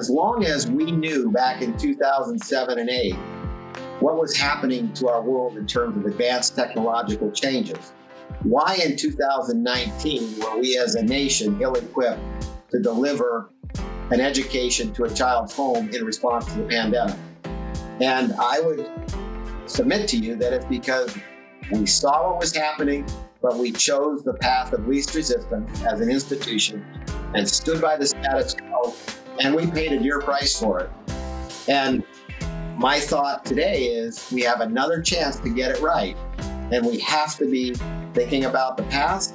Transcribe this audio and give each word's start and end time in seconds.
as 0.00 0.08
long 0.08 0.46
as 0.46 0.66
we 0.66 0.90
knew 0.90 1.30
back 1.30 1.60
in 1.60 1.76
2007 1.76 2.78
and 2.78 2.88
8 2.88 3.12
what 4.00 4.16
was 4.16 4.34
happening 4.34 4.90
to 4.94 5.08
our 5.08 5.20
world 5.20 5.58
in 5.58 5.66
terms 5.66 5.94
of 5.94 6.06
advanced 6.06 6.56
technological 6.56 7.30
changes, 7.30 7.92
why 8.44 8.78
in 8.82 8.96
2019 8.96 10.40
were 10.40 10.58
we 10.58 10.78
as 10.78 10.94
a 10.94 11.02
nation 11.02 11.60
ill 11.60 11.74
equipped 11.74 12.18
to 12.70 12.80
deliver 12.80 13.50
an 14.10 14.22
education 14.22 14.90
to 14.94 15.04
a 15.04 15.10
child's 15.10 15.54
home 15.54 15.90
in 15.90 16.02
response 16.02 16.46
to 16.46 16.60
the 16.60 16.64
pandemic? 16.64 17.18
And 18.00 18.32
I 18.40 18.58
would 18.60 18.90
submit 19.66 20.08
to 20.08 20.16
you 20.16 20.34
that 20.36 20.54
it's 20.54 20.64
because 20.64 21.14
we 21.70 21.84
saw 21.84 22.30
what 22.30 22.40
was 22.40 22.56
happening, 22.56 23.06
but 23.42 23.58
we 23.58 23.70
chose 23.70 24.24
the 24.24 24.32
path 24.32 24.72
of 24.72 24.88
least 24.88 25.14
resistance 25.14 25.84
as 25.84 26.00
an 26.00 26.10
institution 26.10 26.82
and 27.34 27.46
stood 27.46 27.82
by 27.82 27.98
the 27.98 28.06
status 28.06 28.54
quo, 28.54 28.94
and 29.40 29.54
we 29.54 29.66
paid 29.66 29.90
a 29.90 29.98
dear 29.98 30.20
price 30.20 30.60
for 30.60 30.80
it. 30.80 30.90
And 31.66 32.04
my 32.76 33.00
thought 33.00 33.44
today 33.44 33.84
is 33.84 34.30
we 34.30 34.42
have 34.42 34.60
another 34.60 35.00
chance 35.00 35.38
to 35.40 35.48
get 35.48 35.70
it 35.70 35.80
right, 35.80 36.14
and 36.70 36.86
we 36.86 36.98
have 37.00 37.36
to 37.38 37.50
be 37.50 37.74
thinking 38.12 38.44
about 38.44 38.76
the 38.76 38.82
past, 38.84 39.34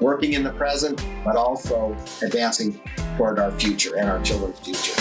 working 0.00 0.32
in 0.32 0.42
the 0.42 0.50
present, 0.50 1.04
but 1.24 1.36
also 1.36 1.96
advancing 2.22 2.80
toward 3.16 3.38
our 3.38 3.52
future 3.52 3.96
and 3.96 4.10
our 4.10 4.20
children's 4.22 4.58
future. 4.58 5.00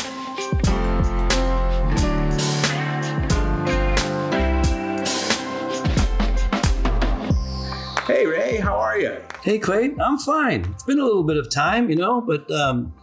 Hey 8.06 8.28
Ray, 8.28 8.58
how 8.58 8.78
are 8.78 9.00
you? 9.00 9.18
Hey 9.42 9.58
Clay, 9.58 9.96
I'm 10.00 10.20
fine. 10.20 10.66
It's 10.72 10.84
been 10.84 11.00
a 11.00 11.04
little 11.04 11.24
bit 11.24 11.38
of 11.38 11.50
time, 11.50 11.90
you 11.90 11.96
know, 11.96 12.22
but 12.22 12.50
um, 12.52 12.94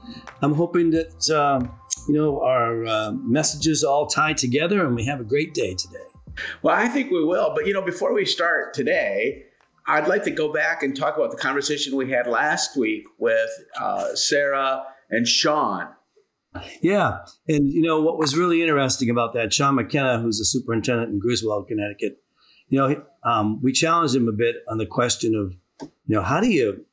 I'm 0.43 0.55
hoping 0.55 0.91
that 0.91 1.31
um, 1.31 1.73
you 2.09 2.15
know 2.15 2.41
our 2.43 2.85
uh, 2.87 3.13
messages 3.13 3.85
all 3.85 4.07
tie 4.07 4.33
together 4.33 4.85
and 4.85 4.95
we 4.95 5.05
have 5.07 5.21
a 5.21 5.25
great 5.25 5.55
day 5.55 5.75
today. 5.75 6.05
Well, 6.63 6.75
I 6.75 6.89
think 6.89 7.11
we 7.11 7.25
will. 7.25 7.53
But 7.55 7.67
you 7.67 7.73
know, 7.73 7.83
before 7.83 8.13
we 8.13 8.25
start 8.25 8.75
today, 8.75 9.45
I'd 9.87 10.09
like 10.09 10.25
to 10.25 10.31
go 10.31 10.53
back 10.53 10.83
and 10.83 10.97
talk 10.97 11.17
about 11.17 11.31
the 11.31 11.37
conversation 11.37 11.97
we 11.97 12.11
had 12.11 12.27
last 12.27 12.77
week 12.77 13.05
with 13.19 13.51
uh, 13.81 14.15
Sarah 14.15 14.85
and 15.11 15.27
Sean. 15.27 15.89
Yeah, 16.81 17.19
and 17.49 17.71
you 17.71 17.83
know 17.83 18.01
what 18.01 18.19
was 18.19 18.37
really 18.37 18.63
interesting 18.63 19.11
about 19.11 19.35
that, 19.35 19.53
Sean 19.53 19.75
McKenna, 19.75 20.21
who's 20.21 20.39
the 20.39 20.45
superintendent 20.45 21.13
in 21.13 21.19
Griswold, 21.19 21.69
Connecticut. 21.69 22.23
You 22.69 22.79
know, 22.79 23.05
um, 23.25 23.63
we 23.63 23.73
challenged 23.73 24.15
him 24.15 24.29
a 24.29 24.33
bit 24.33 24.57
on 24.69 24.79
the 24.79 24.87
question 24.87 25.35
of, 25.35 25.55
you 26.07 26.17
know, 26.17 26.23
how 26.23 26.41
do 26.41 26.49
you 26.49 26.85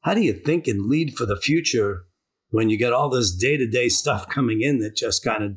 how 0.00 0.14
do 0.14 0.22
you 0.22 0.32
think 0.32 0.66
and 0.66 0.86
lead 0.86 1.14
for 1.14 1.26
the 1.26 1.36
future 1.36 2.06
when 2.50 2.68
you 2.68 2.78
get 2.78 2.92
all 2.92 3.08
this 3.08 3.34
day 3.34 3.56
to 3.56 3.66
day 3.66 3.88
stuff 3.88 4.28
coming 4.28 4.60
in 4.60 4.78
that 4.80 4.96
just 4.96 5.24
kind 5.24 5.42
of 5.42 5.52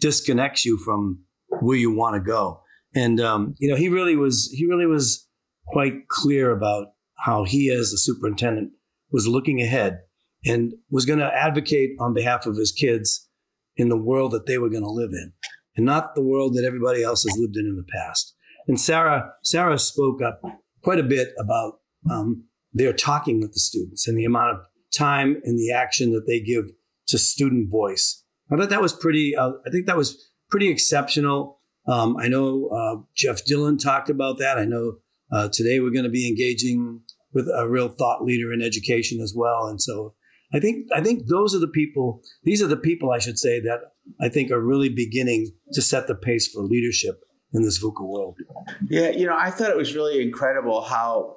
disconnects 0.00 0.64
you 0.64 0.78
from 0.78 1.20
where 1.60 1.76
you 1.76 1.94
want 1.94 2.14
to 2.14 2.20
go? 2.20 2.62
And 2.94 3.20
um, 3.20 3.54
you 3.58 3.68
know, 3.68 3.76
he 3.76 3.88
really 3.88 4.16
was 4.16 4.50
he 4.52 4.66
really 4.66 4.86
was 4.86 5.26
quite 5.66 6.08
clear 6.08 6.50
about 6.50 6.88
how 7.18 7.44
he, 7.44 7.70
as 7.70 7.90
the 7.90 7.98
superintendent, 7.98 8.72
was 9.10 9.28
looking 9.28 9.60
ahead 9.60 10.00
and 10.44 10.72
was 10.90 11.04
going 11.04 11.18
to 11.18 11.34
advocate 11.34 11.90
on 12.00 12.14
behalf 12.14 12.46
of 12.46 12.56
his 12.56 12.72
kids 12.72 13.28
in 13.76 13.88
the 13.88 13.96
world 13.96 14.32
that 14.32 14.46
they 14.46 14.58
were 14.58 14.70
going 14.70 14.82
to 14.82 14.90
live 14.90 15.10
in, 15.12 15.32
and 15.76 15.86
not 15.86 16.14
the 16.14 16.22
world 16.22 16.54
that 16.54 16.64
everybody 16.64 17.02
else 17.02 17.24
has 17.24 17.36
lived 17.38 17.56
in 17.56 17.66
in 17.66 17.76
the 17.76 17.86
past. 17.92 18.34
And 18.66 18.80
Sarah, 18.80 19.30
Sarah 19.42 19.78
spoke 19.78 20.20
up 20.22 20.42
quite 20.82 20.98
a 20.98 21.04
bit 21.04 21.28
about 21.38 21.74
um, 22.10 22.44
their 22.72 22.92
talking 22.92 23.40
with 23.40 23.52
the 23.52 23.60
students 23.60 24.06
and 24.06 24.16
the 24.16 24.24
amount 24.24 24.56
of 24.56 24.60
time 24.96 25.40
and 25.44 25.58
the 25.58 25.72
action 25.72 26.12
that 26.12 26.26
they 26.26 26.40
give 26.40 26.72
to 27.08 27.18
student 27.18 27.70
voice. 27.70 28.24
I 28.50 28.56
thought 28.56 28.70
that 28.70 28.82
was 28.82 28.92
pretty. 28.92 29.36
Uh, 29.36 29.52
I 29.66 29.70
think 29.70 29.86
that 29.86 29.96
was 29.96 30.30
pretty 30.50 30.68
exceptional. 30.68 31.60
Um, 31.86 32.16
I 32.16 32.28
know 32.28 32.68
uh, 32.68 33.02
Jeff 33.14 33.44
Dillon 33.44 33.78
talked 33.78 34.10
about 34.10 34.38
that. 34.38 34.58
I 34.58 34.64
know 34.64 34.96
uh, 35.32 35.48
today 35.48 35.80
we're 35.80 35.90
going 35.90 36.04
to 36.04 36.10
be 36.10 36.28
engaging 36.28 37.00
with 37.32 37.48
a 37.54 37.68
real 37.68 37.88
thought 37.88 38.24
leader 38.24 38.52
in 38.52 38.62
education 38.62 39.20
as 39.20 39.34
well. 39.36 39.66
And 39.66 39.80
so 39.80 40.14
I 40.52 40.60
think 40.60 40.86
I 40.94 41.02
think 41.02 41.26
those 41.26 41.54
are 41.54 41.58
the 41.58 41.68
people. 41.68 42.22
These 42.44 42.62
are 42.62 42.66
the 42.66 42.76
people 42.76 43.10
I 43.10 43.18
should 43.18 43.38
say 43.38 43.60
that 43.60 43.80
I 44.20 44.28
think 44.28 44.50
are 44.50 44.60
really 44.60 44.88
beginning 44.88 45.52
to 45.72 45.82
set 45.82 46.06
the 46.06 46.14
pace 46.14 46.48
for 46.48 46.62
leadership 46.62 47.22
in 47.52 47.62
this 47.62 47.82
VUCA 47.82 48.06
world. 48.06 48.36
Yeah, 48.88 49.10
you 49.10 49.26
know, 49.26 49.36
I 49.36 49.50
thought 49.50 49.70
it 49.70 49.76
was 49.76 49.94
really 49.94 50.22
incredible 50.22 50.82
how, 50.82 51.36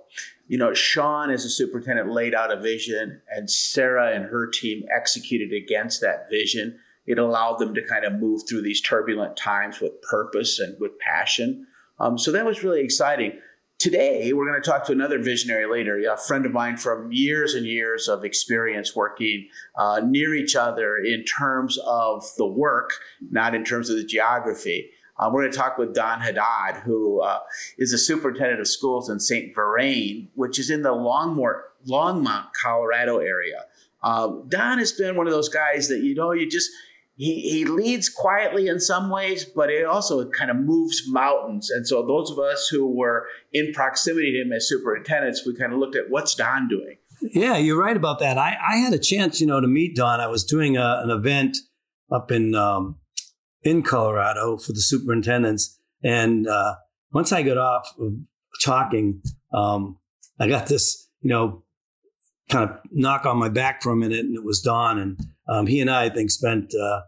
you 0.51 0.57
know, 0.57 0.73
Sean 0.73 1.29
as 1.29 1.45
a 1.45 1.50
superintendent 1.50 2.12
laid 2.12 2.35
out 2.35 2.51
a 2.51 2.59
vision 2.59 3.22
and 3.34 3.50
Sarah 3.50 4.13
and 4.13 4.25
her 4.25 4.47
team 4.47 4.84
executed 4.94 5.53
against 5.53 6.01
that 6.01 6.29
vision. 6.29 6.78
It 7.06 7.17
allowed 7.17 7.59
them 7.59 7.73
to 7.73 7.88
kind 7.88 8.03
of 8.03 8.19
move 8.19 8.41
through 8.50 8.63
these 8.63 8.81
turbulent 8.81 9.38
times 9.38 9.79
with 9.79 10.01
purpose 10.01 10.59
and 10.59 10.75
with 10.78 11.00
passion. 11.00 11.67
Um, 12.01 12.17
so 12.17 12.34
that 12.34 12.45
was 12.45 12.66
really 12.66 12.81
exciting. 12.81 13.39
Today, 13.79 14.34
we're 14.34 14.45
going 14.45 14.62
to 14.62 14.69
talk 14.69 14.84
to 14.88 14.91
another 14.91 15.19
visionary 15.19 15.72
leader, 15.72 15.97
a 16.12 16.17
friend 16.17 16.45
of 16.45 16.51
mine 16.51 16.75
from 16.75 17.13
years 17.13 17.53
and 17.53 17.66
years 17.66 18.09
of 18.09 18.25
experience 18.25 18.94
working 18.94 19.47
uh, 19.78 20.01
near 20.06 20.35
each 20.35 20.57
other 20.57 20.97
in 20.97 21.23
terms 21.23 21.79
of 21.85 22.25
the 22.38 22.45
work, 22.45 22.91
not 23.31 23.56
in 23.56 23.63
terms 23.63 23.89
of 23.89 23.95
the 23.95 24.03
geography. 24.03 24.89
Uh, 25.22 25.30
we're 25.32 25.42
going 25.42 25.52
to 25.52 25.58
talk 25.58 25.78
with 25.78 25.94
Don 25.94 26.20
Haddad, 26.20 26.82
who 26.84 27.22
uh, 27.22 27.40
is 27.78 27.92
the 27.92 27.98
superintendent 28.00 28.59
of 28.59 28.68
schools 28.68 29.08
in 29.08 29.20
St. 29.20 29.54
Vrain, 29.54 30.30
which 30.34 30.58
is 30.58 30.72
in 30.72 30.82
the 30.82 30.90
Longmont, 30.90 31.62
Longmont 31.88 32.48
Colorado 32.59 33.20
area. 33.20 33.66
Uh, 34.02 34.31
Don 34.48 34.80
has 34.80 34.92
been 34.92 35.16
one 35.16 35.28
of 35.28 35.34
those 35.34 35.48
guys 35.48 35.90
that, 35.90 36.00
you 36.00 36.16
know, 36.16 36.31
you 36.31 36.50
just, 36.50 36.72
he, 37.18 37.42
he 37.42 37.66
leads 37.66 38.10
quietly 38.10 38.68
in 38.68 38.80
some 38.80 39.12
ways, 39.12 39.46
but 39.46 39.70
it 39.70 39.86
also 39.86 40.28
kind 40.31 40.50
of 40.50 40.58
moves 40.58 41.04
mountains. 41.08 41.70
And 41.70 41.88
so 41.88 42.04
those 42.04 42.31
of 42.31 42.40
us 42.40 42.68
who 42.68 42.88
were 42.88 43.28
in 43.54 43.74
proximity 43.74 44.31
to 44.31 44.42
him 44.42 44.52
as 44.52 44.68
superintendents, 44.68 45.46
we 45.46 45.56
kind 45.56 45.72
of 45.72 45.78
looked 45.78 45.96
at 45.96 46.10
what's 46.10 46.34
Don 46.34 46.68
doing. 46.68 46.98
Yeah, 47.22 47.58
you're 47.58 47.80
right 47.80 47.96
about 47.96 48.18
that. 48.22 48.40
I, 48.40 48.58
I 48.60 48.78
had 48.78 48.94
a 48.94 48.98
chance, 48.98 49.40
you 49.40 49.46
know, 49.46 49.62
to 49.62 49.68
meet 49.68 49.96
Don. 49.96 50.20
I 50.20 50.26
was 50.26 50.44
doing 50.44 50.78
a, 50.78 51.02
an 51.04 51.12
event 51.12 51.58
up 52.12 52.31
in 52.31 52.56
um, 52.56 52.96
in 53.64 53.84
Colorado 53.84 54.58
for 54.58 54.74
the 54.74 54.82
superintendents. 54.82 55.80
And 56.04 56.48
uh, 56.48 56.76
once 57.12 57.32
I 57.32 57.44
got 57.44 57.58
off 57.58 57.88
of 58.00 58.14
talking, 58.64 59.22
um, 59.54 59.98
I 60.40 60.48
got 60.48 60.68
this, 60.68 61.10
you 61.22 61.30
know, 61.30 61.64
kind 62.50 62.70
of 62.70 62.78
knock 62.92 63.26
on 63.26 63.38
my 63.38 63.50
back 63.50 63.82
for 63.82 63.92
a 63.92 63.96
minute, 63.96 64.26
and 64.26 64.36
it 64.36 64.44
was 64.44 64.62
Don. 64.62 65.00
And 65.00 65.20
um, 65.48 65.68
he 65.68 65.80
and 65.80 65.90
I, 65.90 66.06
I 66.06 66.10
think, 66.10 66.32
spent 66.32 66.74
uh, 66.74 67.02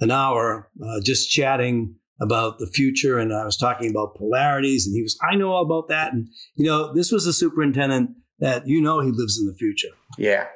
an 0.00 0.10
hour 0.10 0.70
uh, 0.82 1.00
just 1.04 1.30
chatting 1.30 1.96
about 2.20 2.58
the 2.58 2.66
future. 2.66 3.18
And 3.18 3.32
I 3.32 3.44
was 3.44 3.56
talking 3.56 3.90
about 3.90 4.16
polarities, 4.16 4.86
and 4.86 4.94
he 4.94 5.02
was, 5.02 5.18
I 5.28 5.36
know 5.36 5.52
all 5.52 5.62
about 5.62 5.88
that. 5.88 6.12
And, 6.12 6.28
you 6.54 6.66
know, 6.66 6.92
this 6.94 7.10
was 7.10 7.26
a 7.26 7.32
superintendent 7.32 8.10
that 8.38 8.66
you 8.66 8.80
know 8.82 9.00
he 9.00 9.10
lives 9.10 9.38
in 9.38 9.46
the 9.46 9.54
future. 9.54 9.88
Yeah. 10.18 10.46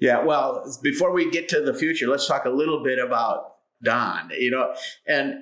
Yeah. 0.00 0.24
Well, 0.24 0.64
before 0.82 1.12
we 1.12 1.30
get 1.30 1.48
to 1.50 1.60
the 1.60 1.74
future, 1.74 2.06
let's 2.08 2.26
talk 2.26 2.44
a 2.44 2.50
little 2.50 2.82
bit 2.82 2.98
about 2.98 3.57
Don, 3.82 4.30
you 4.36 4.50
know, 4.50 4.74
and 5.06 5.34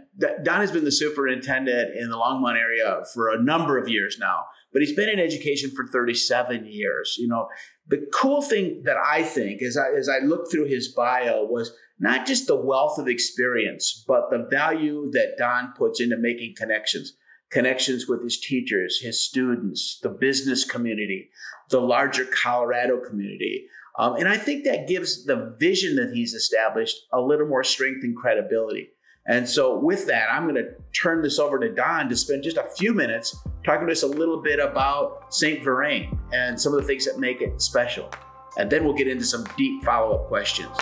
Don 0.43 0.61
has 0.61 0.71
been 0.71 0.85
the 0.85 0.93
superintendent 0.93 1.97
in 1.97 2.11
the 2.11 2.17
Longmont 2.17 2.57
area 2.57 3.03
for 3.15 3.31
a 3.31 3.43
number 3.43 3.79
of 3.79 3.89
years 3.89 4.19
now, 4.21 4.45
but 4.73 4.83
he's 4.83 4.95
been 4.95 5.09
in 5.09 5.19
education 5.19 5.71
for 5.75 5.87
37 5.87 6.67
years. 6.67 7.17
You 7.19 7.29
know, 7.29 7.49
the 7.89 8.07
cool 8.13 8.43
thing 8.43 8.83
that 8.85 8.97
I 8.97 9.23
think 9.23 9.63
as 9.63 9.79
I, 9.79 9.97
as 9.97 10.09
I 10.09 10.19
looked 10.19 10.53
through 10.53 10.67
his 10.67 10.89
bio 10.89 11.45
was 11.45 11.73
not 11.99 12.27
just 12.27 12.47
the 12.47 12.57
wealth 12.57 12.99
of 12.99 13.09
experience, 13.09 14.05
but 14.07 14.29
the 14.31 14.47
value 14.51 15.11
that 15.13 15.37
Don 15.39 15.73
puts 15.77 16.01
into 16.01 16.19
making 16.19 16.55
connections, 16.57 17.15
connections 17.51 18.07
with 18.07 18.23
his 18.23 18.39
teachers, 18.39 19.01
his 19.01 19.25
students, 19.25 19.99
the 20.03 20.11
business 20.11 20.65
community, 20.65 21.31
the 21.71 21.81
larger 21.81 22.27
Colorado 22.27 23.01
community. 23.01 23.67
Um, 23.99 24.17
and 24.17 24.29
I 24.29 24.37
think 24.37 24.65
that 24.65 24.87
gives 24.87 25.25
the 25.25 25.57
vision 25.59 25.97
that 25.97 26.13
he's 26.13 26.35
established 26.35 26.97
a 27.13 27.21
little 27.21 27.47
more 27.47 27.65
strength 27.65 28.05
and 28.05 28.15
credibility. 28.15 28.91
And 29.29 29.49
so, 29.49 29.77
with 29.77 30.07
that, 30.07 30.33
I'm 30.33 30.45
going 30.45 30.55
to 30.55 30.71
turn 30.93 31.21
this 31.23 31.39
over 31.41 31.59
to 31.59 31.75
Don 31.75 32.09
to 32.09 32.17
spend 32.17 32.45
just 32.45 32.59
a 32.59 32.69
few 32.77 32.95
minutes 32.95 33.37
talking 33.65 33.87
to 33.87 33.93
us 33.93 34.05
a 34.05 34.07
little 34.07 34.41
bit 34.41 34.61
about 34.61 35.35
St. 35.35 35.65
Vrain 35.65 36.17
and 36.33 36.61
some 36.61 36.73
of 36.75 36.81
the 36.81 36.87
things 36.87 37.05
that 37.07 37.19
make 37.19 37.41
it 37.41 37.61
special. 37.61 38.09
And 38.57 38.71
then 38.71 38.85
we'll 38.85 38.95
get 38.95 39.09
into 39.09 39.25
some 39.25 39.45
deep 39.57 39.83
follow 39.83 40.15
up 40.15 40.29
questions. 40.29 40.77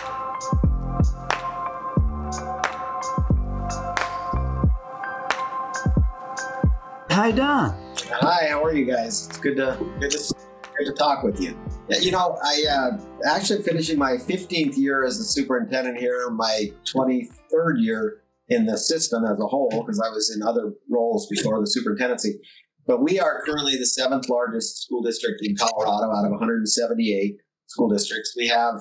Hi, 7.10 7.31
Don. 7.31 7.75
Hi, 8.10 8.49
how 8.50 8.62
are 8.62 8.75
you 8.75 8.84
guys? 8.84 9.28
It's 9.28 9.38
good 9.38 9.56
to 9.56 9.78
good 10.00 10.10
to 10.10 10.34
Great 10.75 10.87
to 10.87 10.93
talk 10.93 11.22
with 11.22 11.40
you. 11.40 11.56
You 11.88 12.12
know, 12.12 12.38
I 12.42 12.64
uh, 12.70 12.90
actually 13.28 13.62
finishing 13.62 13.98
my 13.98 14.12
15th 14.12 14.76
year 14.78 15.04
as 15.04 15.19
the 15.19 15.25
superintendent 15.25 15.98
here, 15.98 16.31
my 16.31 16.72
23rd 16.86 17.75
year 17.76 18.22
in 18.48 18.64
the 18.64 18.78
system 18.78 19.25
as 19.25 19.38
a 19.38 19.46
whole, 19.46 19.69
because 19.70 20.00
I 20.00 20.08
was 20.08 20.34
in 20.34 20.42
other 20.42 20.72
roles 20.90 21.28
before 21.28 21.60
the 21.60 21.66
superintendency. 21.66 22.38
But 22.86 23.02
we 23.02 23.20
are 23.20 23.42
currently 23.44 23.76
the 23.76 23.86
seventh 23.86 24.31
largest 24.31 24.84
school 24.84 25.02
district 25.02 25.40
in 25.42 25.56
Colorado 25.56 26.10
out 26.10 26.25
of 26.25 26.31
178 26.31 27.36
school 27.66 27.88
districts. 27.88 28.34
We 28.36 28.48
have 28.48 28.75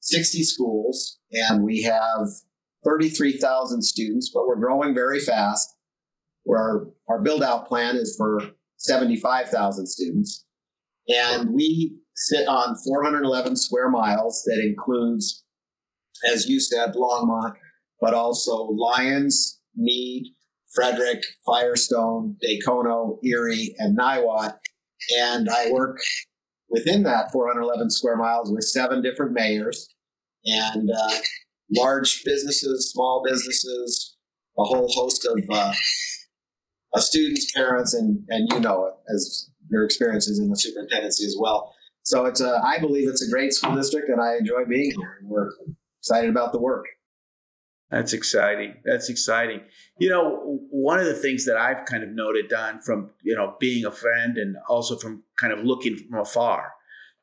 60 0.00 0.42
schools 0.44 1.18
and 1.32 1.64
we 1.64 1.82
have 1.82 2.28
33,000 2.84 3.82
students, 3.82 4.30
but 4.32 4.46
we're 4.46 4.56
growing 4.56 4.94
very 4.94 5.20
fast. 5.20 5.74
Where 6.44 6.60
our, 6.60 6.86
our 7.08 7.22
build 7.22 7.42
out 7.42 7.66
plan 7.66 7.96
is 7.96 8.14
for 8.16 8.40
75,000 8.76 9.86
students. 9.86 10.44
And 11.08 11.50
we 11.54 11.96
sit 12.14 12.46
on 12.48 12.76
411 12.76 13.56
square 13.56 13.90
miles 13.90 14.42
that 14.46 14.62
includes, 14.62 15.44
as 16.32 16.48
you 16.48 16.60
said, 16.60 16.94
Longmont, 16.94 17.54
but 18.00 18.14
also 18.14 18.68
Lyons, 18.70 19.60
Mead, 19.76 20.32
Frederick, 20.74 21.22
Firestone, 21.46 22.36
Dacono, 22.42 23.18
Erie, 23.24 23.74
and 23.78 23.98
Niwot. 23.98 24.58
And 25.18 25.48
I 25.48 25.70
work 25.70 25.98
within 26.68 27.02
that 27.04 27.30
411 27.32 27.90
square 27.90 28.16
miles 28.16 28.50
with 28.50 28.64
seven 28.64 29.02
different 29.02 29.32
mayors 29.32 29.88
and 30.44 30.90
uh, 30.90 31.14
large 31.74 32.22
businesses, 32.24 32.90
small 32.90 33.22
businesses, 33.26 34.16
a 34.58 34.64
whole 34.64 34.88
host 34.92 35.26
of, 35.26 35.38
uh, 35.50 35.72
of 36.94 37.02
students, 37.02 37.52
parents, 37.52 37.94
and, 37.94 38.24
and 38.28 38.48
you 38.52 38.60
know 38.60 38.86
it 38.86 38.94
as 39.12 39.50
your 39.70 39.84
experiences 39.84 40.38
in 40.38 40.48
the 40.48 40.56
superintendency 40.56 41.24
as 41.24 41.36
well. 41.38 41.73
So 42.04 42.26
it's 42.26 42.40
a, 42.40 42.60
I 42.62 42.78
believe 42.78 43.08
it's 43.08 43.26
a 43.26 43.30
great 43.30 43.52
school 43.52 43.74
district, 43.74 44.10
and 44.10 44.20
I 44.20 44.36
enjoy 44.36 44.64
being 44.68 44.92
here. 44.92 45.18
We're 45.22 45.50
excited 46.00 46.30
about 46.30 46.52
the 46.52 46.60
work. 46.60 46.84
That's 47.90 48.12
exciting. 48.12 48.74
That's 48.84 49.08
exciting. 49.08 49.60
You 49.98 50.10
know, 50.10 50.60
one 50.70 51.00
of 51.00 51.06
the 51.06 51.14
things 51.14 51.46
that 51.46 51.56
I've 51.56 51.86
kind 51.86 52.02
of 52.02 52.10
noted, 52.10 52.48
Don, 52.48 52.80
from 52.80 53.10
you 53.22 53.34
know 53.34 53.56
being 53.58 53.86
a 53.86 53.90
friend 53.90 54.36
and 54.36 54.56
also 54.68 54.96
from 54.98 55.22
kind 55.40 55.52
of 55.52 55.64
looking 55.64 55.96
from 55.96 56.20
afar, 56.20 56.72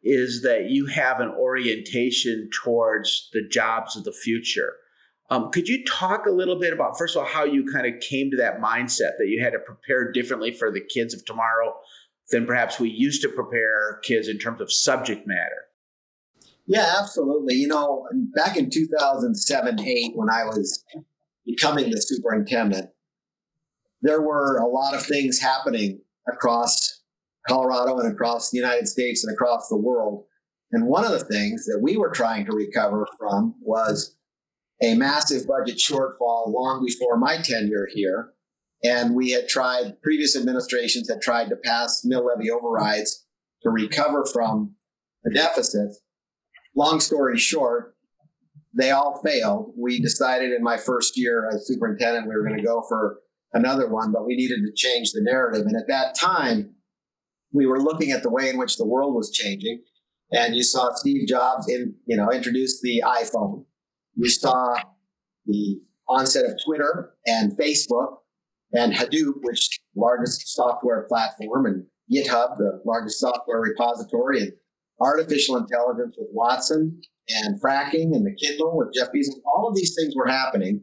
is 0.01 0.42
that 0.42 0.69
you 0.69 0.88
have 0.88 1.19
an 1.19 1.30
orientation 1.30 2.50
towards 2.63 3.30
the 3.33 3.48
jobs 3.48 3.95
of 3.95 4.04
the 4.04 4.13
future. 4.13 4.74
Um, 5.30 5.50
could 5.51 5.68
you 5.68 5.86
talk 5.86 6.25
a 6.25 6.31
little 6.31 6.60
bit 6.60 6.74
about, 6.74 6.98
first 6.98 7.16
of 7.16 7.22
all, 7.22 7.28
how 7.28 7.45
you 7.45 7.66
kind 7.72 7.88
of 7.88 8.01
came 8.01 8.31
to 8.31 8.38
that 8.38 8.60
mindset 8.60 9.18
that 9.18 9.28
you 9.28 9.42
had 9.42 9.54
to 9.54 9.60
prepare 9.60 10.12
differently 10.12 10.51
for 10.51 10.69
the 10.69 10.81
kids 10.81 11.13
of 11.13 11.24
tomorrow 11.24 11.74
than 12.29 12.45
perhaps 12.45 12.79
we 12.79 12.89
used 12.89 13.21
to 13.23 13.29
prepare 13.29 14.00
kids 14.03 14.27
in 14.27 14.38
terms 14.38 14.62
of 14.62 14.71
subject 14.71 15.27
matter? 15.27 15.65
Yeah, 16.68 16.95
absolutely. 17.00 17.56
You 17.56 17.68
know, 17.68 18.07
back 18.35 18.56
in 18.56 18.69
2007 18.69 19.79
8, 19.79 20.12
when 20.15 20.29
I 20.29 20.45
was 20.45 20.83
becoming 21.45 21.89
the 21.89 22.01
superintendent, 22.01 22.89
there 24.01 24.21
were 24.21 24.57
a 24.57 24.68
lot 24.68 24.95
of 24.95 25.06
things 25.06 25.39
happening 25.39 26.01
across 26.31 27.01
Colorado 27.47 28.00
and 28.00 28.12
across 28.12 28.50
the 28.50 28.57
United 28.57 28.88
States 28.88 29.23
and 29.23 29.33
across 29.33 29.68
the 29.68 29.77
world. 29.77 30.25
And 30.71 30.88
one 30.88 31.03
of 31.03 31.12
the 31.12 31.25
things 31.25 31.65
that 31.65 31.79
we 31.81 31.97
were 31.97 32.12
trying 32.12 32.45
to 32.45 32.53
recover 32.53 33.07
from 33.18 33.56
was 33.62 34.15
a 34.81 34.95
massive 34.95 35.47
budget 35.47 35.77
shortfall 35.77 36.51
long 36.51 36.83
before 36.85 37.18
my 37.18 37.38
tenure 37.38 37.88
here. 37.94 38.29
And 38.83 39.16
we 39.16 39.31
had 39.31 39.48
tried, 39.48 40.01
previous 40.01 40.36
administrations 40.36 41.10
had 41.10 41.22
tried 41.22 41.50
to 41.50 41.56
pass 41.56 42.01
mill 42.04 42.25
levy 42.25 42.50
overrides 42.50 43.25
to 43.63 43.69
recover 43.69 44.25
from 44.31 44.75
the 45.24 45.31
deficit. 45.31 45.95
Long 46.75 47.00
story 47.00 47.38
short, 47.38 47.95
they 48.74 48.92
all 48.92 49.22
failed. 49.24 49.74
We 49.78 50.00
decided 50.00 50.51
in 50.51 50.63
my 50.63 50.78
first 50.78 51.18
year 51.18 51.50
as 51.54 51.68
superintendent 51.68 52.28
we 52.28 52.36
were 52.36 52.44
going 52.44 52.57
to 52.57 52.66
go 52.66 52.83
for 52.88 53.19
another 53.54 53.89
one, 53.89 54.12
but 54.12 54.25
we 54.25 54.36
needed 54.36 54.62
to 54.66 54.72
change 54.75 55.12
the 55.12 55.22
narrative. 55.22 55.66
And 55.68 55.75
at 55.75 55.88
that 55.89 56.16
time, 56.16 56.75
we 57.54 57.66
were 57.66 57.81
looking 57.81 58.12
at 58.12 58.24
the 58.24 58.30
way 58.30 58.50
in 58.50 58.57
which 58.57 58.78
the 58.78 58.88
world 58.88 59.13
was 59.13 59.31
changing. 59.31 59.83
And 60.31 60.56
you 60.56 60.63
saw 60.63 60.94
Steve 60.94 61.28
Jobs 61.28 61.68
in, 61.69 61.95
you 62.06 62.16
know, 62.16 62.31
introduce 62.31 62.81
the 62.81 63.04
iPhone. 63.06 63.66
You 64.16 64.30
saw 64.30 64.75
the 65.45 65.81
onset 66.07 66.45
of 66.45 66.57
Twitter 66.66 67.12
and 67.25 67.57
Facebook 67.57 68.20
and 68.73 68.94
Hadoop, 68.94 69.35
which 69.41 69.79
largest 69.95 70.53
software 70.53 71.06
platform, 71.07 71.65
and 71.65 71.85
GitHub, 72.12 72.57
the 72.57 72.81
largest 72.85 73.19
software 73.19 73.59
repository, 73.59 74.41
and 74.41 74.51
artificial 75.00 75.57
intelligence 75.57 76.15
with 76.18 76.29
Watson 76.31 77.01
and 77.29 77.62
fracking 77.62 78.15
and 78.15 78.25
the 78.25 78.35
Kindle 78.35 78.77
with 78.77 78.94
Jeff 78.94 79.09
Bezos. 79.09 79.39
All 79.45 79.68
of 79.68 79.75
these 79.75 79.95
things 79.95 80.13
were 80.15 80.27
happening, 80.27 80.81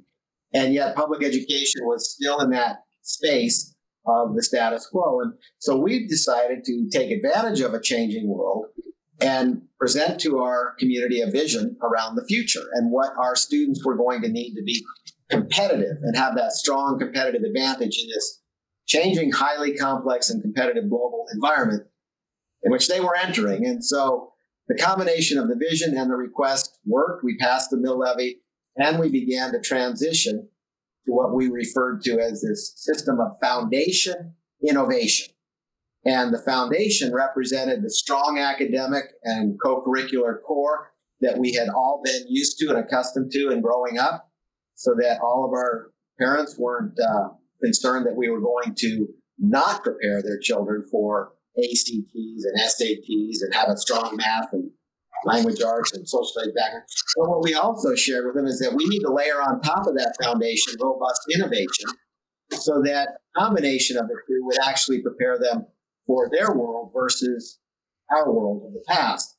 and 0.55 0.73
yet 0.73 0.97
public 0.97 1.23
education 1.23 1.83
was 1.83 2.11
still 2.15 2.41
in 2.41 2.51
that 2.51 2.79
space 3.03 3.75
of 4.07 4.35
the 4.35 4.43
status 4.43 4.87
quo. 4.87 5.21
And 5.21 5.35
so 5.59 5.79
we've 5.79 6.09
decided 6.09 6.65
to 6.65 6.89
take 6.91 7.11
advantage 7.11 7.61
of 7.61 7.75
a 7.75 7.81
changing 7.81 8.29
world 8.29 8.67
and 9.21 9.63
present 9.79 10.21
to 10.21 10.39
our 10.39 10.75
community 10.79 11.21
a 11.21 11.31
vision 11.31 11.77
around 11.83 12.17
the 12.17 12.25
future 12.25 12.65
and 12.75 12.91
what 12.91 13.13
our 13.19 13.35
students 13.35 13.85
were 13.85 13.97
going 13.97 14.23
to 14.23 14.29
need 14.29 14.55
to 14.55 14.63
be 14.63 14.85
competitive 15.29 15.99
and 16.03 16.17
have 16.17 16.37
that 16.37 16.53
strong 16.53 16.99
competitive 16.99 17.43
advantage 17.43 17.99
in 18.03 18.09
this 18.09 18.41
changing, 18.87 19.33
highly 19.33 19.77
complex 19.77 20.31
and 20.31 20.43
competitive 20.43 20.89
global 20.89 21.27
environment 21.35 21.83
in 22.63 22.73
which 22.73 22.89
they 22.89 23.01
were 23.01 23.17
entering. 23.17 23.67
And 23.67 23.85
so 23.85 24.33
the 24.69 24.77
combination 24.77 25.39
of 25.39 25.49
the 25.49 25.57
vision 25.57 25.97
and 25.97 26.11
the 26.11 26.17
request 26.17 26.79
worked. 26.87 27.25
We 27.25 27.37
passed 27.39 27.71
the 27.71 27.77
mill 27.77 27.99
levy 27.99 28.41
and 28.77 28.99
we 28.99 29.11
began 29.11 29.53
to 29.53 29.61
transition 29.61 30.49
to 31.07 31.13
what 31.13 31.35
we 31.35 31.49
referred 31.49 32.03
to 32.03 32.19
as 32.21 32.43
this 32.43 32.73
system 32.77 33.19
of 33.21 33.39
foundation 33.43 34.35
innovation. 34.67 35.33
And 36.09 36.33
the 36.33 36.43
foundation 36.43 37.13
represented 37.13 37.83
the 37.83 37.91
strong 37.91 38.39
academic 38.39 39.05
and 39.25 39.59
co 39.63 39.83
curricular 39.83 40.41
core 40.43 40.93
that 41.21 41.37
we 41.37 41.53
had 41.53 41.69
all 41.69 42.01
been 42.03 42.23
used 42.29 42.59
to 42.59 42.71
and 42.71 42.79
accustomed 42.79 43.31
to 43.33 43.51
in 43.51 43.61
growing 43.61 43.99
up, 43.99 44.31
so 44.75 44.95
that 44.99 45.21
all 45.21 45.45
of 45.45 45.53
our 45.53 45.91
parents 46.19 46.57
weren't 46.59 46.99
uh, 46.99 47.29
concerned 47.63 48.07
that 48.07 48.17
we 48.17 48.31
were 48.31 48.41
going 48.41 48.75
to 48.79 49.07
not 49.39 49.85
prepare 49.85 50.23
their 50.23 50.39
children 50.39 50.83
for 50.91 51.33
ACTs 51.59 52.45
and 52.45 52.59
SATs 52.59 53.43
and 53.43 53.55
have 53.55 53.69
a 53.69 53.77
strong 53.77 54.17
math 54.17 54.51
and 54.53 54.71
language 55.27 55.61
arts 55.61 55.93
and 55.93 56.09
social 56.09 56.25
studies 56.25 56.55
background. 56.57 56.85
But 57.17 57.29
what 57.29 57.43
we 57.43 57.53
also 57.53 57.95
shared 57.97 58.25
with 58.25 58.35
them 58.35 58.47
is 58.47 58.61
that 58.61 58.75
we 58.75 58.87
need 58.87 59.01
to 59.01 59.13
layer 59.13 59.43
on 59.43 59.61
top 59.61 59.87
of 59.87 59.95
that 59.97 60.17
foundation 60.23 60.75
robust 60.81 61.21
innovation 61.35 61.91
so 62.53 62.81
that 62.87 63.19
combination 63.37 63.99
of 63.99 64.09
the 64.09 64.15
two 64.27 64.41
would 64.45 64.59
actually 64.65 65.03
prepare 65.03 65.39
them 65.39 65.67
for 66.09 66.29
their 66.33 66.53
world 66.53 66.91
versus 66.93 67.61
our 68.11 68.33
world 68.33 68.65
of 68.67 68.73
the 68.73 68.83
past. 68.89 69.37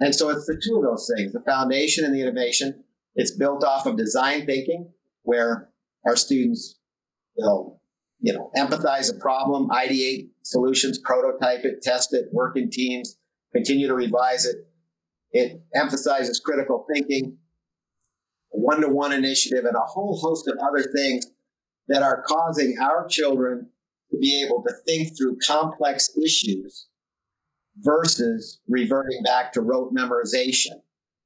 And 0.00 0.14
so 0.14 0.30
it's 0.30 0.46
the 0.46 0.60
two 0.64 0.76
of 0.76 0.84
those 0.84 1.10
things, 1.14 1.32
the 1.32 1.40
foundation 1.40 2.04
and 2.04 2.14
the 2.14 2.22
innovation. 2.22 2.84
It's 3.14 3.36
built 3.36 3.62
off 3.62 3.84
of 3.84 3.98
design 3.98 4.46
thinking, 4.46 4.90
where 5.22 5.68
our 6.06 6.16
students 6.16 6.78
will, 7.36 7.80
you 8.20 8.32
know, 8.32 8.50
empathize 8.56 9.14
a 9.14 9.18
problem, 9.18 9.68
ideate 9.68 10.30
solutions, 10.42 10.98
prototype 10.98 11.64
it, 11.64 11.82
test 11.82 12.14
it, 12.14 12.26
work 12.32 12.56
in 12.56 12.70
teams, 12.70 13.18
continue 13.52 13.88
to 13.88 13.94
revise 13.94 14.46
it, 14.46 14.56
it 15.32 15.62
emphasizes 15.74 16.40
critical 16.40 16.86
thinking, 16.92 17.36
one 18.50 18.80
to 18.80 18.88
one 18.88 19.12
initiative, 19.12 19.64
and 19.64 19.76
a 19.76 19.80
whole 19.80 20.18
host 20.18 20.46
of 20.46 20.56
other 20.62 20.82
things 20.94 21.26
that 21.88 22.02
are 22.02 22.22
causing 22.22 22.76
our 22.80 23.06
children 23.08 23.68
to 24.12 24.18
be 24.18 24.44
able 24.44 24.62
to 24.66 24.74
think 24.86 25.16
through 25.16 25.38
complex 25.44 26.10
issues 26.22 26.86
versus 27.78 28.60
reverting 28.68 29.22
back 29.24 29.52
to 29.52 29.60
rote 29.60 29.94
memorization. 29.94 30.80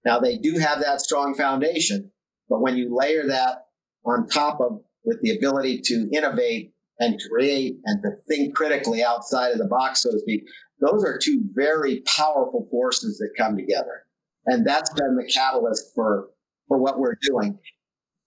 Now, 0.05 0.21
they 0.21 0.39
do 0.39 0.59
have 0.59 0.81
that 0.81 1.01
strong 1.01 1.35
foundation, 1.35 2.13
but 2.49 2.61
when 2.61 2.77
you 2.77 2.97
layer 2.97 3.27
that 3.27 3.67
on 4.05 4.29
top 4.29 4.61
of 4.61 4.81
with 5.05 5.21
the 5.23 5.37
ability 5.37 5.81
to 5.85 6.09
innovate 6.13 6.73
and 6.99 7.21
create 7.31 7.77
and 7.85 8.03
to 8.03 8.11
think 8.29 8.55
critically 8.55 9.03
outside 9.03 9.53
of 9.53 9.59
the 9.59 9.67
box, 9.67 10.03
so 10.03 10.11
to 10.11 10.19
speak, 10.21 10.43
those 10.81 11.05
are 11.05 11.19
two 11.19 11.43
very 11.55 12.03
powerful 12.07 12.69
forces 12.71 13.19
that 13.19 13.31
come 13.37 13.57
together. 13.57 14.05
And 14.47 14.67
that's 14.67 14.93
been 14.95 15.17
the 15.17 15.31
catalyst 15.33 15.93
for, 15.95 16.29
for 16.69 16.79
what 16.79 16.99
we're 16.99 17.19
doing. 17.23 17.59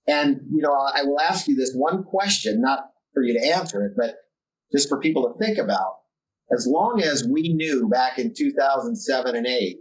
And, 0.07 0.41
you 0.51 0.61
know, 0.61 0.73
I 0.73 1.03
will 1.03 1.19
ask 1.19 1.47
you 1.47 1.55
this 1.55 1.73
one 1.73 2.03
question, 2.03 2.61
not 2.61 2.91
for 3.13 3.23
you 3.23 3.33
to 3.39 3.47
answer 3.47 3.85
it, 3.85 3.93
but 3.95 4.15
just 4.71 4.89
for 4.89 4.99
people 4.99 5.23
to 5.23 5.37
think 5.37 5.57
about. 5.57 5.97
As 6.51 6.67
long 6.67 7.01
as 7.01 7.27
we 7.27 7.53
knew 7.53 7.87
back 7.89 8.17
in 8.17 8.33
2007 8.35 9.35
and 9.35 9.45
8 9.45 9.77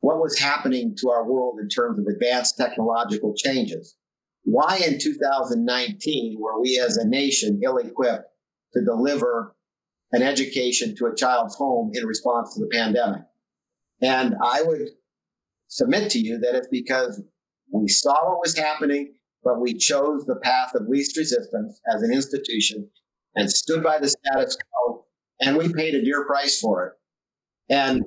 what 0.00 0.20
was 0.20 0.38
happening 0.38 0.94
to 0.98 1.08
our 1.08 1.24
world 1.24 1.58
in 1.60 1.68
terms 1.68 1.98
of 1.98 2.06
advanced 2.06 2.58
technological 2.58 3.32
changes, 3.34 3.96
why 4.42 4.80
in 4.86 4.98
2019 4.98 6.36
were 6.38 6.60
we 6.60 6.78
as 6.78 6.96
a 6.96 7.08
nation 7.08 7.60
ill 7.64 7.78
equipped 7.78 8.26
to 8.74 8.84
deliver 8.84 9.54
an 10.12 10.22
education 10.22 10.94
to 10.96 11.06
a 11.06 11.14
child's 11.14 11.56
home 11.56 11.90
in 11.94 12.06
response 12.06 12.54
to 12.54 12.60
the 12.60 12.68
pandemic. 12.70 13.22
And 14.02 14.34
I 14.42 14.62
would 14.62 14.90
submit 15.68 16.10
to 16.10 16.18
you 16.18 16.38
that 16.38 16.54
it's 16.54 16.68
because 16.70 17.22
we 17.72 17.88
saw 17.88 18.14
what 18.28 18.40
was 18.44 18.56
happening, 18.56 19.14
but 19.42 19.60
we 19.60 19.74
chose 19.74 20.26
the 20.26 20.36
path 20.36 20.74
of 20.74 20.88
least 20.88 21.16
resistance 21.16 21.80
as 21.92 22.02
an 22.02 22.12
institution 22.12 22.90
and 23.34 23.50
stood 23.50 23.82
by 23.82 23.98
the 23.98 24.08
status 24.08 24.56
quo, 24.56 25.04
and 25.40 25.56
we 25.56 25.72
paid 25.72 25.94
a 25.94 26.04
dear 26.04 26.24
price 26.24 26.60
for 26.60 26.86
it. 26.86 26.92
And 27.68 28.04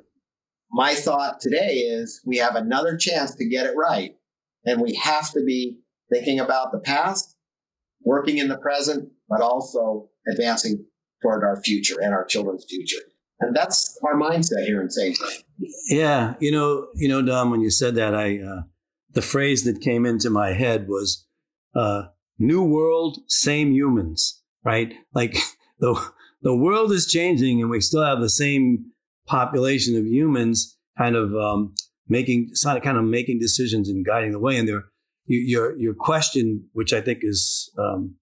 my 0.71 0.95
thought 0.95 1.39
today 1.39 1.75
is 1.77 2.21
we 2.25 2.37
have 2.37 2.55
another 2.55 2.97
chance 2.97 3.35
to 3.35 3.47
get 3.47 3.65
it 3.65 3.75
right, 3.75 4.15
and 4.65 4.81
we 4.81 4.95
have 4.95 5.31
to 5.31 5.43
be 5.43 5.79
thinking 6.11 6.39
about 6.39 6.71
the 6.71 6.79
past, 6.79 7.35
working 8.03 8.37
in 8.37 8.47
the 8.47 8.57
present, 8.57 9.09
but 9.29 9.41
also 9.41 10.09
advancing 10.29 10.85
toward 11.21 11.43
our 11.43 11.61
future 11.61 11.95
and 12.01 12.13
our 12.13 12.25
children's 12.25 12.65
future. 12.69 13.03
And 13.39 13.55
that's 13.55 13.99
our 14.03 14.15
mindset 14.15 14.65
here 14.65 14.81
in 14.81 14.89
St. 14.89 15.17
Yeah, 15.89 16.35
you 16.39 16.51
know, 16.51 16.87
you 16.95 17.07
know, 17.07 17.21
Don, 17.21 17.51
when 17.51 17.61
you 17.61 17.69
said 17.69 17.95
that, 17.95 18.15
I 18.15 18.39
uh, 18.39 18.61
the 19.11 19.21
phrase 19.21 19.63
that 19.63 19.81
came 19.81 20.05
into 20.05 20.29
my 20.29 20.53
head 20.53 20.87
was 20.87 21.25
uh, 21.75 22.03
"New 22.39 22.63
world, 22.63 23.19
same 23.27 23.73
humans." 23.73 24.41
Right? 24.63 24.93
Like 25.13 25.37
the 25.79 26.11
the 26.41 26.55
world 26.55 26.91
is 26.91 27.07
changing, 27.07 27.61
and 27.61 27.69
we 27.69 27.81
still 27.81 28.03
have 28.03 28.19
the 28.19 28.29
same 28.29 28.91
population 29.25 29.97
of 29.97 30.05
humans, 30.05 30.77
kind 30.97 31.15
of 31.15 31.35
um, 31.35 31.73
making 32.07 32.51
kind 32.63 32.97
of 32.97 33.03
making 33.03 33.39
decisions 33.39 33.89
and 33.89 34.05
guiding 34.05 34.31
the 34.31 34.39
way. 34.39 34.57
And 34.57 34.67
there, 34.67 34.85
your 35.25 35.75
your 35.77 35.93
question, 35.93 36.69
which 36.73 36.93
I 36.93 37.01
think 37.01 37.19
is 37.21 37.71
um, 37.77 38.15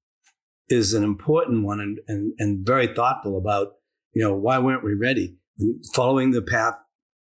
is 0.69 0.93
an 0.93 1.03
important 1.03 1.63
one 1.63 1.79
and, 1.79 1.99
and 2.07 2.33
and 2.39 2.65
very 2.65 2.87
thoughtful 2.87 3.37
about, 3.37 3.73
you 4.13 4.23
know, 4.23 4.35
why 4.35 4.57
weren't 4.59 4.83
we 4.83 4.93
ready? 4.93 5.37
Following 5.93 6.31
the 6.31 6.41
path, 6.41 6.73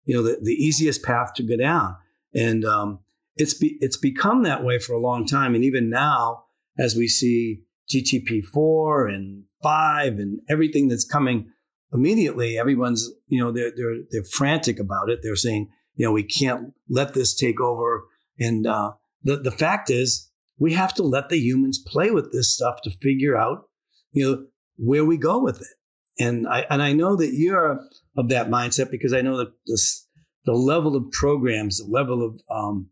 you 0.06 0.16
know, 0.16 0.24
the, 0.24 0.40
the 0.42 0.54
easiest 0.54 1.04
path 1.04 1.34
to 1.36 1.44
go 1.44 1.58
down, 1.58 1.96
and 2.34 2.64
um, 2.64 3.00
it's 3.36 3.54
be, 3.54 3.78
it's 3.82 3.98
become 3.98 4.44
that 4.44 4.64
way 4.64 4.80
for 4.80 4.94
a 4.94 5.00
long 5.00 5.26
time, 5.26 5.56
and 5.56 5.64
even 5.64 5.90
now, 5.90 6.46
as 6.78 6.96
we 6.96 7.08
see 7.08 7.62
GTP 7.92 8.44
four 8.44 9.08
and 9.08 9.44
five 9.62 10.14
and 10.14 10.40
everything 10.50 10.88
that's 10.88 11.06
coming 11.06 11.52
immediately, 11.94 12.58
everyone's 12.58 13.12
you 13.28 13.44
know 13.44 13.52
they're 13.52 13.72
they're 13.76 13.98
they're 14.10 14.24
frantic 14.24 14.80
about 14.80 15.10
it. 15.10 15.20
They're 15.22 15.36
saying 15.36 15.70
you 15.96 16.06
know 16.06 16.12
we 16.12 16.24
can't 16.24 16.74
let 16.90 17.14
this 17.14 17.36
take 17.36 17.60
over, 17.60 18.04
and 18.40 18.66
uh, 18.66 18.94
the 19.24 19.38
the 19.38 19.52
fact 19.52 19.90
is 19.90 20.30
we 20.58 20.74
have 20.74 20.94
to 20.96 21.04
let 21.04 21.30
the 21.30 21.38
humans 21.40 21.80
play 21.80 22.12
with 22.12 22.32
this 22.32 22.54
stuff 22.54 22.82
to 22.84 22.92
figure 23.02 23.38
out 23.38 23.70
you 24.12 24.24
know 24.26 24.46
where 24.78 25.06
we 25.06 25.18
go 25.18 25.42
with 25.42 25.62
it. 25.62 26.24
And 26.24 26.48
I 26.48 26.66
and 26.70 26.82
I 26.82 26.94
know 26.94 27.16
that 27.16 27.34
you're 27.34 27.80
of 28.18 28.30
that 28.30 28.50
mindset 28.50 28.92
because 28.92 29.14
I 29.14 29.22
know 29.22 29.38
that 29.38 29.52
this 29.66 30.08
the 30.46 30.54
level 30.54 30.96
of 30.96 31.12
programs, 31.12 31.78
the 31.78 31.92
level 31.92 32.26
of 32.26 32.42
um, 32.50 32.90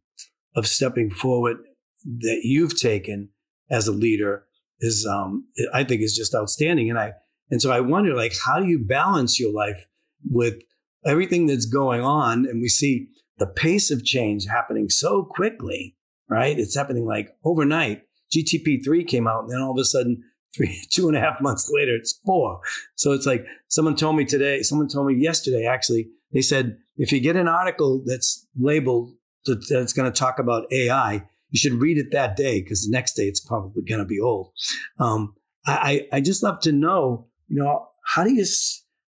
of 0.56 0.68
stepping 0.68 1.10
forward 1.10 1.58
that 2.04 2.42
you've 2.44 2.80
taken 2.80 3.30
as 3.70 3.88
a 3.88 3.92
leader 3.92 4.46
is 4.80 5.06
um, 5.06 5.46
I 5.74 5.84
think 5.84 6.02
is 6.02 6.16
just 6.16 6.36
outstanding. 6.36 6.90
And 6.90 7.00
I 7.00 7.14
and 7.50 7.62
so 7.62 7.72
I 7.72 7.80
wonder 7.80 8.14
like 8.16 8.34
how 8.46 8.60
do 8.60 8.68
you 8.68 8.80
balance 8.80 9.40
your 9.40 9.54
life 9.54 9.88
with 10.30 10.62
everything 11.06 11.48
that's 11.48 11.66
going 11.66 12.02
on? 12.02 12.46
And 12.46 12.62
we 12.62 12.70
see 12.70 13.08
the 13.38 13.48
pace 13.48 13.90
of 13.92 14.04
change 14.04 14.46
happening 14.46 14.90
so 14.90 15.24
quickly, 15.24 15.96
right? 16.30 16.58
It's 16.58 16.76
happening 16.76 17.06
like 17.06 17.36
overnight. 17.44 18.04
GTP 18.36 18.84
three 18.84 19.04
came 19.04 19.28
out, 19.28 19.46
and 19.46 19.52
then 19.52 19.62
all 19.62 19.72
of 19.72 19.78
a 19.80 19.86
sudden, 19.86 20.24
three 20.56 20.80
two 20.92 21.08
and 21.08 21.18
a 21.18 21.20
half 21.20 21.42
months 21.42 21.70
later, 21.74 21.96
it's 21.96 22.20
four. 22.26 22.62
So 22.96 23.12
it's 23.14 23.26
like 23.26 23.46
someone 23.68 23.96
told 23.96 24.16
me 24.16 24.26
today. 24.26 24.62
Someone 24.62 24.88
told 24.88 25.08
me 25.08 25.16
yesterday. 25.16 25.66
Actually, 25.66 26.10
they 26.32 26.42
said 26.42 26.78
if 26.98 27.12
you 27.12 27.20
get 27.20 27.36
an 27.36 27.48
article 27.48 28.04
that's 28.06 28.46
labeled 28.58 29.14
that's 29.46 29.94
going 29.94 30.12
to 30.12 30.18
talk 30.18 30.38
about 30.38 30.72
AI, 30.72 31.24
you 31.50 31.58
should 31.58 31.74
read 31.74 31.98
it 31.98 32.12
that 32.12 32.36
day 32.36 32.62
because 32.62 32.86
the 32.86 32.92
next 32.92 33.14
day 33.14 33.24
it's 33.24 33.40
probably 33.40 33.84
going 33.84 34.00
to 34.00 34.06
be 34.06 34.20
old. 34.20 34.52
Um, 35.00 35.36
I, 35.66 36.08
I 36.12 36.22
just 36.22 36.42
love 36.44 36.60
to 36.62 36.72
know, 36.72 37.28
you 37.48 37.62
know, 37.62 37.88
how 38.06 38.24
do 38.24 38.34
you 38.34 38.46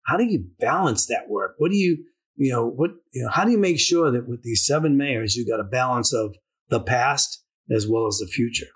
how 0.06 0.16
do 0.16 0.24
you 0.24 0.46
balance 0.60 1.06
that 1.06 1.28
work? 1.28 1.54
What 1.58 1.70
do 1.70 1.76
you 1.76 2.04
you 2.36 2.52
know 2.52 2.66
what 2.66 2.90
you 3.12 3.22
know 3.22 3.30
how 3.30 3.44
do 3.44 3.50
you 3.50 3.58
make 3.58 3.80
sure 3.80 4.10
that 4.10 4.28
with 4.28 4.42
these 4.42 4.66
seven 4.66 4.96
mayors 4.96 5.36
you 5.36 5.46
got 5.46 5.60
a 5.60 5.64
balance 5.64 6.12
of 6.12 6.36
the 6.68 6.80
past 6.80 7.42
as 7.74 7.88
well 7.88 8.06
as 8.06 8.18
the 8.18 8.26
future? 8.26 8.66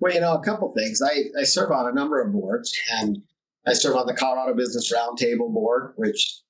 Well, 0.00 0.12
you 0.12 0.20
know, 0.20 0.34
a 0.34 0.42
couple 0.42 0.72
things. 0.72 1.00
I, 1.02 1.24
I 1.38 1.44
serve 1.44 1.70
on 1.70 1.86
a 1.86 1.92
number 1.92 2.20
of 2.20 2.32
boards, 2.32 2.76
and 2.98 3.18
I 3.66 3.74
serve 3.74 3.96
on 3.96 4.06
the 4.06 4.14
Colorado 4.14 4.54
Business 4.54 4.92
Roundtable 4.92 5.52
board, 5.52 5.92
which 5.96 6.40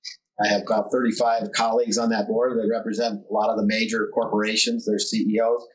I 0.42 0.49
have 0.49 0.62
about 0.62 0.90
35 0.92 1.52
colleagues 1.52 1.99
on 1.99 2.11
that 2.11 2.28
board 2.28 2.56
that 2.56 2.68
represent 2.70 3.23
a 3.28 3.32
lot 3.32 3.50
of 3.50 3.56
the 3.56 3.66
major 3.66 4.08
corporations, 4.14 4.87
their 4.87 4.99
CEOs. 4.99 5.66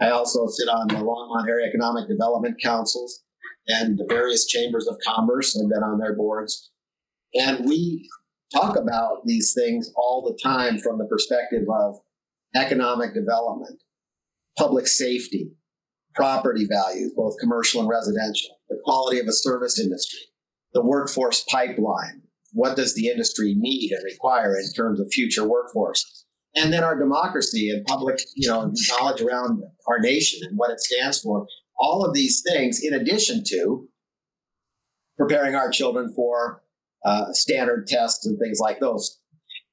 I 0.00 0.10
also 0.10 0.46
sit 0.46 0.68
on 0.68 0.88
the 0.88 0.96
Longmont 0.96 1.48
Area 1.48 1.68
Economic 1.68 2.08
Development 2.08 2.56
Councils 2.60 3.22
and 3.68 3.98
the 3.98 4.06
various 4.08 4.46
chambers 4.46 4.88
of 4.88 4.96
commerce. 5.04 5.56
I've 5.56 5.70
been 5.70 5.82
on 5.82 5.98
their 5.98 6.16
boards. 6.16 6.70
And 7.34 7.64
we 7.64 8.08
talk 8.54 8.76
about 8.76 9.24
these 9.24 9.54
things 9.54 9.90
all 9.96 10.22
the 10.22 10.38
time 10.42 10.78
from 10.78 10.98
the 10.98 11.06
perspective 11.06 11.62
of 11.68 11.96
economic 12.54 13.14
development, 13.14 13.82
public 14.58 14.86
safety, 14.86 15.52
property 16.14 16.66
values, 16.68 17.12
both 17.16 17.38
commercial 17.40 17.80
and 17.80 17.88
residential, 17.88 18.60
the 18.68 18.78
quality 18.84 19.18
of 19.18 19.26
a 19.26 19.32
service 19.32 19.78
industry, 19.80 20.20
the 20.74 20.84
workforce 20.84 21.44
pipeline. 21.50 22.22
What 22.52 22.76
does 22.76 22.94
the 22.94 23.08
industry 23.08 23.54
need 23.56 23.92
and 23.92 24.04
require 24.04 24.56
in 24.56 24.70
terms 24.76 25.00
of 25.00 25.10
future 25.10 25.48
workforce? 25.48 26.21
And 26.54 26.72
then 26.72 26.84
our 26.84 26.98
democracy 26.98 27.70
and 27.70 27.84
public, 27.86 28.18
you 28.34 28.48
know, 28.48 28.72
knowledge 28.88 29.22
around 29.22 29.62
our 29.86 29.98
nation 30.00 30.40
and 30.46 30.56
what 30.56 30.70
it 30.70 30.80
stands 30.80 31.20
for. 31.20 31.46
All 31.78 32.04
of 32.04 32.14
these 32.14 32.42
things, 32.46 32.80
in 32.82 32.92
addition 32.94 33.42
to 33.48 33.88
preparing 35.16 35.54
our 35.54 35.70
children 35.70 36.12
for 36.14 36.62
uh, 37.04 37.32
standard 37.32 37.86
tests 37.86 38.26
and 38.26 38.38
things 38.38 38.58
like 38.60 38.80
those. 38.80 39.18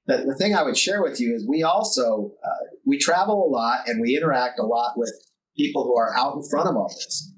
The, 0.08 0.18
the, 0.18 0.36
thing 0.36 0.56
I 0.56 0.64
would 0.64 0.78
share 0.78 1.04
with 1.04 1.20
you 1.20 1.36
is 1.36 1.48
we 1.48 1.62
also 1.62 2.32
uh, 2.44 2.66
we 2.86 2.98
travel 2.98 3.46
a 3.46 3.50
lot 3.50 3.88
and 3.88 4.02
we 4.02 4.18
interact 4.18 4.60
a 4.60 4.66
lot 4.66 4.94
with 4.98 5.14
people 5.56 5.84
who 5.84 5.98
are 5.98 6.16
out 6.18 6.36
in 6.36 6.44
front 6.50 6.68
of 6.68 6.76
all 6.76 6.90
this. 6.90 7.32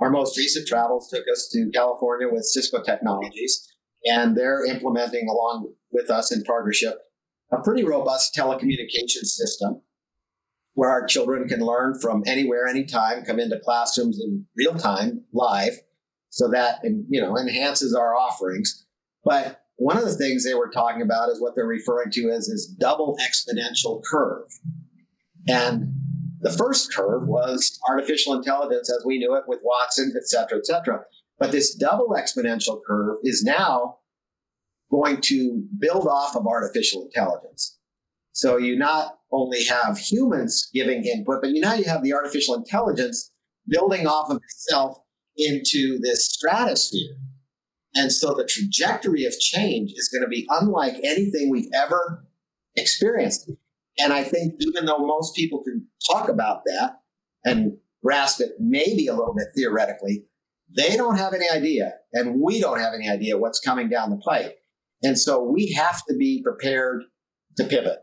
Our 0.00 0.10
most 0.10 0.36
recent 0.36 0.68
travels 0.68 1.08
took 1.08 1.24
us 1.32 1.48
to 1.52 1.70
California 1.74 2.28
with 2.30 2.44
Cisco 2.44 2.82
Technologies, 2.82 3.66
and 4.04 4.36
they're 4.36 4.64
implementing 4.66 5.28
along 5.28 5.72
with 5.90 6.10
us 6.10 6.30
in 6.30 6.42
partnership 6.44 6.98
a 7.50 7.62
pretty 7.62 7.84
robust 7.84 8.34
telecommunication 8.34 9.24
system 9.24 9.82
where 10.74 10.90
our 10.90 11.06
children 11.06 11.48
can 11.48 11.60
learn 11.60 11.98
from 11.98 12.22
anywhere, 12.26 12.66
anytime, 12.68 13.24
come 13.24 13.40
into 13.40 13.58
classrooms 13.58 14.20
in 14.22 14.46
real 14.56 14.74
time, 14.74 15.24
live, 15.32 15.72
so 16.30 16.48
that 16.48 16.78
you 16.84 17.20
know 17.20 17.36
enhances 17.36 17.94
our 17.94 18.14
offerings. 18.14 18.86
But 19.24 19.62
one 19.76 19.96
of 19.96 20.04
the 20.04 20.14
things 20.14 20.44
they 20.44 20.54
were 20.54 20.70
talking 20.70 21.02
about 21.02 21.30
is 21.30 21.40
what 21.40 21.54
they're 21.54 21.66
referring 21.66 22.10
to 22.12 22.30
as 22.30 22.48
this 22.48 22.66
double 22.66 23.16
exponential 23.20 24.02
curve. 24.04 24.48
And 25.48 25.94
the 26.40 26.52
first 26.52 26.92
curve 26.94 27.26
was 27.26 27.78
artificial 27.88 28.34
intelligence 28.34 28.90
as 28.90 29.04
we 29.04 29.18
knew 29.18 29.34
it 29.36 29.44
with 29.46 29.60
Watson, 29.62 30.12
et 30.16 30.28
cetera, 30.28 30.58
et 30.58 30.66
cetera. 30.66 31.00
But 31.38 31.52
this 31.52 31.74
double 31.74 32.08
exponential 32.16 32.80
curve 32.86 33.18
is 33.22 33.42
now 33.42 33.97
going 34.90 35.20
to 35.22 35.64
build 35.78 36.06
off 36.06 36.36
of 36.36 36.46
artificial 36.46 37.02
intelligence. 37.02 37.78
So 38.32 38.56
you 38.56 38.76
not 38.76 39.18
only 39.32 39.64
have 39.64 39.98
humans 39.98 40.70
giving 40.72 41.04
input, 41.04 41.42
but 41.42 41.50
you 41.50 41.60
now 41.60 41.74
you 41.74 41.84
have 41.84 42.02
the 42.02 42.14
artificial 42.14 42.54
intelligence 42.54 43.30
building 43.66 44.06
off 44.06 44.30
of 44.30 44.36
itself 44.36 44.98
into 45.36 45.98
this 46.00 46.26
stratosphere. 46.26 47.16
And 47.94 48.12
so 48.12 48.34
the 48.34 48.48
trajectory 48.48 49.24
of 49.24 49.38
change 49.38 49.92
is 49.96 50.08
going 50.08 50.22
to 50.22 50.28
be 50.28 50.46
unlike 50.50 50.94
anything 51.04 51.50
we've 51.50 51.70
ever 51.74 52.26
experienced. 52.76 53.50
And 53.98 54.12
I 54.12 54.22
think 54.22 54.54
even 54.60 54.86
though 54.86 54.98
most 54.98 55.34
people 55.34 55.62
can 55.62 55.86
talk 56.10 56.28
about 56.28 56.62
that 56.66 57.00
and 57.44 57.78
grasp 58.04 58.40
it 58.40 58.52
maybe 58.60 59.08
a 59.08 59.14
little 59.14 59.34
bit 59.34 59.48
theoretically, 59.56 60.24
they 60.76 60.96
don't 60.96 61.16
have 61.16 61.32
any 61.32 61.48
idea, 61.50 61.94
and 62.12 62.40
we 62.40 62.60
don't 62.60 62.78
have 62.78 62.92
any 62.94 63.08
idea 63.08 63.38
what's 63.38 63.58
coming 63.58 63.88
down 63.88 64.10
the 64.10 64.18
pipe. 64.18 64.57
And 65.02 65.18
so 65.18 65.42
we 65.42 65.72
have 65.72 66.04
to 66.06 66.16
be 66.16 66.42
prepared 66.42 67.02
to 67.56 67.64
pivot. 67.64 67.98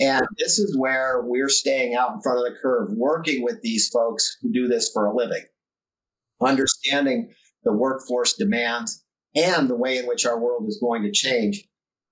And 0.00 0.26
this 0.38 0.58
is 0.58 0.76
where 0.78 1.20
we're 1.22 1.50
staying 1.50 1.94
out 1.94 2.14
in 2.14 2.22
front 2.22 2.38
of 2.38 2.44
the 2.44 2.58
curve, 2.60 2.88
working 2.92 3.42
with 3.42 3.60
these 3.60 3.88
folks 3.88 4.38
who 4.40 4.50
do 4.50 4.66
this 4.66 4.90
for 4.92 5.04
a 5.04 5.14
living, 5.14 5.44
understanding 6.40 7.32
the 7.64 7.72
workforce 7.72 8.34
demands 8.34 9.04
and 9.36 9.68
the 9.68 9.76
way 9.76 9.98
in 9.98 10.06
which 10.06 10.24
our 10.24 10.40
world 10.40 10.66
is 10.66 10.78
going 10.80 11.02
to 11.02 11.12
change. 11.12 11.64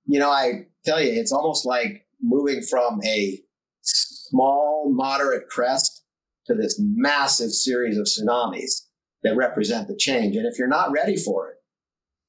You 0.07 0.19
know, 0.21 0.31
I 0.31 0.67
tell 0.85 1.03
you, 1.03 1.11
it's 1.11 1.33
almost 1.33 1.65
like 1.65 2.07
moving 2.21 2.63
from 2.63 3.01
a 3.05 3.41
small, 3.81 4.91
moderate 4.93 5.49
crest 5.49 6.05
to 6.47 6.55
this 6.55 6.79
massive 6.79 7.51
series 7.51 7.97
of 7.97 8.07
tsunamis 8.07 8.83
that 9.23 9.37
represent 9.37 9.89
the 9.89 9.97
change. 9.97 10.37
And 10.37 10.47
if 10.47 10.59
you're 10.59 10.69
not 10.69 10.93
ready 10.93 11.17
for 11.17 11.49
it 11.49 11.57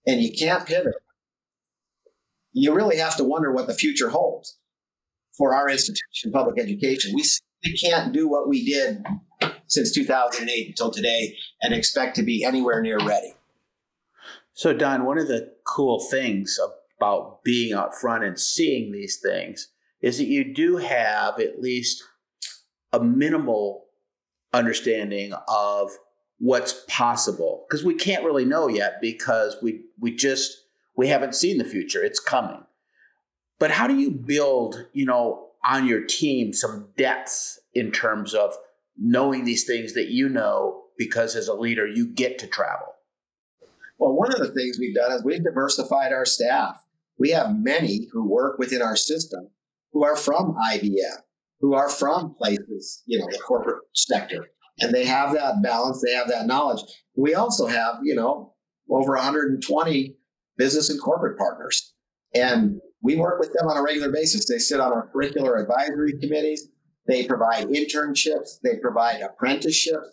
and 0.09 0.21
you 0.21 0.31
can't 0.38 0.65
pivot, 0.65 0.95
you 2.53 2.74
really 2.74 2.98
have 2.98 3.15
to 3.18 3.24
wonder 3.24 3.51
what 3.51 3.68
the 3.68 3.74
future 3.74 4.10
holds 4.10 4.58
for 5.38 5.53
our 5.53 5.70
institution, 5.70 6.32
public 6.32 6.60
education. 6.60 7.13
We, 7.15 7.24
can't 7.82 8.13
do 8.13 8.29
what 8.29 8.48
we 8.48 8.65
did 8.65 9.03
since 9.68 9.91
2008 9.91 10.70
until 10.70 10.91
today 10.91 11.36
and 11.62 11.74
expect 11.74 12.15
to 12.15 12.24
be 12.24 12.44
anywhere 12.44 12.82
near 12.82 12.98
ready. 13.00 13.34
So, 14.53 14.74
Don, 14.74 15.06
one 15.06 15.18
of 15.18 15.27
the 15.27 15.53
cool 15.65 16.00
things 16.00 16.58
about 16.98 17.44
being 17.44 17.74
out 17.74 17.96
front 17.96 18.24
and 18.24 18.39
seeing 18.39 18.91
these 18.91 19.20
things 19.22 19.70
is 20.01 20.18
that 20.18 20.27
you 20.27 20.53
do 20.53 20.77
have 20.77 21.39
at 21.39 21.62
least 21.62 22.03
a 22.94 23.00
minimal 23.01 23.86
understanding 24.53 25.34
of 25.48 25.91
what's 26.39 26.86
possible 26.88 27.65
because 27.68 27.84
we 27.84 27.94
can't 27.94 28.24
really 28.24 28.46
know 28.46 28.68
yet 28.68 29.01
because 29.01 29.58
we 29.62 29.82
we 30.00 30.15
just 30.15 30.63
we 31.00 31.08
haven't 31.08 31.34
seen 31.34 31.58
the 31.58 31.63
future. 31.63 32.03
It's 32.03 32.20
coming. 32.20 32.62
But 33.58 33.72
how 33.72 33.88
do 33.88 33.96
you 33.96 34.12
build 34.12 34.86
you 34.91 35.06
know 35.06 35.48
on 35.63 35.88
your 35.88 36.03
team 36.06 36.51
some 36.51 36.89
depth 36.98 37.58
in 37.74 37.91
terms 37.91 38.34
of 38.34 38.53
knowing 38.98 39.46
these 39.46 39.63
things 39.63 39.94
that 39.94 40.10
you 40.10 40.27
know 40.27 40.84
because 40.98 41.38
as 41.38 41.48
a 41.48 41.53
leader 41.53 41.88
you 41.88 42.06
get 42.06 42.38
to 42.39 42.48
travel? 42.48 42.96
Well 43.98 44.12
one 44.12 44.34
of 44.34 44.39
the 44.39 44.51
things 44.51 44.77
we've 44.77 44.96
done 44.96 45.13
is 45.13 45.24
we've 45.24 45.44
diversified 45.44 46.12
our 46.12 46.25
staff. 46.25 46.84
We 47.18 47.29
have 47.29 47.58
many 47.58 48.10
who 48.12 48.29
work 48.29 48.60
within 48.60 48.82
our 48.82 48.98
system 48.98 49.48
who 49.94 50.03
are 50.03 50.18
from 50.18 50.56
ibm 50.72 51.18
who 51.62 51.74
are 51.74 51.89
from 51.89 52.36
places 52.36 53.03
you 53.06 53.20
know 53.20 53.27
the 53.32 53.39
corporate 53.39 53.84
sector 53.96 54.50
and 54.82 54.94
they 54.94 55.06
have 55.06 55.34
that 55.34 55.62
balance, 55.62 56.01
they 56.01 56.13
have 56.13 56.29
that 56.29 56.48
knowledge. 56.48 56.82
We 57.15 57.36
also 57.36 57.68
have, 57.68 58.00
you 58.01 58.15
know, 58.15 58.53
over 58.89 59.13
120 59.13 60.15
business 60.60 60.92
and 60.92 61.01
corporate 61.01 61.39
partners. 61.39 61.94
And 62.36 62.80
we 63.01 63.16
work 63.16 63.39
with 63.39 63.51
them 63.54 63.68
on 63.68 63.78
a 63.78 63.82
regular 63.82 64.12
basis. 64.12 64.48
They 64.48 64.60
sit 64.60 64.80
on 64.80 64.92
our 64.92 65.10
curricular 65.12 65.60
advisory 65.60 66.20
committees. 66.20 66.68
They 67.08 67.25
provide 67.25 67.70
internships. 67.70 68.60
They 68.63 68.75
provide 68.80 69.22
apprenticeships. 69.22 70.10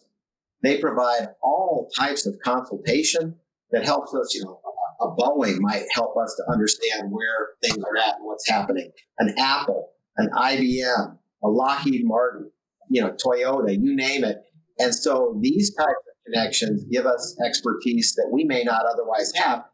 They 0.62 0.78
provide 0.78 1.28
all 1.42 1.90
types 1.98 2.24
of 2.24 2.36
consultation 2.42 3.34
that 3.72 3.84
helps 3.84 4.14
us, 4.14 4.34
you 4.34 4.44
know, 4.44 4.60
a 5.00 5.08
Boeing 5.08 5.58
might 5.60 5.84
help 5.92 6.16
us 6.16 6.34
to 6.36 6.50
understand 6.50 7.10
where 7.10 7.48
things 7.62 7.76
are 7.84 7.96
at 7.98 8.16
and 8.16 8.24
what's 8.24 8.48
happening. 8.48 8.90
An 9.18 9.34
Apple, 9.36 9.90
an 10.16 10.30
IBM, 10.34 11.18
a 11.44 11.48
Lockheed 11.48 12.02
Martin, 12.04 12.50
you 12.88 13.02
know, 13.02 13.10
Toyota, 13.12 13.72
you 13.72 13.94
name 13.94 14.24
it. 14.24 14.38
And 14.78 14.94
so 14.94 15.38
these 15.42 15.74
types 15.74 15.88
of 15.90 16.32
connections 16.32 16.84
give 16.84 17.04
us 17.04 17.36
expertise 17.44 18.14
that 18.14 18.30
we 18.32 18.44
may 18.44 18.62
not 18.64 18.86
otherwise 18.86 19.32
have. 19.34 19.64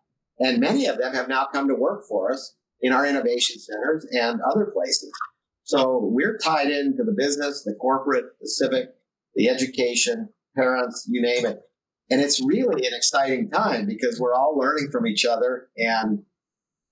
And 0.42 0.58
many 0.58 0.86
of 0.86 0.98
them 0.98 1.14
have 1.14 1.28
now 1.28 1.46
come 1.52 1.68
to 1.68 1.74
work 1.74 2.04
for 2.08 2.32
us 2.32 2.56
in 2.80 2.92
our 2.92 3.06
innovation 3.06 3.60
centers 3.60 4.06
and 4.10 4.40
other 4.50 4.66
places. 4.74 5.12
So 5.62 6.00
we're 6.02 6.36
tied 6.36 6.68
into 6.68 7.04
the 7.04 7.14
business, 7.16 7.62
the 7.64 7.74
corporate, 7.80 8.24
the 8.40 8.48
civic, 8.48 8.88
the 9.36 9.48
education, 9.48 10.30
parents, 10.56 11.06
you 11.08 11.22
name 11.22 11.46
it. 11.46 11.60
And 12.10 12.20
it's 12.20 12.44
really 12.44 12.86
an 12.86 12.92
exciting 12.92 13.50
time 13.50 13.86
because 13.86 14.18
we're 14.20 14.34
all 14.34 14.58
learning 14.58 14.88
from 14.90 15.06
each 15.06 15.24
other 15.24 15.68
and 15.76 16.24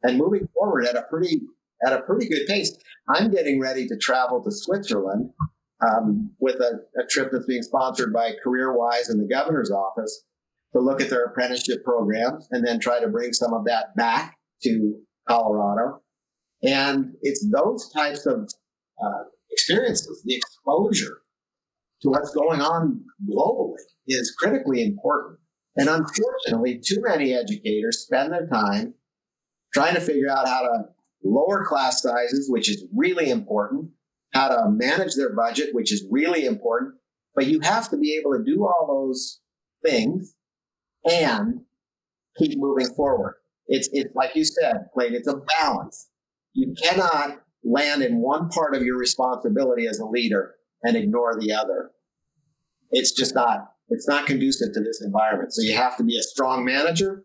and 0.03 0.17
moving 0.17 0.49
forward 0.55 0.87
at 0.87 0.97
a 0.97 1.03
pretty 1.11 1.43
at 1.85 1.93
a 1.93 2.03
pretty 2.03 2.29
good 2.29 2.47
pace. 2.47 2.75
I'm 3.09 3.31
getting 3.31 3.61
ready 3.61 3.87
to 3.89 3.97
travel 3.99 4.43
to 4.45 4.51
Switzerland 4.53 5.31
um, 5.87 6.31
with 6.39 6.57
a, 6.57 6.81
a, 6.99 7.07
trip 7.09 7.31
that's 7.33 7.47
being 7.47 7.63
sponsored 7.63 8.13
by 8.13 8.33
CareerWise 8.45 9.09
and 9.09 9.19
the 9.19 9.29
governor's 9.29 9.71
office 9.71 10.25
to 10.73 10.81
look 10.81 11.01
at 11.01 11.11
their 11.11 11.25
apprenticeship 11.25 11.85
programs 11.85 12.47
and 12.51 12.67
then 12.67 12.79
try 12.79 13.01
to 13.01 13.09
bring 13.09 13.33
some 13.33 13.53
of 13.53 13.65
that 13.65 13.95
back 13.97 14.37
to 14.63 14.95
Colorado. 15.29 16.03
And 16.63 17.15
it's 17.23 17.47
those 17.51 17.91
types 17.93 18.27
of 18.27 18.49
uh, 19.03 19.25
experiences, 19.51 20.23
the 20.25 20.37
exposure 20.37 21.19
to 22.03 22.09
what's 22.09 22.35
going 22.35 22.61
on 22.61 23.03
globally 23.29 23.83
is 24.07 24.35
critically 24.39 24.83
important. 24.83 25.39
And 25.77 25.89
unfortunately, 25.89 26.81
too 26.85 27.01
many 27.01 27.35
educators 27.35 28.01
spend 28.01 28.33
their 28.33 28.47
time 28.47 28.95
trying 29.73 29.95
to 29.95 30.01
figure 30.01 30.31
out 30.31 30.49
how 30.49 30.63
to 30.63 30.85
lower 31.23 31.65
class 31.65 32.03
sizes, 32.03 32.51
which 32.51 32.71
is 32.71 32.85
really 32.95 33.31
important, 33.31 33.91
how 34.33 34.49
to 34.49 34.71
manage 34.71 35.15
their 35.15 35.35
budget, 35.35 35.75
which 35.75 35.93
is 35.93 36.07
really 36.11 36.45
important. 36.45 36.95
But 37.35 37.47
you 37.47 37.61
have 37.61 37.89
to 37.91 37.97
be 37.97 38.19
able 38.21 38.37
to 38.37 38.45
do 38.45 38.65
all 38.65 38.87
those 38.87 39.41
things 39.85 40.35
and 41.05 41.61
keep 42.39 42.59
moving 42.59 42.89
forward. 42.95 43.35
It's, 43.67 43.89
it's 43.93 44.15
like 44.15 44.35
you 44.35 44.45
said, 44.45 44.89
Clayton, 44.95 45.15
it's 45.15 45.29
a 45.29 45.41
balance. 45.61 46.09
You 46.55 46.75
cannot 46.83 47.43
land 47.65 48.03
in 48.03 48.21
one 48.21 48.49
part 48.49 48.75
of 48.75 48.83
your 48.83 48.99
responsibility 48.99 49.87
as 49.87 49.99
a 49.99 50.07
leader 50.07 50.55
and 50.83 50.97
ignore 50.97 51.39
the 51.39 51.53
other. 51.53 51.91
It's 52.91 53.13
just 53.13 53.35
not, 53.35 53.73
it's 53.89 54.09
not 54.09 54.27
conducive 54.27 54.73
to 54.75 54.81
this 54.81 55.03
environment. 55.05 55.53
So 55.53 55.63
you 55.63 55.77
have 55.77 55.97
to 55.99 56.05
be 56.05 56.19
a 56.19 56.23
strong 56.23 56.65
manager 56.65 57.25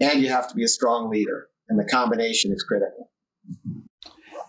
and 0.00 0.22
you 0.22 0.28
have 0.28 0.48
to 0.48 0.54
be 0.54 0.64
a 0.64 0.68
strong 0.68 1.10
leader. 1.10 1.48
And 1.68 1.78
the 1.78 1.84
combination 1.84 2.52
is 2.52 2.62
critical. 2.62 3.10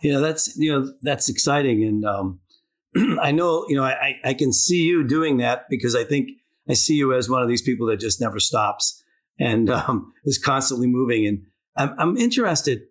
Yeah, 0.03 0.19
that's 0.19 0.57
you 0.57 0.71
know 0.71 0.93
that's 1.01 1.29
exciting, 1.29 1.83
and 1.83 2.05
um, 2.05 2.39
I 3.21 3.31
know 3.31 3.65
you 3.69 3.77
know 3.77 3.85
I 3.85 4.19
I 4.23 4.33
can 4.33 4.51
see 4.51 4.83
you 4.83 5.07
doing 5.07 5.37
that 5.37 5.69
because 5.69 5.95
I 5.95 6.03
think 6.03 6.29
I 6.69 6.73
see 6.73 6.95
you 6.95 7.13
as 7.13 7.29
one 7.29 7.41
of 7.41 7.49
these 7.49 7.61
people 7.61 7.87
that 7.87 7.99
just 7.99 8.21
never 8.21 8.39
stops 8.39 9.03
and 9.39 9.69
um, 9.69 10.13
is 10.23 10.37
constantly 10.37 10.87
moving. 10.87 11.25
And 11.25 11.45
I'm 11.75 11.95
I'm 11.99 12.17
interested, 12.17 12.81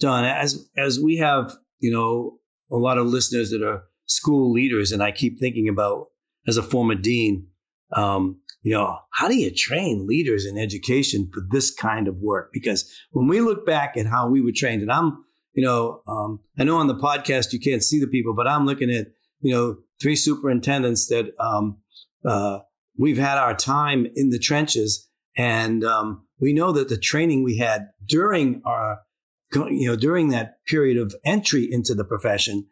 Don, 0.00 0.24
as 0.24 0.68
as 0.76 1.00
we 1.00 1.16
have 1.16 1.56
you 1.80 1.92
know 1.92 2.38
a 2.70 2.76
lot 2.76 2.98
of 2.98 3.06
listeners 3.06 3.50
that 3.50 3.62
are 3.62 3.84
school 4.06 4.52
leaders, 4.52 4.92
and 4.92 5.02
I 5.02 5.12
keep 5.12 5.38
thinking 5.38 5.68
about 5.68 6.08
as 6.46 6.56
a 6.56 6.62
former 6.62 6.94
dean, 6.94 7.48
um, 7.92 8.40
you 8.62 8.72
know, 8.72 8.98
how 9.12 9.28
do 9.28 9.34
you 9.34 9.52
train 9.52 10.06
leaders 10.06 10.46
in 10.46 10.56
education 10.58 11.28
for 11.32 11.42
this 11.50 11.72
kind 11.72 12.06
of 12.06 12.16
work? 12.18 12.50
Because 12.52 12.88
when 13.10 13.26
we 13.26 13.40
look 13.40 13.66
back 13.66 13.96
at 13.96 14.06
how 14.06 14.28
we 14.28 14.40
were 14.40 14.52
trained, 14.52 14.82
and 14.82 14.92
I'm 14.92 15.24
you 15.56 15.64
know, 15.64 16.02
um, 16.06 16.40
I 16.58 16.64
know 16.64 16.76
on 16.76 16.86
the 16.86 16.94
podcast 16.94 17.52
you 17.52 17.58
can't 17.58 17.82
see 17.82 17.98
the 17.98 18.06
people, 18.06 18.34
but 18.34 18.46
I'm 18.46 18.66
looking 18.66 18.90
at, 18.90 19.06
you 19.40 19.54
know, 19.54 19.78
three 20.00 20.14
superintendents 20.14 21.08
that 21.08 21.32
um, 21.40 21.78
uh, 22.24 22.58
we've 22.98 23.18
had 23.18 23.38
our 23.38 23.54
time 23.54 24.06
in 24.14 24.30
the 24.30 24.38
trenches. 24.38 25.08
And 25.36 25.84
um, 25.84 26.26
we 26.40 26.52
know 26.52 26.72
that 26.72 26.88
the 26.88 26.98
training 26.98 27.44
we 27.44 27.58
had 27.58 27.88
during 28.04 28.62
our, 28.64 29.00
you 29.54 29.88
know, 29.88 29.96
during 29.96 30.28
that 30.30 30.64
period 30.66 30.96
of 30.96 31.14
entry 31.24 31.68
into 31.70 31.94
the 31.94 32.04
profession, 32.04 32.66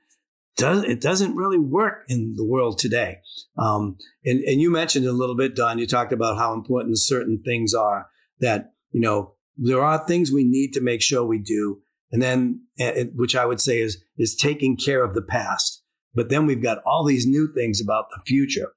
does, 0.56 0.84
it 0.84 1.00
doesn't 1.00 1.34
really 1.34 1.58
work 1.58 2.04
in 2.08 2.34
the 2.36 2.44
world 2.44 2.78
today. 2.78 3.18
Um, 3.58 3.96
and, 4.24 4.40
and 4.40 4.60
you 4.60 4.70
mentioned 4.70 5.06
a 5.06 5.12
little 5.12 5.36
bit, 5.36 5.56
Don, 5.56 5.78
you 5.78 5.86
talked 5.86 6.12
about 6.12 6.38
how 6.38 6.52
important 6.52 6.98
certain 6.98 7.42
things 7.44 7.74
are 7.74 8.08
that, 8.40 8.72
you 8.92 9.00
know, 9.00 9.34
there 9.56 9.82
are 9.82 10.04
things 10.06 10.32
we 10.32 10.44
need 10.44 10.72
to 10.72 10.80
make 10.80 11.02
sure 11.02 11.24
we 11.24 11.38
do 11.38 11.82
and 12.14 12.22
then 12.22 12.60
eh, 12.78 13.06
which 13.16 13.34
I 13.34 13.44
would 13.44 13.60
say 13.60 13.80
is 13.80 14.02
is 14.16 14.36
taking 14.36 14.76
care 14.76 15.04
of 15.04 15.14
the 15.14 15.22
past. 15.22 15.82
But 16.14 16.28
then 16.28 16.46
we've 16.46 16.62
got 16.62 16.78
all 16.86 17.04
these 17.04 17.26
new 17.26 17.52
things 17.52 17.80
about 17.80 18.04
the 18.10 18.22
future, 18.24 18.68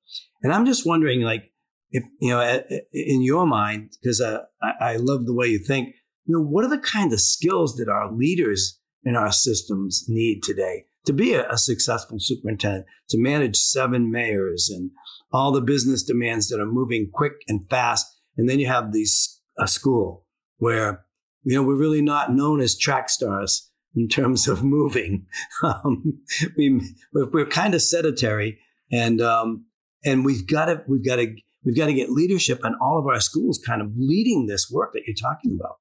and 0.48 0.54
I'm 0.54 0.66
just 0.66 0.86
wondering, 0.86 1.24
like, 1.24 1.52
if 1.92 2.06
you 2.22 2.30
know, 2.30 2.40
eh, 2.40 2.62
eh, 2.70 2.80
in 2.94 3.22
your 3.22 3.46
mind, 3.46 3.98
because 4.02 4.22
uh, 4.22 4.44
I, 4.62 4.94
I 4.94 4.96
love 4.96 5.26
the 5.26 5.34
way 5.34 5.48
you 5.48 5.60
think. 5.60 5.90
You 6.26 6.38
know, 6.38 6.42
what 6.42 6.64
are 6.64 6.70
the 6.70 6.78
kind 6.78 7.12
of 7.12 7.20
skills 7.20 7.76
that 7.76 7.90
our 7.90 8.10
leaders 8.10 8.80
in 9.04 9.18
our 9.18 9.32
systems 9.34 10.06
need 10.08 10.42
today 10.42 10.86
to 11.06 11.12
be 11.12 11.34
a, 11.34 11.50
a 11.52 11.58
successful 11.58 12.18
superintendent, 12.20 12.86
to 13.10 13.18
manage 13.18 13.58
seven 13.58 14.10
mayors 14.10 14.70
and 14.74 14.92
all 15.34 15.52
the 15.52 15.60
business 15.60 16.02
demands 16.02 16.48
that 16.48 16.62
are 16.62 16.66
moving 16.66 17.10
quick 17.14 17.34
and 17.50 17.70
fast, 17.70 18.06
and 18.38 18.48
then 18.50 18.60
you 18.60 18.68
have 18.68 18.94
these 18.94 19.42
a 19.60 19.68
school 19.68 20.26
where 20.60 21.06
you 21.44 21.56
know, 21.56 21.64
we're 21.64 21.76
really 21.76 22.02
not 22.02 22.34
known 22.34 22.62
as 22.62 22.78
track 22.78 23.10
stars 23.10 23.70
in 23.96 24.08
terms 24.08 24.48
of 24.48 24.64
moving. 24.66 25.26
Um, 25.62 26.22
we, 26.58 26.82
we're, 27.14 27.30
we're, 27.30 27.46
kind 27.46 27.74
of 27.74 27.82
sedentary, 27.82 28.60
and 28.92 29.22
um, 29.22 29.66
and 30.06 30.26
we've 30.26 30.48
got 30.48 30.66
to 30.66 30.84
we've 30.88 31.06
got 31.06 31.18
to 31.18 31.36
we've 31.64 31.76
got 31.76 31.88
to 31.88 31.94
get 31.94 32.10
leadership 32.10 32.62
in 32.64 32.76
all 32.82 33.00
of 33.00 33.06
our 33.08 33.20
schools, 33.20 33.60
kind 33.66 33.82
of 33.82 33.94
leading 33.98 34.48
this 34.48 34.70
work 34.72 34.94
that 34.94 35.04
you're 35.06 35.16
talking 35.16 35.58
about. 35.60 35.78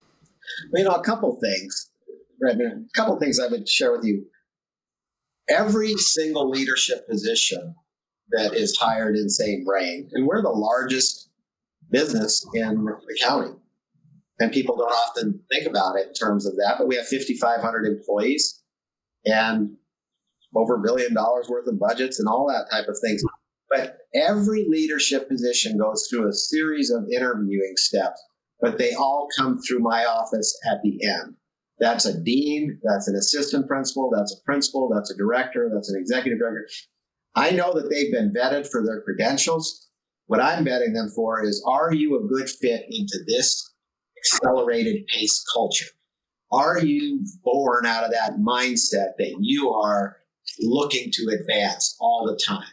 Well, 0.72 0.82
you 0.82 0.88
know, 0.88 0.94
a 0.94 1.02
couple 1.02 1.38
things. 1.40 1.90
A 2.42 2.54
couple 2.94 3.18
things 3.18 3.40
I 3.40 3.48
would 3.48 3.68
share 3.68 3.92
with 3.92 4.04
you. 4.04 4.26
Every 5.48 5.94
single 5.94 6.50
leadership 6.50 7.08
position 7.08 7.74
that 8.30 8.52
is 8.52 8.76
hired 8.76 9.16
in 9.16 9.30
St. 9.30 9.64
Vrain, 9.64 10.10
and 10.12 10.26
we're 10.26 10.42
the 10.42 10.50
largest 10.50 11.30
business 11.90 12.44
in 12.52 12.84
the 12.84 13.18
county 13.22 13.52
and 14.38 14.52
people 14.52 14.76
don't 14.76 14.92
often 14.92 15.40
think 15.50 15.66
about 15.66 15.96
it 15.96 16.08
in 16.08 16.12
terms 16.12 16.46
of 16.46 16.54
that. 16.56 16.76
But 16.78 16.88
we 16.88 16.96
have 16.96 17.06
5,500 17.06 17.86
employees 17.86 18.62
and 19.24 19.76
over 20.54 20.76
a 20.76 20.80
billion 20.80 21.14
dollars 21.14 21.48
worth 21.48 21.66
of 21.66 21.78
budgets 21.78 22.18
and 22.18 22.28
all 22.28 22.46
that 22.48 22.70
type 22.70 22.88
of 22.88 22.96
things. 23.02 23.22
Every 24.16 24.66
leadership 24.68 25.28
position 25.28 25.78
goes 25.78 26.06
through 26.08 26.28
a 26.28 26.32
series 26.32 26.90
of 26.90 27.04
interviewing 27.12 27.74
steps, 27.76 28.22
but 28.60 28.78
they 28.78 28.94
all 28.94 29.28
come 29.36 29.58
through 29.60 29.80
my 29.80 30.04
office 30.04 30.58
at 30.70 30.78
the 30.82 30.98
end. 31.06 31.34
That's 31.78 32.06
a 32.06 32.18
dean, 32.18 32.80
that's 32.82 33.08
an 33.08 33.16
assistant 33.16 33.68
principal, 33.68 34.10
that's 34.14 34.34
a 34.34 34.42
principal, 34.44 34.88
that's 34.92 35.10
a 35.10 35.16
director, 35.16 35.70
that's 35.72 35.90
an 35.90 36.00
executive 36.00 36.38
director. 36.38 36.66
I 37.34 37.50
know 37.50 37.74
that 37.74 37.90
they've 37.90 38.12
been 38.12 38.32
vetted 38.32 38.66
for 38.66 38.82
their 38.82 39.02
credentials. 39.02 39.90
What 40.26 40.40
I'm 40.40 40.64
vetting 40.64 40.94
them 40.94 41.10
for 41.14 41.44
is 41.44 41.62
are 41.68 41.92
you 41.92 42.16
a 42.16 42.26
good 42.26 42.48
fit 42.48 42.86
into 42.88 43.18
this 43.26 43.74
accelerated 44.18 45.06
pace 45.08 45.44
culture? 45.52 45.86
Are 46.50 46.78
you 46.78 47.26
born 47.44 47.84
out 47.84 48.04
of 48.04 48.12
that 48.12 48.38
mindset 48.38 49.16
that 49.18 49.36
you 49.40 49.70
are 49.70 50.16
looking 50.60 51.10
to 51.12 51.36
advance 51.38 51.96
all 52.00 52.26
the 52.26 52.40
time, 52.42 52.72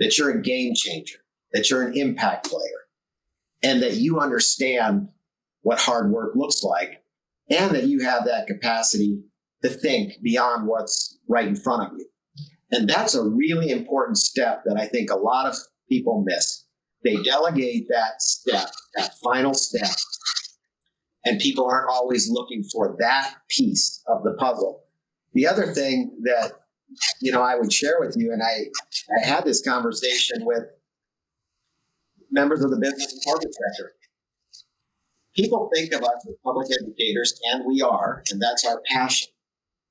that 0.00 0.18
you're 0.18 0.30
a 0.30 0.42
game 0.42 0.74
changer? 0.74 1.20
that 1.52 1.70
you're 1.70 1.82
an 1.82 1.96
impact 1.96 2.48
player 2.48 2.86
and 3.62 3.82
that 3.82 3.94
you 3.94 4.18
understand 4.18 5.08
what 5.62 5.78
hard 5.78 6.10
work 6.10 6.34
looks 6.34 6.62
like 6.62 7.02
and 7.50 7.74
that 7.74 7.84
you 7.84 8.04
have 8.04 8.24
that 8.24 8.46
capacity 8.46 9.20
to 9.62 9.68
think 9.68 10.14
beyond 10.22 10.66
what's 10.66 11.18
right 11.28 11.46
in 11.46 11.56
front 11.56 11.82
of 11.82 11.98
you. 11.98 12.06
And 12.70 12.88
that's 12.88 13.14
a 13.14 13.24
really 13.24 13.70
important 13.70 14.16
step 14.16 14.62
that 14.64 14.78
I 14.78 14.86
think 14.86 15.10
a 15.10 15.18
lot 15.18 15.46
of 15.46 15.56
people 15.88 16.24
miss. 16.24 16.64
They 17.02 17.16
delegate 17.16 17.88
that 17.88 18.22
step, 18.22 18.70
that 18.96 19.12
final 19.22 19.54
step, 19.54 19.90
and 21.24 21.40
people 21.40 21.66
aren't 21.66 21.90
always 21.90 22.30
looking 22.30 22.62
for 22.72 22.96
that 23.00 23.34
piece 23.48 24.02
of 24.06 24.22
the 24.22 24.34
puzzle. 24.38 24.84
The 25.32 25.46
other 25.46 25.66
thing 25.66 26.16
that 26.22 26.52
you 27.20 27.32
know 27.32 27.42
I 27.42 27.56
would 27.56 27.72
share 27.72 27.96
with 27.98 28.14
you, 28.16 28.32
and 28.32 28.42
I 28.42 28.66
I 29.22 29.26
had 29.26 29.44
this 29.44 29.62
conversation 29.62 30.44
with 30.44 30.64
members 32.30 32.62
of 32.62 32.70
the 32.70 32.78
business 32.78 33.12
and 33.12 33.22
corporate 33.24 33.54
sector. 33.54 33.92
People 35.34 35.70
think 35.74 35.92
of 35.92 36.02
us 36.02 36.26
as 36.28 36.34
public 36.44 36.68
educators, 36.70 37.38
and 37.52 37.64
we 37.66 37.82
are, 37.82 38.22
and 38.30 38.40
that's 38.40 38.64
our 38.66 38.80
passion. 38.90 39.28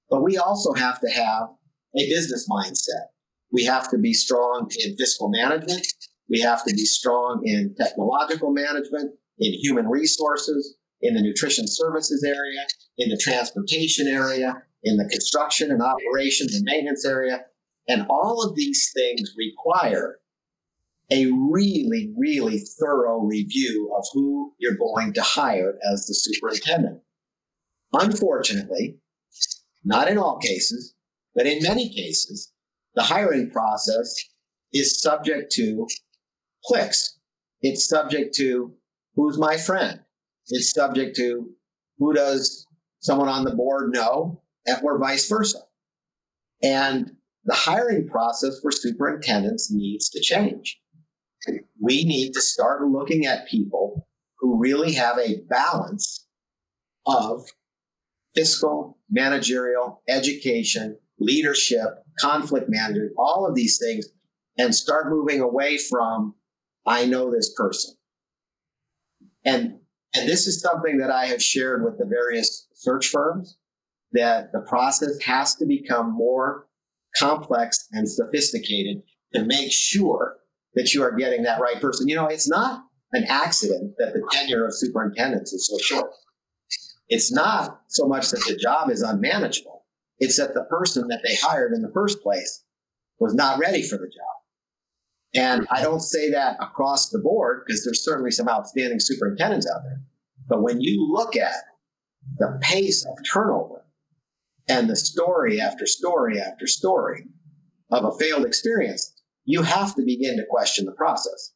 But 0.09 0.23
we 0.23 0.37
also 0.37 0.73
have 0.73 0.99
to 1.01 1.09
have 1.09 1.49
a 1.95 2.09
business 2.09 2.47
mindset. 2.49 3.07
We 3.51 3.63
have 3.65 3.89
to 3.91 3.97
be 3.97 4.13
strong 4.13 4.69
in 4.77 4.95
fiscal 4.97 5.29
management. 5.29 5.87
We 6.29 6.41
have 6.41 6.63
to 6.65 6.73
be 6.73 6.85
strong 6.85 7.41
in 7.45 7.75
technological 7.79 8.51
management, 8.51 9.15
in 9.39 9.53
human 9.53 9.87
resources, 9.87 10.75
in 11.01 11.15
the 11.15 11.21
nutrition 11.21 11.65
services 11.67 12.23
area, 12.23 12.65
in 12.97 13.09
the 13.09 13.17
transportation 13.17 14.07
area, 14.07 14.63
in 14.83 14.97
the 14.97 15.07
construction 15.09 15.71
and 15.71 15.81
operations 15.81 16.55
and 16.55 16.63
maintenance 16.63 17.05
area. 17.05 17.45
And 17.87 18.05
all 18.09 18.43
of 18.43 18.55
these 18.55 18.91
things 18.95 19.33
require 19.37 20.19
a 21.11 21.25
really, 21.25 22.13
really 22.17 22.59
thorough 22.79 23.19
review 23.19 23.91
of 23.97 24.05
who 24.13 24.53
you're 24.59 24.77
going 24.77 25.13
to 25.13 25.21
hire 25.21 25.77
as 25.91 26.05
the 26.05 26.13
superintendent. 26.13 27.01
Unfortunately, 27.93 28.99
not 29.83 30.07
in 30.07 30.17
all 30.17 30.37
cases, 30.37 30.93
but 31.33 31.47
in 31.47 31.63
many 31.63 31.91
cases, 31.93 32.51
the 32.95 33.03
hiring 33.03 33.49
process 33.49 34.13
is 34.71 35.01
subject 35.01 35.51
to 35.53 35.87
cliques. 36.65 37.17
It's 37.61 37.87
subject 37.87 38.35
to 38.35 38.73
who's 39.15 39.37
my 39.37 39.57
friend. 39.57 40.01
It's 40.49 40.71
subject 40.71 41.15
to 41.17 41.49
who 41.97 42.13
does 42.13 42.65
someone 42.99 43.29
on 43.29 43.45
the 43.45 43.55
board 43.55 43.91
know, 43.91 44.41
or 44.83 44.99
vice 44.99 45.27
versa. 45.27 45.59
And 46.61 47.11
the 47.45 47.55
hiring 47.55 48.07
process 48.07 48.59
for 48.61 48.71
superintendents 48.71 49.71
needs 49.71 50.09
to 50.09 50.19
change. 50.19 50.79
We 51.81 52.03
need 52.03 52.33
to 52.33 52.41
start 52.41 52.83
looking 52.83 53.25
at 53.25 53.47
people 53.47 54.07
who 54.39 54.59
really 54.59 54.93
have 54.93 55.17
a 55.17 55.41
balance 55.49 56.27
of 57.05 57.45
fiscal, 58.35 58.97
managerial, 59.09 60.03
education, 60.07 60.97
leadership, 61.19 62.03
conflict 62.19 62.67
management, 62.69 63.13
all 63.17 63.47
of 63.47 63.55
these 63.55 63.79
things, 63.79 64.07
and 64.57 64.75
start 64.75 65.09
moving 65.09 65.39
away 65.39 65.77
from, 65.77 66.35
I 66.85 67.05
know 67.05 67.31
this 67.31 67.53
person. 67.55 67.95
And, 69.45 69.79
and 70.13 70.27
this 70.27 70.47
is 70.47 70.61
something 70.61 70.97
that 70.97 71.11
I 71.11 71.27
have 71.27 71.41
shared 71.41 71.83
with 71.83 71.97
the 71.97 72.05
various 72.05 72.67
search 72.73 73.07
firms 73.07 73.57
that 74.13 74.51
the 74.51 74.61
process 74.61 75.21
has 75.23 75.55
to 75.55 75.65
become 75.65 76.11
more 76.11 76.67
complex 77.17 77.87
and 77.91 78.09
sophisticated 78.09 79.03
to 79.33 79.43
make 79.45 79.71
sure 79.71 80.37
that 80.75 80.93
you 80.93 81.03
are 81.03 81.15
getting 81.15 81.43
that 81.43 81.59
right 81.59 81.79
person. 81.81 82.07
You 82.07 82.15
know, 82.15 82.27
it's 82.27 82.49
not 82.49 82.83
an 83.11 83.25
accident 83.27 83.95
that 83.97 84.13
the 84.13 84.27
tenure 84.31 84.65
of 84.65 84.73
superintendents 84.73 85.53
is 85.53 85.67
so 85.67 85.77
short. 85.79 86.11
It's 87.07 87.31
not 87.31 87.81
so 87.87 88.07
much 88.07 88.29
that 88.29 88.43
the 88.47 88.55
job 88.55 88.89
is 88.91 89.01
unmanageable. 89.01 89.85
It's 90.19 90.37
that 90.37 90.53
the 90.53 90.65
person 90.69 91.07
that 91.07 91.21
they 91.23 91.35
hired 91.35 91.73
in 91.73 91.81
the 91.81 91.91
first 91.91 92.21
place 92.21 92.63
was 93.19 93.33
not 93.33 93.57
ready 93.59 93.81
for 93.81 93.97
the 93.97 94.05
job. 94.05 94.39
And 95.33 95.67
I 95.69 95.81
don't 95.81 96.01
say 96.01 96.31
that 96.31 96.57
across 96.59 97.09
the 97.09 97.19
board 97.19 97.63
because 97.65 97.83
there's 97.83 98.03
certainly 98.03 98.31
some 98.31 98.49
outstanding 98.49 98.99
superintendents 98.99 99.69
out 99.73 99.81
there. 99.83 100.01
But 100.47 100.63
when 100.63 100.81
you 100.81 101.11
look 101.11 101.35
at 101.35 101.53
the 102.37 102.57
pace 102.61 103.05
of 103.05 103.17
turnover 103.31 103.78
and 104.69 104.89
the 104.89 104.95
story 104.95 105.59
after 105.59 105.85
story 105.85 106.39
after 106.39 106.67
story 106.67 107.25
of 107.91 108.05
a 108.05 108.17
failed 108.17 108.45
experience, 108.45 109.13
you 109.45 109.63
have 109.63 109.95
to 109.95 110.03
begin 110.03 110.37
to 110.37 110.45
question 110.47 110.85
the 110.85 110.91
process. 110.91 111.53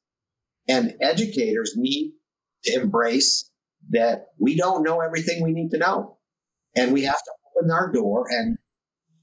And 0.67 0.95
educators 0.99 1.73
need 1.77 2.13
to 2.65 2.81
embrace 2.81 3.51
that 3.91 4.27
we 4.39 4.55
don't 4.55 4.83
know 4.83 5.01
everything 5.01 5.43
we 5.43 5.51
need 5.51 5.69
to 5.71 5.77
know. 5.77 6.17
And 6.75 6.91
we 6.91 7.03
have 7.03 7.21
to 7.23 7.31
open 7.55 7.69
our 7.69 7.91
door 7.91 8.25
and 8.29 8.57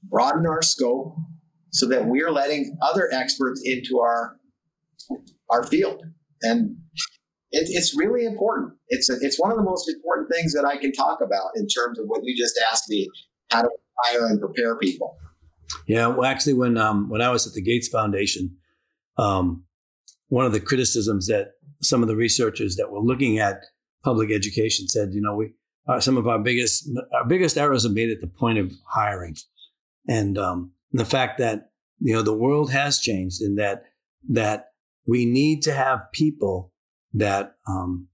broaden 0.03 0.45
our 0.45 0.61
scope 0.61 1.15
so 1.71 1.87
that 1.87 2.05
we're 2.05 2.31
letting 2.31 2.77
other 2.81 3.09
experts 3.11 3.61
into 3.65 3.99
our 3.99 4.37
our 5.49 5.63
field. 5.63 6.01
And 6.43 6.77
it, 7.51 7.67
it's 7.69 7.97
really 7.97 8.25
important. 8.25 8.73
It's 8.87 9.09
a, 9.09 9.17
it's 9.19 9.39
one 9.39 9.51
of 9.51 9.57
the 9.57 9.63
most 9.63 9.89
important 9.89 10.29
things 10.31 10.53
that 10.53 10.63
I 10.63 10.77
can 10.77 10.93
talk 10.93 11.19
about 11.21 11.51
in 11.55 11.67
terms 11.67 11.99
of 11.99 12.05
what 12.05 12.21
you 12.23 12.37
just 12.37 12.59
asked 12.71 12.87
me: 12.87 13.09
how 13.49 13.63
to 13.63 13.69
hire 13.97 14.27
and 14.27 14.39
prepare 14.39 14.75
people. 14.77 15.17
Yeah, 15.87 16.07
well, 16.07 16.25
actually, 16.25 16.53
when 16.53 16.77
um, 16.77 17.09
when 17.09 17.21
I 17.21 17.29
was 17.29 17.47
at 17.47 17.53
the 17.53 17.61
Gates 17.61 17.87
Foundation, 17.87 18.57
um, 19.17 19.63
one 20.27 20.45
of 20.45 20.51
the 20.51 20.59
criticisms 20.59 21.27
that 21.27 21.53
some 21.81 22.01
of 22.01 22.07
the 22.07 22.15
researchers 22.15 22.75
that 22.75 22.91
were 22.91 22.99
looking 22.99 23.39
at 23.39 23.65
public 24.03 24.31
education 24.31 24.87
said, 24.87 25.13
you 25.13 25.21
know, 25.21 25.35
we 25.35 25.53
uh, 25.87 25.99
some 25.99 26.17
of 26.17 26.27
our 26.27 26.39
biggest 26.39 26.89
our 27.13 27.25
biggest 27.25 27.57
errors 27.57 27.85
are 27.85 27.89
made 27.89 28.09
at 28.09 28.21
the 28.21 28.27
point 28.27 28.57
of 28.57 28.71
hiring, 28.87 29.35
and 30.07 30.37
um, 30.37 30.71
the 30.91 31.05
fact 31.05 31.39
that 31.39 31.71
you 31.99 32.13
know 32.13 32.21
the 32.21 32.33
world 32.33 32.71
has 32.71 32.99
changed, 32.99 33.41
and 33.41 33.57
that 33.57 33.83
that 34.29 34.71
we 35.07 35.25
need 35.25 35.63
to 35.63 35.73
have 35.73 36.11
people 36.11 36.71
that 37.13 37.55
um, 37.67 38.07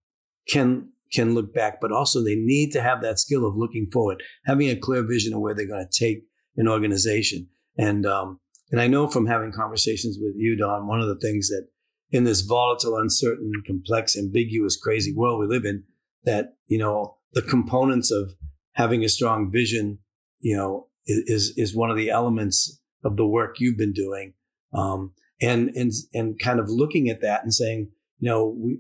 can 0.48 0.90
can 1.12 1.34
look 1.34 1.54
back, 1.54 1.80
but 1.80 1.91
also 1.91 2.24
they 2.24 2.36
need 2.36 2.72
to 2.72 2.82
have 2.82 3.02
that 3.02 3.20
skill 3.20 3.46
of 3.46 3.56
looking 3.56 3.89
forward, 3.91 4.22
having 4.46 4.70
a 4.70 4.76
clear 4.76 5.04
vision 5.04 5.34
of 5.34 5.39
where 5.39 5.54
they're 5.54 5.67
going 5.67 5.88
to 5.88 6.00
take 6.00 6.24
an 6.56 6.67
organization. 6.67 7.48
And 7.78 8.06
um, 8.06 8.39
and 8.72 8.82
I 8.82 8.88
know 8.88 9.08
from 9.08 9.28
having 9.28 9.52
conversations 9.52 10.17
with 10.20 10.34
you, 10.36 10.56
Don, 10.56 10.88
one 10.88 11.00
of 11.00 11.08
the 11.08 11.20
things 11.20 11.48
that 11.50 11.67
in 12.12 12.24
this 12.24 12.41
volatile, 12.41 12.98
uncertain, 12.98 13.52
complex, 13.65 14.17
ambiguous, 14.17 14.78
crazy 14.78 15.13
world 15.13 15.39
we 15.39 15.48
live 15.48 15.65
in, 15.65 15.84
that 16.24 16.56
you 16.67 16.78
know 16.78 17.17
the 17.34 17.41
components 17.41 18.12
of 18.12 18.34
having 18.74 19.04
a 19.04 19.10
strong 19.10 19.52
vision, 19.52 20.00
you 20.39 20.56
know, 20.56 20.88
is 21.06 21.54
is 21.58 21.76
one 21.76 21.91
of 21.91 21.98
the 21.98 22.10
elements 22.10 22.82
of 23.04 23.17
the 23.17 23.28
work 23.28 23.56
you've 23.60 23.78
been 23.78 23.93
doing, 23.93 24.34
um, 24.74 25.13
and 25.41 25.70
and 25.76 25.91
and 26.13 26.39
kind 26.39 26.60
of 26.60 26.70
looking 26.70 27.10
at 27.10 27.22
that 27.22 27.43
and 27.43 27.54
saying, 27.54 27.91
you 28.20 28.30
know, 28.30 28.56
we 28.58 28.80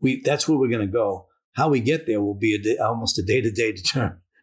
we 0.00 0.22
that's 0.22 0.48
where 0.48 0.58
we're 0.58 0.68
going 0.68 0.86
to 0.86 0.92
go. 0.92 1.26
How 1.56 1.68
we 1.68 1.80
get 1.80 2.06
there 2.06 2.20
will 2.20 2.34
be 2.34 2.54
a 2.54 2.58
day, 2.58 2.76
almost 2.76 3.18
a 3.18 3.22
day 3.22 3.40
to 3.40 3.50
day 3.50 3.74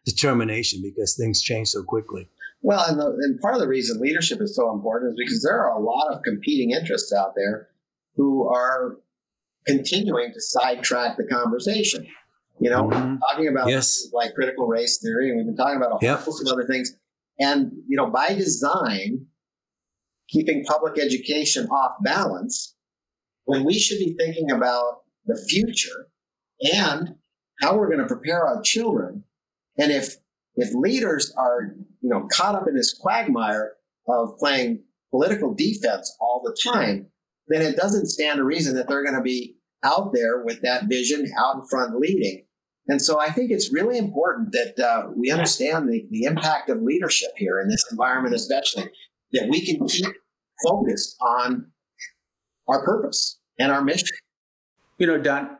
determination 0.04 0.82
because 0.82 1.16
things 1.16 1.40
change 1.40 1.68
so 1.68 1.82
quickly. 1.82 2.28
Well, 2.62 2.84
and, 2.88 2.98
the, 2.98 3.06
and 3.06 3.38
part 3.40 3.54
of 3.54 3.60
the 3.60 3.68
reason 3.68 4.00
leadership 4.00 4.40
is 4.40 4.56
so 4.56 4.72
important 4.72 5.12
is 5.12 5.16
because 5.18 5.42
there 5.42 5.58
are 5.58 5.76
a 5.76 5.80
lot 5.80 6.12
of 6.12 6.22
competing 6.22 6.70
interests 6.70 7.12
out 7.12 7.34
there 7.36 7.68
who 8.16 8.48
are 8.48 8.96
continuing 9.66 10.32
to 10.32 10.40
sidetrack 10.40 11.16
the 11.16 11.24
conversation. 11.24 12.06
You 12.60 12.70
know, 12.70 12.84
mm-hmm. 12.84 13.16
talking 13.30 13.48
about 13.48 13.68
yes. 13.68 14.08
like 14.12 14.34
critical 14.34 14.66
race 14.66 14.98
theory, 15.02 15.28
and 15.28 15.36
we've 15.36 15.46
been 15.46 15.56
talking 15.56 15.76
about 15.76 15.88
a 15.88 15.96
whole 15.96 16.00
yep. 16.02 16.20
host 16.20 16.40
of 16.46 16.52
other 16.52 16.66
things. 16.66 16.96
And 17.38 17.72
you 17.88 17.96
know, 17.96 18.10
by 18.10 18.28
design, 18.28 19.26
keeping 20.28 20.64
public 20.64 20.98
education 20.98 21.66
off 21.66 21.96
balance, 22.02 22.74
when 23.44 23.64
we 23.64 23.78
should 23.78 23.98
be 23.98 24.14
thinking 24.18 24.50
about 24.52 25.02
the 25.26 25.36
future 25.48 26.08
and 26.64 27.16
how 27.60 27.76
we're 27.76 27.88
going 27.88 28.00
to 28.00 28.06
prepare 28.06 28.46
our 28.46 28.60
children. 28.62 29.24
And 29.78 29.92
if 29.92 30.16
if 30.56 30.72
leaders 30.74 31.32
are 31.36 31.74
you 32.00 32.08
know 32.08 32.28
caught 32.32 32.54
up 32.54 32.66
in 32.68 32.74
this 32.74 32.96
quagmire 32.98 33.72
of 34.08 34.36
playing 34.38 34.82
political 35.10 35.54
defense 35.54 36.16
all 36.20 36.42
the 36.44 36.56
time, 36.72 37.06
then 37.48 37.62
it 37.62 37.76
doesn't 37.76 38.06
stand 38.06 38.40
a 38.40 38.44
reason 38.44 38.74
that 38.76 38.88
they're 38.88 39.04
going 39.04 39.16
to 39.16 39.22
be 39.22 39.56
out 39.82 40.12
there 40.12 40.42
with 40.42 40.62
that 40.62 40.84
vision 40.88 41.30
out 41.38 41.56
in 41.56 41.66
front 41.66 41.98
leading. 41.98 42.44
And 42.88 43.00
so 43.00 43.18
I 43.18 43.30
think 43.30 43.50
it's 43.50 43.72
really 43.72 43.96
important 43.96 44.52
that 44.52 44.78
uh, 44.78 45.10
we 45.14 45.30
understand 45.30 45.88
the, 45.88 46.06
the 46.10 46.24
impact 46.24 46.68
of 46.68 46.82
leadership 46.82 47.30
here 47.36 47.60
in 47.60 47.68
this 47.68 47.84
environment, 47.90 48.34
especially 48.34 48.90
that 49.32 49.48
we 49.48 49.64
can 49.64 49.86
keep 49.86 50.06
focused 50.66 51.16
on 51.20 51.70
our 52.68 52.84
purpose 52.84 53.38
and 53.58 53.72
our 53.72 53.82
mission. 53.82 54.16
You 54.98 55.06
know, 55.06 55.18
Don, 55.18 55.56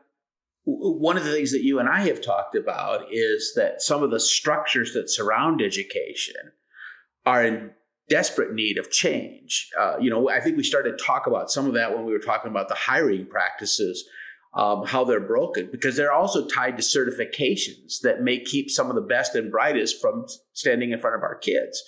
one 0.65 1.17
of 1.17 1.25
the 1.25 1.33
things 1.33 1.53
that 1.53 1.63
you 1.63 1.79
and 1.79 1.89
I 1.89 2.07
have 2.07 2.23
talked 2.23 2.57
about 2.57 3.07
is 3.11 3.53
that 3.55 3.83
some 3.83 4.03
of 4.03 4.11
the 4.11 4.21
structures 4.21 4.95
that 4.95 5.11
surround 5.11 5.61
education 5.61 6.53
are 7.27 7.45
in 7.45 7.71
desperate 8.09 8.55
need 8.55 8.79
of 8.79 8.91
change. 8.91 9.71
Uh, 9.79 9.97
you 9.99 10.11
know, 10.11 10.29
I 10.29 10.41
think 10.41 10.57
we 10.57 10.63
started 10.63 10.99
to 10.99 11.05
talk 11.05 11.27
about 11.27 11.51
some 11.51 11.67
of 11.67 11.75
that 11.75 11.95
when 11.95 12.05
we 12.05 12.13
were 12.13 12.19
talking 12.19 12.51
about 12.51 12.69
the 12.69 12.75
hiring 12.75 13.27
practices, 13.27 14.07
um, 14.55 14.87
how 14.87 15.05
they're 15.05 15.21
broken, 15.21 15.69
because 15.71 15.97
they're 15.97 16.13
also 16.13 16.47
tied 16.47 16.77
to 16.77 16.83
certifications 16.83 18.01
that 18.03 18.23
may 18.23 18.39
keep 18.39 18.71
some 18.71 18.89
of 18.89 18.95
the 18.95 19.03
best 19.03 19.35
and 19.35 19.51
brightest 19.51 20.01
from 20.01 20.27
standing 20.53 20.93
in 20.93 21.01
front 21.01 21.17
of 21.17 21.23
our 21.23 21.37
kids. 21.37 21.83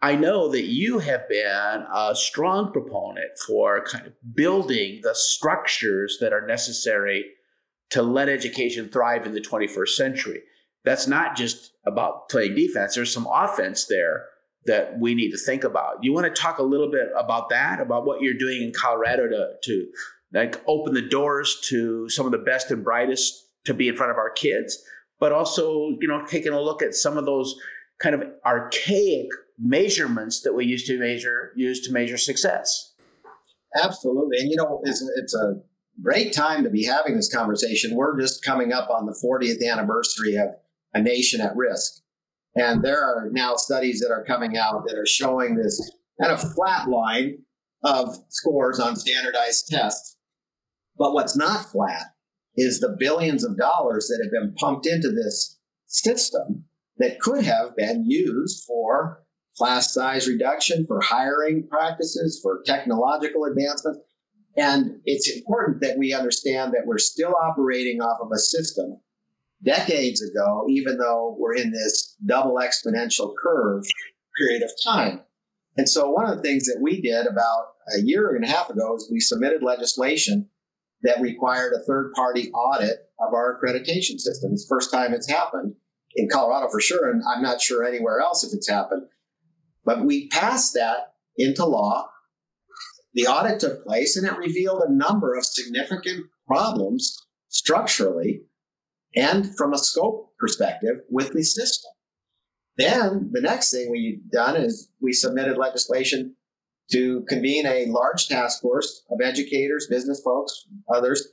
I 0.00 0.14
know 0.14 0.48
that 0.50 0.64
you 0.64 1.00
have 1.00 1.28
been 1.28 1.84
a 1.92 2.14
strong 2.14 2.72
proponent 2.72 3.36
for 3.46 3.82
kind 3.84 4.06
of 4.06 4.12
building 4.34 5.00
the 5.02 5.14
structures 5.14 6.18
that 6.20 6.32
are 6.32 6.46
necessary 6.46 7.24
to 7.90 8.02
let 8.02 8.28
education 8.28 8.88
thrive 8.88 9.26
in 9.26 9.32
the 9.32 9.40
21st 9.40 9.88
century. 9.88 10.42
That's 10.84 11.06
not 11.06 11.36
just 11.36 11.72
about 11.86 12.28
playing 12.28 12.54
defense, 12.54 12.94
there's 12.94 13.12
some 13.12 13.28
offense 13.32 13.86
there 13.86 14.26
that 14.66 14.98
we 14.98 15.14
need 15.14 15.30
to 15.30 15.38
think 15.38 15.64
about. 15.64 16.02
You 16.02 16.12
want 16.12 16.26
to 16.26 16.42
talk 16.42 16.58
a 16.58 16.62
little 16.62 16.90
bit 16.90 17.08
about 17.16 17.48
that, 17.48 17.80
about 17.80 18.04
what 18.04 18.20
you're 18.20 18.34
doing 18.34 18.62
in 18.62 18.72
Colorado 18.72 19.28
to, 19.28 19.52
to 19.62 19.86
like 20.32 20.60
open 20.66 20.94
the 20.94 21.02
doors 21.02 21.58
to 21.68 22.08
some 22.08 22.26
of 22.26 22.32
the 22.32 22.38
best 22.38 22.70
and 22.70 22.84
brightest 22.84 23.46
to 23.64 23.74
be 23.74 23.88
in 23.88 23.96
front 23.96 24.12
of 24.12 24.18
our 24.18 24.30
kids, 24.30 24.82
but 25.18 25.32
also, 25.32 25.96
you 26.00 26.08
know, 26.08 26.24
taking 26.26 26.52
a 26.52 26.60
look 26.60 26.82
at 26.82 26.94
some 26.94 27.16
of 27.16 27.24
those 27.24 27.58
kind 27.98 28.14
of 28.14 28.22
archaic 28.44 29.28
measurements 29.58 30.42
that 30.42 30.54
we 30.54 30.64
used 30.64 30.86
to 30.86 30.98
measure 30.98 31.52
use 31.56 31.86
to 31.86 31.92
measure 31.92 32.16
success. 32.16 32.94
Absolutely, 33.82 34.38
and 34.38 34.50
you 34.50 34.56
know 34.56 34.80
it's 34.84 35.02
it's 35.16 35.34
a 35.34 35.60
great 36.02 36.32
time 36.32 36.64
to 36.64 36.70
be 36.70 36.84
having 36.84 37.16
this 37.16 37.32
conversation. 37.32 37.94
We're 37.94 38.18
just 38.20 38.44
coming 38.44 38.72
up 38.72 38.90
on 38.90 39.06
the 39.06 39.18
40th 39.24 39.66
anniversary 39.66 40.36
of 40.36 40.48
a 40.94 41.02
nation 41.02 41.40
at 41.40 41.56
risk, 41.56 42.02
and 42.54 42.82
there 42.82 43.02
are 43.02 43.28
now 43.30 43.56
studies 43.56 44.00
that 44.00 44.10
are 44.10 44.24
coming 44.24 44.56
out 44.56 44.84
that 44.86 44.96
are 44.96 45.06
showing 45.06 45.56
this 45.56 45.92
kind 46.20 46.32
of 46.32 46.40
flat 46.54 46.88
line 46.88 47.38
of 47.84 48.16
scores 48.28 48.80
on 48.80 48.96
standardized 48.96 49.68
tests. 49.68 50.16
But 50.96 51.12
what's 51.12 51.36
not 51.36 51.70
flat 51.70 52.06
is 52.56 52.80
the 52.80 52.96
billions 52.98 53.44
of 53.44 53.56
dollars 53.56 54.08
that 54.08 54.20
have 54.22 54.32
been 54.32 54.54
pumped 54.54 54.86
into 54.86 55.10
this 55.10 55.58
system 55.86 56.64
that 56.98 57.20
could 57.20 57.44
have 57.44 57.76
been 57.76 58.04
used 58.04 58.64
for 58.66 59.22
class 59.56 59.92
size 59.92 60.28
reduction, 60.28 60.86
for 60.86 61.00
hiring 61.00 61.66
practices, 61.68 62.40
for 62.42 62.62
technological 62.66 63.44
advancement. 63.44 63.98
And 64.58 65.00
it's 65.04 65.30
important 65.30 65.80
that 65.82 65.98
we 65.98 66.12
understand 66.12 66.72
that 66.72 66.84
we're 66.84 66.98
still 66.98 67.32
operating 67.40 68.02
off 68.02 68.18
of 68.20 68.30
a 68.34 68.38
system 68.38 69.00
decades 69.62 70.20
ago, 70.20 70.66
even 70.68 70.98
though 70.98 71.36
we're 71.38 71.54
in 71.54 71.70
this 71.70 72.16
double 72.26 72.56
exponential 72.56 73.32
curve 73.40 73.84
period 74.36 74.62
of 74.62 74.70
time. 74.84 75.22
And 75.76 75.88
so, 75.88 76.10
one 76.10 76.28
of 76.28 76.36
the 76.36 76.42
things 76.42 76.64
that 76.64 76.80
we 76.82 77.00
did 77.00 77.26
about 77.26 77.66
a 77.96 78.00
year 78.00 78.34
and 78.34 78.44
a 78.44 78.48
half 78.48 78.68
ago 78.68 78.96
is 78.96 79.08
we 79.10 79.20
submitted 79.20 79.62
legislation 79.62 80.48
that 81.02 81.20
required 81.20 81.72
a 81.72 81.84
third 81.84 82.12
party 82.14 82.50
audit 82.50 83.10
of 83.20 83.32
our 83.32 83.56
accreditation 83.56 84.18
system. 84.18 84.52
It's 84.52 84.66
the 84.66 84.74
first 84.74 84.90
time 84.90 85.14
it's 85.14 85.30
happened 85.30 85.74
in 86.16 86.28
Colorado 86.28 86.68
for 86.68 86.80
sure, 86.80 87.08
and 87.08 87.22
I'm 87.32 87.42
not 87.42 87.60
sure 87.60 87.84
anywhere 87.84 88.20
else 88.20 88.42
if 88.42 88.52
it's 88.52 88.68
happened. 88.68 89.02
But 89.84 90.04
we 90.04 90.28
passed 90.28 90.74
that 90.74 91.14
into 91.36 91.64
law. 91.64 92.10
The 93.14 93.26
audit 93.26 93.60
took 93.60 93.84
place 93.84 94.16
and 94.16 94.26
it 94.26 94.36
revealed 94.36 94.82
a 94.82 94.92
number 94.92 95.34
of 95.34 95.44
significant 95.44 96.26
problems 96.46 97.26
structurally 97.48 98.42
and 99.16 99.56
from 99.56 99.72
a 99.72 99.78
scope 99.78 100.32
perspective 100.38 101.00
with 101.10 101.32
the 101.32 101.42
system. 101.42 101.90
Then 102.76 103.30
the 103.32 103.40
next 103.40 103.72
thing 103.72 103.90
we've 103.90 104.30
done 104.30 104.56
is 104.56 104.88
we 105.00 105.12
submitted 105.12 105.58
legislation 105.58 106.36
to 106.92 107.24
convene 107.28 107.66
a 107.66 107.86
large 107.86 108.28
task 108.28 108.62
force 108.62 109.02
of 109.10 109.18
educators, 109.22 109.88
business 109.90 110.22
folks, 110.24 110.66
others 110.92 111.28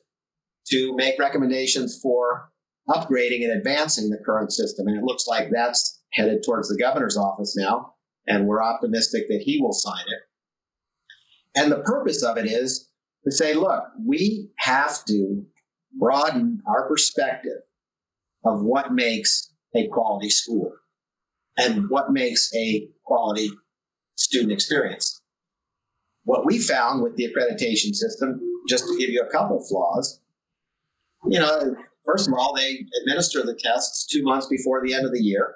to 0.68 0.96
make 0.96 1.20
recommendations 1.20 2.00
for 2.02 2.50
upgrading 2.90 3.44
and 3.44 3.52
advancing 3.52 4.10
the 4.10 4.18
current 4.26 4.52
system. 4.52 4.88
And 4.88 4.98
it 4.98 5.04
looks 5.04 5.28
like 5.28 5.50
that's 5.52 6.02
headed 6.14 6.44
towards 6.44 6.70
the 6.70 6.78
governor's 6.78 7.18
office 7.18 7.56
now. 7.58 7.94
And 8.28 8.48
we're 8.48 8.64
optimistic 8.64 9.26
that 9.30 9.44
he 9.44 9.62
will 9.62 9.74
sign 9.74 10.04
it. 10.08 10.22
And 11.56 11.72
the 11.72 11.80
purpose 11.80 12.22
of 12.22 12.38
it 12.38 12.46
is 12.46 12.90
to 13.24 13.32
say, 13.32 13.54
look, 13.54 13.84
we 14.06 14.50
have 14.60 15.04
to 15.06 15.44
broaden 15.98 16.62
our 16.68 16.88
perspective 16.88 17.60
of 18.46 18.62
what 18.62 18.94
makes 18.94 19.52
a 19.76 19.88
quality 19.88 20.30
school 20.30 20.74
and 21.58 21.90
what 21.90 22.12
makes 22.12 22.54
a 22.56 22.88
quality 23.06 23.50
student 24.16 24.52
experience. 24.52 25.22
What 26.24 26.46
we 26.46 26.60
found 26.60 27.04
with 27.04 27.16
the 27.16 27.28
accreditation 27.28 27.94
system, 27.94 28.42
just 28.68 28.86
to 28.86 28.98
give 28.98 29.10
you 29.10 29.22
a 29.22 29.32
couple 29.32 29.64
flaws, 29.64 30.22
you 31.28 31.40
know, 31.40 31.76
first 32.06 32.28
of 32.28 32.34
all, 32.34 32.54
they 32.56 32.86
administer 33.02 33.44
the 33.44 33.56
tests 33.56 34.06
two 34.06 34.24
months 34.24 34.48
before 34.48 34.86
the 34.86 34.94
end 34.94 35.06
of 35.06 35.14
the 35.14 35.22
year, 35.22 35.56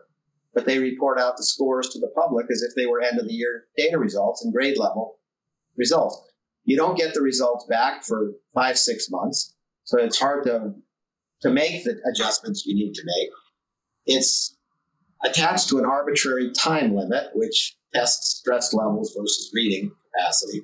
but 0.54 0.66
they 0.66 0.80
report 0.80 1.20
out 1.20 1.38
the 1.38 1.44
scores 1.44 1.90
to 1.90 2.00
the 2.00 2.12
public 2.16 2.48
as 2.50 2.62
if 2.62 2.74
they 2.76 2.86
were 2.86 3.02
end 3.02 3.20
of 3.20 3.28
the 3.28 3.34
year 3.34 3.66
data 3.78 3.98
results 3.98 4.44
and 4.44 4.54
grade 4.54 4.78
level 4.78 5.19
results. 5.80 6.22
You 6.66 6.78
don't 6.78 6.98
get 6.98 7.14
the 7.14 7.22
results 7.22 7.66
back 7.66 8.04
for 8.04 8.34
five, 8.54 8.78
six 8.78 9.10
months. 9.10 9.56
So 9.86 9.98
it's 10.00 10.20
hard 10.20 10.44
to, 10.44 10.76
to 11.42 11.50
make 11.50 11.84
the 11.84 12.00
adjustments 12.14 12.66
you 12.66 12.76
need 12.76 12.94
to 12.94 13.02
make. 13.04 13.30
It's 14.06 14.56
attached 15.24 15.70
to 15.70 15.80
an 15.80 15.86
arbitrary 15.86 16.52
time 16.52 16.96
limit, 16.96 17.30
which 17.34 17.76
tests 17.94 18.38
stress 18.38 18.74
levels 18.74 19.16
versus 19.18 19.52
reading 19.54 19.92
capacity. 20.14 20.62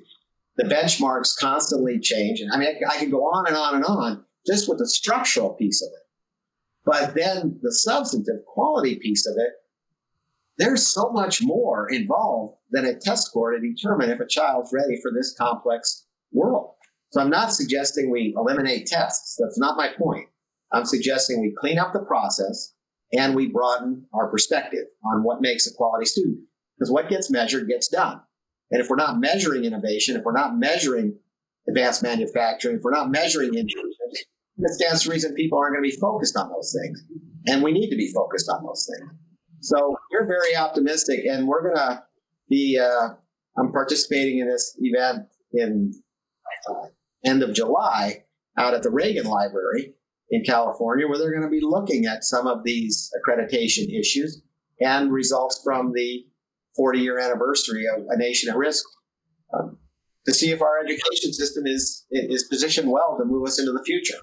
The 0.56 0.64
benchmarks 0.64 1.36
constantly 1.38 1.98
change. 1.98 2.40
And 2.40 2.52
I 2.52 2.56
mean, 2.58 2.68
I, 2.68 2.94
I 2.94 2.98
can 2.98 3.10
go 3.10 3.22
on 3.22 3.48
and 3.48 3.56
on 3.56 3.74
and 3.74 3.84
on 3.84 4.24
just 4.46 4.68
with 4.68 4.78
the 4.78 4.88
structural 4.88 5.50
piece 5.54 5.82
of 5.82 5.88
it. 5.88 6.06
But 6.84 7.14
then 7.16 7.58
the 7.62 7.72
substantive 7.72 8.44
quality 8.46 8.96
piece 8.96 9.26
of 9.26 9.34
it, 9.36 9.54
there's 10.56 10.86
so 10.86 11.10
much 11.10 11.42
more 11.42 11.90
involved 11.90 12.55
than 12.76 12.84
a 12.84 12.94
test 12.94 13.26
score 13.26 13.52
to 13.52 13.58
determine 13.58 14.10
if 14.10 14.20
a 14.20 14.26
child's 14.26 14.70
ready 14.72 15.00
for 15.00 15.10
this 15.10 15.34
complex 15.36 16.06
world. 16.30 16.74
So 17.12 17.22
I'm 17.22 17.30
not 17.30 17.52
suggesting 17.52 18.10
we 18.10 18.34
eliminate 18.36 18.86
tests. 18.86 19.36
That's 19.40 19.58
not 19.58 19.78
my 19.78 19.88
point. 19.98 20.28
I'm 20.72 20.84
suggesting 20.84 21.40
we 21.40 21.54
clean 21.58 21.78
up 21.78 21.92
the 21.94 22.00
process 22.00 22.74
and 23.12 23.34
we 23.34 23.48
broaden 23.48 24.04
our 24.12 24.28
perspective 24.28 24.86
on 25.04 25.22
what 25.22 25.40
makes 25.40 25.66
a 25.66 25.74
quality 25.74 26.04
student. 26.04 26.40
Because 26.76 26.92
what 26.92 27.08
gets 27.08 27.30
measured 27.30 27.68
gets 27.68 27.88
done. 27.88 28.20
And 28.70 28.82
if 28.82 28.90
we're 28.90 28.96
not 28.96 29.18
measuring 29.18 29.64
innovation, 29.64 30.16
if 30.16 30.22
we're 30.24 30.32
not 30.32 30.58
measuring 30.58 31.16
advanced 31.68 32.02
manufacturing, 32.02 32.76
if 32.76 32.82
we're 32.82 32.90
not 32.90 33.10
measuring 33.10 33.54
innovation, 33.54 34.10
it 34.58 34.74
stands 34.74 35.04
to 35.04 35.10
reason 35.10 35.34
people 35.34 35.58
aren't 35.58 35.76
going 35.76 35.88
to 35.88 35.94
be 35.94 36.00
focused 36.00 36.36
on 36.36 36.50
those 36.50 36.76
things. 36.78 37.02
And 37.46 37.62
we 37.62 37.72
need 37.72 37.88
to 37.88 37.96
be 37.96 38.12
focused 38.12 38.50
on 38.50 38.64
those 38.66 38.86
things. 38.92 39.10
So 39.60 39.96
we're 40.10 40.26
very 40.26 40.54
optimistic, 40.54 41.24
and 41.24 41.48
we're 41.48 41.62
going 41.62 41.76
to 41.76 42.02
be, 42.48 42.78
uh, 42.78 43.14
I'm 43.58 43.72
participating 43.72 44.38
in 44.38 44.48
this 44.48 44.76
event 44.80 45.26
in 45.52 45.92
uh, 46.68 46.86
end 47.24 47.42
of 47.42 47.54
July 47.54 48.24
out 48.58 48.74
at 48.74 48.82
the 48.82 48.90
Reagan 48.90 49.26
Library 49.26 49.94
in 50.30 50.42
California, 50.44 51.06
where 51.06 51.18
they're 51.18 51.30
going 51.30 51.42
to 51.42 51.48
be 51.48 51.60
looking 51.62 52.06
at 52.06 52.24
some 52.24 52.46
of 52.46 52.64
these 52.64 53.10
accreditation 53.16 53.88
issues 53.98 54.42
and 54.80 55.12
results 55.12 55.60
from 55.62 55.92
the 55.94 56.26
40 56.76 57.00
year 57.00 57.18
anniversary 57.18 57.84
of 57.86 58.04
A 58.10 58.16
Nation 58.16 58.50
at 58.50 58.56
Risk 58.56 58.84
um, 59.54 59.78
to 60.26 60.34
see 60.34 60.50
if 60.50 60.60
our 60.60 60.78
education 60.84 61.32
system 61.32 61.64
is, 61.66 62.04
is 62.10 62.44
positioned 62.44 62.90
well 62.90 63.16
to 63.18 63.24
move 63.24 63.46
us 63.46 63.58
into 63.58 63.72
the 63.72 63.82
future. 63.84 64.18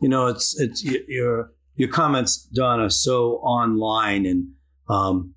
You 0.00 0.08
know, 0.08 0.26
it's, 0.26 0.58
it's 0.60 0.84
your, 0.84 1.52
your 1.74 1.88
comments, 1.88 2.48
Donna, 2.52 2.90
so 2.90 3.34
online 3.36 4.26
and, 4.26 4.48
um, 4.88 5.34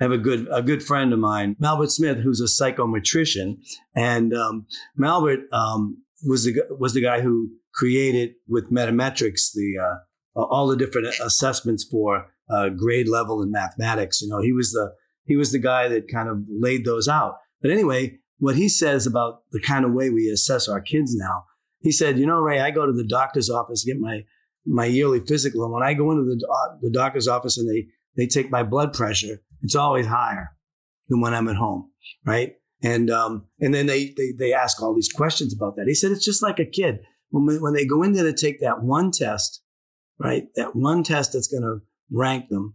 I 0.00 0.04
have 0.04 0.12
a 0.12 0.18
good 0.18 0.48
a 0.50 0.62
good 0.62 0.82
friend 0.82 1.12
of 1.12 1.18
mine, 1.18 1.56
Malbert 1.60 1.90
Smith, 1.90 2.18
who's 2.18 2.40
a 2.40 2.44
psychometrician, 2.44 3.58
and 3.94 4.32
um, 4.32 4.66
Malbert 4.98 5.42
um, 5.52 6.02
was 6.24 6.44
the 6.44 6.62
was 6.70 6.94
the 6.94 7.02
guy 7.02 7.20
who 7.20 7.50
created 7.74 8.34
with 8.48 8.70
Metametrics 8.70 9.52
the 9.54 9.74
uh, 9.78 10.42
all 10.42 10.68
the 10.68 10.76
different 10.76 11.08
assessments 11.20 11.84
for 11.84 12.28
uh, 12.50 12.70
grade 12.70 13.08
level 13.08 13.42
in 13.42 13.50
mathematics. 13.50 14.22
You 14.22 14.28
know, 14.28 14.40
he 14.40 14.52
was 14.52 14.72
the 14.72 14.92
he 15.24 15.36
was 15.36 15.52
the 15.52 15.58
guy 15.58 15.88
that 15.88 16.10
kind 16.10 16.28
of 16.28 16.44
laid 16.48 16.84
those 16.84 17.06
out. 17.06 17.36
But 17.60 17.70
anyway, 17.70 18.18
what 18.38 18.56
he 18.56 18.68
says 18.68 19.06
about 19.06 19.42
the 19.52 19.60
kind 19.60 19.84
of 19.84 19.92
way 19.92 20.08
we 20.08 20.30
assess 20.30 20.66
our 20.66 20.80
kids 20.80 21.14
now, 21.14 21.44
he 21.80 21.92
said, 21.92 22.18
you 22.18 22.26
know, 22.26 22.40
Ray, 22.40 22.60
I 22.60 22.70
go 22.70 22.86
to 22.86 22.92
the 22.92 23.06
doctor's 23.06 23.50
office 23.50 23.84
get 23.84 23.98
my 23.98 24.24
my 24.66 24.86
yearly 24.86 25.20
physical, 25.20 25.64
and 25.64 25.72
when 25.72 25.82
I 25.82 25.94
go 25.94 26.10
into 26.10 26.24
the 26.24 26.78
the 26.80 26.90
doctor's 26.90 27.28
office 27.28 27.58
and 27.58 27.68
they 27.68 27.88
they 28.16 28.26
take 28.26 28.50
my 28.50 28.62
blood 28.62 28.92
pressure, 28.92 29.42
it's 29.62 29.76
always 29.76 30.06
higher 30.06 30.50
than 31.08 31.20
when 31.20 31.34
I'm 31.34 31.48
at 31.48 31.56
home, 31.56 31.90
right? 32.24 32.54
And 32.82 33.10
um, 33.10 33.46
and 33.60 33.74
then 33.74 33.86
they, 33.86 34.14
they 34.16 34.32
they 34.38 34.52
ask 34.54 34.80
all 34.82 34.94
these 34.94 35.12
questions 35.12 35.54
about 35.54 35.76
that. 35.76 35.86
He 35.86 35.94
said 35.94 36.12
it's 36.12 36.24
just 36.24 36.42
like 36.42 36.58
a 36.58 36.64
kid 36.64 37.00
when 37.30 37.60
when 37.60 37.74
they 37.74 37.86
go 37.86 38.02
in 38.02 38.12
there 38.12 38.24
to 38.24 38.32
take 38.32 38.60
that 38.60 38.82
one 38.82 39.10
test, 39.10 39.62
right? 40.18 40.44
That 40.56 40.74
one 40.74 41.02
test 41.02 41.32
that's 41.32 41.48
going 41.48 41.62
to 41.62 41.80
rank 42.10 42.48
them, 42.48 42.74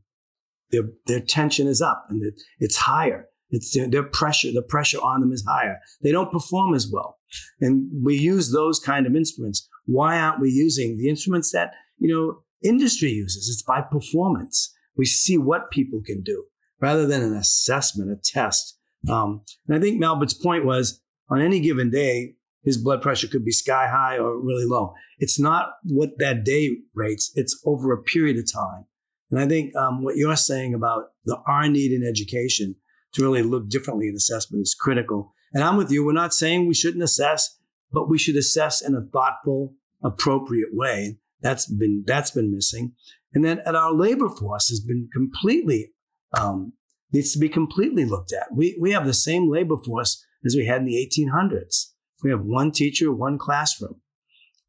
their 0.71 0.83
their 1.07 1.19
tension 1.19 1.67
is 1.67 1.81
up 1.81 2.05
and 2.09 2.23
it, 2.23 2.35
it's 2.59 2.77
higher. 2.77 3.27
It's 3.51 3.77
their 3.89 4.03
pressure. 4.03 4.51
The 4.51 4.63
pressure 4.63 4.97
on 4.97 5.21
them 5.21 5.31
is 5.31 5.45
higher. 5.47 5.79
They 6.01 6.11
don't 6.11 6.31
perform 6.31 6.73
as 6.73 6.89
well, 6.91 7.19
and 7.61 7.89
we 8.03 8.17
use 8.17 8.51
those 8.51 8.79
kind 8.79 9.05
of 9.05 9.15
instruments. 9.15 9.67
Why 9.85 10.19
aren't 10.19 10.41
we 10.41 10.49
using 10.49 10.97
the 10.97 11.07
instruments 11.09 11.51
that 11.51 11.71
you 11.99 12.13
know 12.13 12.43
industry 12.67 13.09
uses? 13.09 13.47
It's 13.47 13.61
by 13.61 13.81
performance. 13.81 14.74
We 14.97 15.05
see 15.05 15.37
what 15.37 15.71
people 15.71 16.01
can 16.05 16.21
do 16.21 16.45
rather 16.79 17.05
than 17.05 17.21
an 17.21 17.35
assessment, 17.35 18.11
a 18.11 18.15
test. 18.15 18.77
Um, 19.09 19.41
and 19.67 19.77
I 19.77 19.79
think 19.79 19.99
Malbert's 19.99 20.33
point 20.33 20.65
was 20.65 21.01
on 21.29 21.41
any 21.41 21.59
given 21.59 21.89
day, 21.89 22.35
his 22.63 22.77
blood 22.77 23.01
pressure 23.01 23.27
could 23.27 23.45
be 23.45 23.51
sky 23.51 23.87
high 23.87 24.17
or 24.17 24.41
really 24.41 24.65
low. 24.65 24.93
It's 25.19 25.39
not 25.39 25.73
what 25.83 26.17
that 26.17 26.43
day 26.43 26.77
rates, 26.93 27.31
it's 27.35 27.61
over 27.65 27.93
a 27.93 28.01
period 28.01 28.37
of 28.37 28.51
time. 28.51 28.85
And 29.31 29.39
I 29.39 29.47
think 29.47 29.75
um, 29.75 30.03
what 30.03 30.17
you're 30.17 30.35
saying 30.35 30.73
about 30.73 31.11
the 31.25 31.37
our 31.47 31.67
need 31.67 31.91
in 31.91 32.07
education 32.07 32.75
to 33.13 33.23
really 33.23 33.41
look 33.41 33.69
differently 33.69 34.09
at 34.09 34.15
assessment 34.15 34.61
is 34.61 34.75
critical. 34.75 35.33
And 35.53 35.63
I'm 35.63 35.77
with 35.77 35.91
you. 35.91 36.05
We're 36.05 36.13
not 36.13 36.33
saying 36.33 36.67
we 36.67 36.73
shouldn't 36.73 37.03
assess, 37.03 37.57
but 37.91 38.09
we 38.09 38.17
should 38.17 38.35
assess 38.35 38.81
in 38.81 38.93
a 38.93 39.01
thoughtful, 39.01 39.73
appropriate 40.03 40.69
way. 40.73 41.17
That's 41.41 41.65
been 41.65 42.03
that's 42.05 42.31
been 42.31 42.53
missing. 42.53 42.93
And 43.35 43.43
then 43.43 43.59
at 43.65 43.75
our 43.75 43.93
labor 43.93 44.29
force 44.29 44.69
has 44.69 44.79
been 44.79 45.09
completely 45.13 45.91
um, 46.35 46.73
needs 47.11 47.33
to 47.33 47.39
be 47.39 47.49
completely 47.49 48.05
looked 48.05 48.33
at. 48.33 48.47
We 48.51 48.77
we 48.79 48.91
have 48.93 49.05
the 49.05 49.13
same 49.13 49.51
labor 49.51 49.75
force 49.77 50.25
as 50.45 50.55
we 50.55 50.65
had 50.65 50.81
in 50.81 50.85
the 50.85 50.95
1800s. 50.95 51.91
We 52.23 52.31
have 52.31 52.41
one 52.41 52.71
teacher, 52.71 53.11
one 53.11 53.37
classroom, 53.37 54.01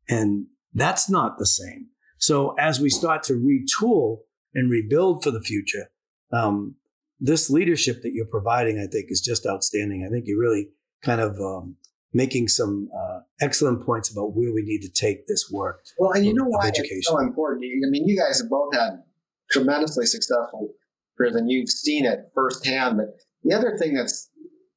and 0.08 0.46
that's 0.74 1.08
not 1.08 1.38
the 1.38 1.46
same. 1.46 1.86
So 2.18 2.54
as 2.58 2.80
we 2.80 2.90
start 2.90 3.22
to 3.24 3.34
retool 3.34 4.18
and 4.54 4.70
rebuild 4.70 5.22
for 5.22 5.30
the 5.30 5.40
future, 5.40 5.90
um, 6.32 6.74
this 7.20 7.48
leadership 7.50 8.02
that 8.02 8.12
you're 8.12 8.26
providing, 8.26 8.78
I 8.78 8.90
think, 8.90 9.06
is 9.10 9.20
just 9.20 9.46
outstanding. 9.46 10.04
I 10.06 10.10
think 10.10 10.24
you're 10.26 10.40
really 10.40 10.70
kind 11.02 11.20
of 11.20 11.38
um, 11.40 11.76
making 12.16 12.48
some 12.48 12.88
uh, 12.96 13.20
excellent 13.40 13.84
points 13.84 14.10
about 14.10 14.34
where 14.34 14.52
we 14.52 14.62
need 14.62 14.80
to 14.80 14.90
take 14.90 15.26
this 15.26 15.50
work. 15.52 15.84
Well, 15.98 16.12
and 16.12 16.24
you 16.24 16.32
know 16.32 16.46
why 16.46 16.68
education. 16.68 16.96
it's 16.98 17.08
so 17.08 17.18
important. 17.18 17.64
I 17.64 17.90
mean, 17.90 18.08
you 18.08 18.16
guys 18.16 18.40
have 18.40 18.48
both 18.48 18.74
had 18.74 19.02
tremendously 19.50 20.06
successful 20.06 20.70
careers, 21.16 21.34
and 21.34 21.50
you've 21.50 21.68
seen 21.68 22.06
it 22.06 22.30
firsthand. 22.34 22.96
But 22.96 23.08
the 23.44 23.54
other 23.54 23.76
thing 23.78 23.94
that's 23.94 24.30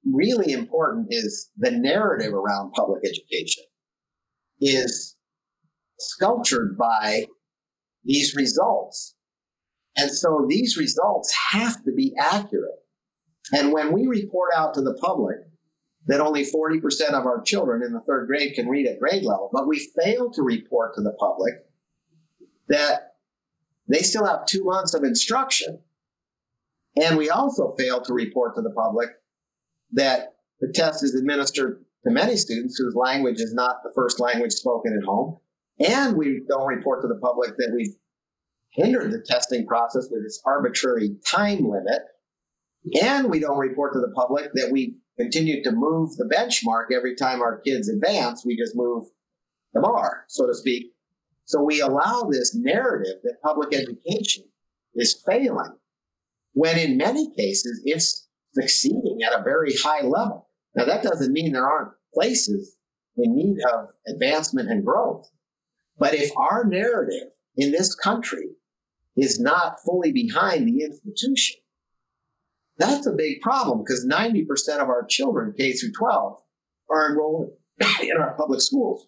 really 0.06 0.52
important 0.52 1.08
is 1.10 1.50
the 1.58 1.72
narrative 1.72 2.34
around 2.34 2.74
public 2.74 3.04
education 3.06 3.64
is 4.60 5.16
sculptured 5.98 6.78
by 6.78 7.26
these 8.04 8.36
results. 8.36 9.16
And 9.96 10.12
so 10.12 10.46
these 10.48 10.78
results 10.78 11.34
have 11.52 11.84
to 11.84 11.92
be 11.92 12.14
accurate. 12.20 12.80
And 13.52 13.72
when 13.74 13.92
we 13.92 14.08
report 14.08 14.52
out 14.56 14.74
to 14.76 14.82
the 14.82 14.98
public 15.02 15.38
that 16.10 16.22
only 16.22 16.44
40% 16.44 16.82
of 17.12 17.28
our 17.28 17.40
children 17.42 17.84
in 17.84 17.94
the 17.94 18.02
third 18.02 18.26
grade 18.26 18.56
can 18.56 18.68
read 18.68 18.88
at 18.88 19.00
grade 19.00 19.24
level, 19.24 19.50
but 19.54 19.68
we 19.68 19.92
fail 20.02 20.32
to 20.32 20.42
report 20.42 20.96
to 20.96 21.02
the 21.02 21.14
public 21.20 21.54
that 22.68 23.14
they 23.88 24.00
still 24.00 24.26
have 24.26 24.48
two 24.48 24.64
months 24.64 24.96
of 24.96 25.04
instruction. 25.04 25.82
And 27.00 27.16
we 27.16 27.30
also 27.30 27.76
fail 27.78 28.02
to 28.02 28.14
report 28.14 28.56
to 28.56 28.62
the 28.64 28.72
public 28.72 29.10
that 29.92 30.34
the 30.60 30.72
test 30.74 31.04
is 31.04 31.14
administered 31.14 31.86
to 32.04 32.12
many 32.12 32.38
students 32.38 32.78
whose 32.80 32.96
language 32.96 33.40
is 33.40 33.54
not 33.54 33.84
the 33.84 33.92
first 33.94 34.20
language 34.20 34.54
spoken 34.54 34.98
at 35.00 35.06
home. 35.06 35.38
And 35.80 36.18
we 36.18 36.42
don't 36.50 36.68
report 36.68 37.04
to 37.04 37.08
the 37.08 37.20
public 37.22 37.52
that 37.58 37.72
we've 37.76 37.96
hindered 38.72 39.12
the 39.12 39.22
testing 39.22 39.68
process 39.68 40.08
with 40.10 40.24
its 40.24 40.42
arbitrary 40.44 41.18
time 41.26 41.70
limit. 41.70 42.02
And 43.04 43.30
we 43.30 43.40
don't 43.40 43.60
report 43.60 43.94
to 43.94 44.00
the 44.00 44.12
public 44.16 44.52
that 44.56 44.72
we 44.72 44.96
continue 45.20 45.62
to 45.64 45.72
move 45.72 46.16
the 46.16 46.26
benchmark 46.26 46.96
every 46.96 47.16
time 47.16 47.42
our 47.42 47.60
kids 47.60 47.90
advance. 47.90 48.46
We 48.46 48.56
just 48.58 48.76
move 48.76 49.06
the 49.74 49.82
bar, 49.82 50.26
so 50.28 50.48
to 50.48 50.54
speak. 50.54 50.94
So 51.46 51.62
we 51.62 51.82
allow 51.82 52.30
this 52.32 52.56
narrative 52.56 53.16
that 53.24 53.42
public 53.44 53.74
education 53.74 54.46
is 54.96 55.22
failing 55.26 55.76
when 56.54 56.78
in 56.78 56.98
many 56.98 57.34
cases 57.36 57.82
it's 57.86 58.28
succeeding 58.54 59.20
at 59.26 59.38
a 59.38 59.44
very 59.44 59.74
high 59.76 60.02
level. 60.02 60.48
Now, 60.76 60.86
that 60.86 61.04
doesn't 61.04 61.34
mean 61.34 61.52
there 61.52 61.70
aren't 61.70 61.92
places 62.14 62.78
in 63.18 63.36
need 63.36 63.58
of 63.74 63.90
advancement 64.08 64.70
and 64.70 64.86
growth. 64.86 65.30
But 65.98 66.14
if 66.14 66.32
our 66.38 66.64
narrative 66.66 67.30
in 67.58 67.72
this 67.72 67.94
country 67.94 68.50
is 69.18 69.40
not 69.40 69.78
fully 69.86 70.12
behind 70.12 70.68
the 70.68 70.84
institution, 70.84 71.58
that's 72.80 73.06
a 73.06 73.12
big 73.12 73.42
problem 73.42 73.80
because 73.80 74.08
90% 74.10 74.48
of 74.80 74.88
our 74.90 75.06
children, 75.06 75.54
K 75.56 75.74
through 75.74 75.92
12, 75.92 76.42
are 76.90 77.10
enrolled 77.10 77.52
in 78.02 78.18
our 78.18 78.34
public 78.36 78.62
schools. 78.62 79.08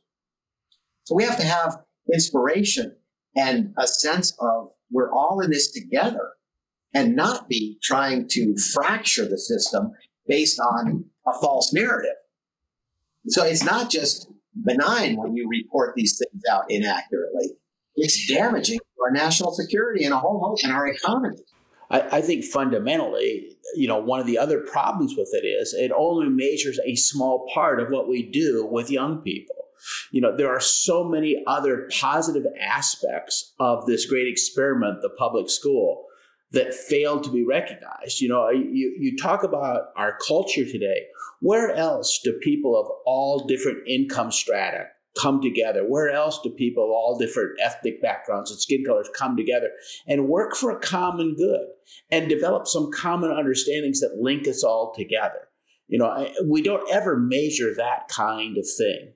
So 1.06 1.16
we 1.16 1.24
have 1.24 1.38
to 1.38 1.46
have 1.46 1.80
inspiration 2.14 2.96
and 3.36 3.74
a 3.78 3.88
sense 3.88 4.36
of 4.40 4.72
we're 4.92 5.12
all 5.12 5.40
in 5.40 5.52
this 5.52 5.72
together 5.72 6.34
and 6.94 7.16
not 7.16 7.48
be 7.48 7.78
trying 7.82 8.28
to 8.30 8.56
fracture 8.74 9.26
the 9.26 9.38
system 9.38 9.94
based 10.28 10.60
on 10.60 11.06
a 11.26 11.34
false 11.40 11.74
narrative. 11.74 12.16
So 13.28 13.44
it's 13.44 13.64
not 13.64 13.90
just 13.90 14.30
benign 14.66 15.16
when 15.16 15.36
you 15.36 15.48
report 15.48 15.96
these 15.96 16.20
things 16.20 16.44
out 16.52 16.66
inaccurately. 16.70 17.52
It's 17.96 18.28
damaging 18.28 18.80
to 18.80 19.04
our 19.04 19.12
national 19.12 19.54
security 19.54 20.04
and 20.04 20.14
a 20.14 20.20
whole 20.20 20.40
host 20.40 20.64
and 20.66 20.74
our 20.74 20.88
economy. 20.88 21.38
I, 21.91 22.17
I 22.17 22.21
think 22.21 22.45
fundamentally, 22.45 23.58
you 23.75 23.88
know, 23.88 23.99
one 23.99 24.19
of 24.19 24.25
the 24.25 24.38
other 24.38 24.62
problems 24.62 25.15
with 25.17 25.30
it 25.34 25.45
is 25.45 25.73
it 25.73 25.91
only 25.91 26.30
measures 26.30 26.80
a 26.86 26.95
small 26.95 27.47
part 27.54 27.80
of 27.80 27.89
what 27.89 28.08
we 28.08 28.23
do 28.23 28.65
with 28.65 28.89
young 28.89 29.19
people. 29.19 29.56
You 30.12 30.21
know, 30.21 30.36
there 30.36 30.49
are 30.49 30.60
so 30.60 31.04
many 31.04 31.43
other 31.47 31.89
positive 31.91 32.45
aspects 32.60 33.54
of 33.60 33.86
this 33.86 34.06
great 34.06 34.27
experiment, 34.27 35.01
the 35.01 35.10
public 35.10 35.49
school, 35.49 36.06
that 36.51 36.73
failed 36.73 37.23
to 37.23 37.32
be 37.32 37.43
recognized. 37.43 38.21
You 38.21 38.30
know, 38.30 38.49
you, 38.49 38.95
you 38.99 39.17
talk 39.17 39.43
about 39.43 39.88
our 39.95 40.17
culture 40.27 40.65
today. 40.65 41.08
Where 41.39 41.71
else 41.71 42.19
do 42.23 42.34
people 42.43 42.80
of 42.80 42.88
all 43.06 43.47
different 43.47 43.88
income 43.88 44.32
strata 44.32 44.88
come 45.19 45.41
together? 45.41 45.84
Where 45.88 46.10
else 46.10 46.39
do 46.43 46.50
people 46.50 46.84
of 46.84 46.91
all 46.91 47.17
different 47.17 47.60
ethnic 47.62 48.02
backgrounds 48.02 48.52
and 48.52 48.60
skin 48.60 48.84
colors 48.86 49.10
come 49.15 49.36
together 49.36 49.69
and 50.08 50.28
work 50.28 50.56
for 50.56 50.71
a 50.71 50.80
common 50.80 51.36
good 51.36 51.67
and 52.12 52.30
develop 52.30 52.67
some 52.67 52.91
common 52.91 53.32
understandings 53.32 54.00
that 54.02 54.17
link 54.19 54.47
us 54.47 54.63
all 54.63 54.93
together? 54.95 55.50
You 55.88 56.00
know, 56.00 56.32
we 56.45 56.62
don't 56.62 56.89
ever 56.91 57.17
measure 57.17 57.74
that 57.76 58.08
kind 58.08 58.58
of 58.58 58.65
thing. 58.78 59.13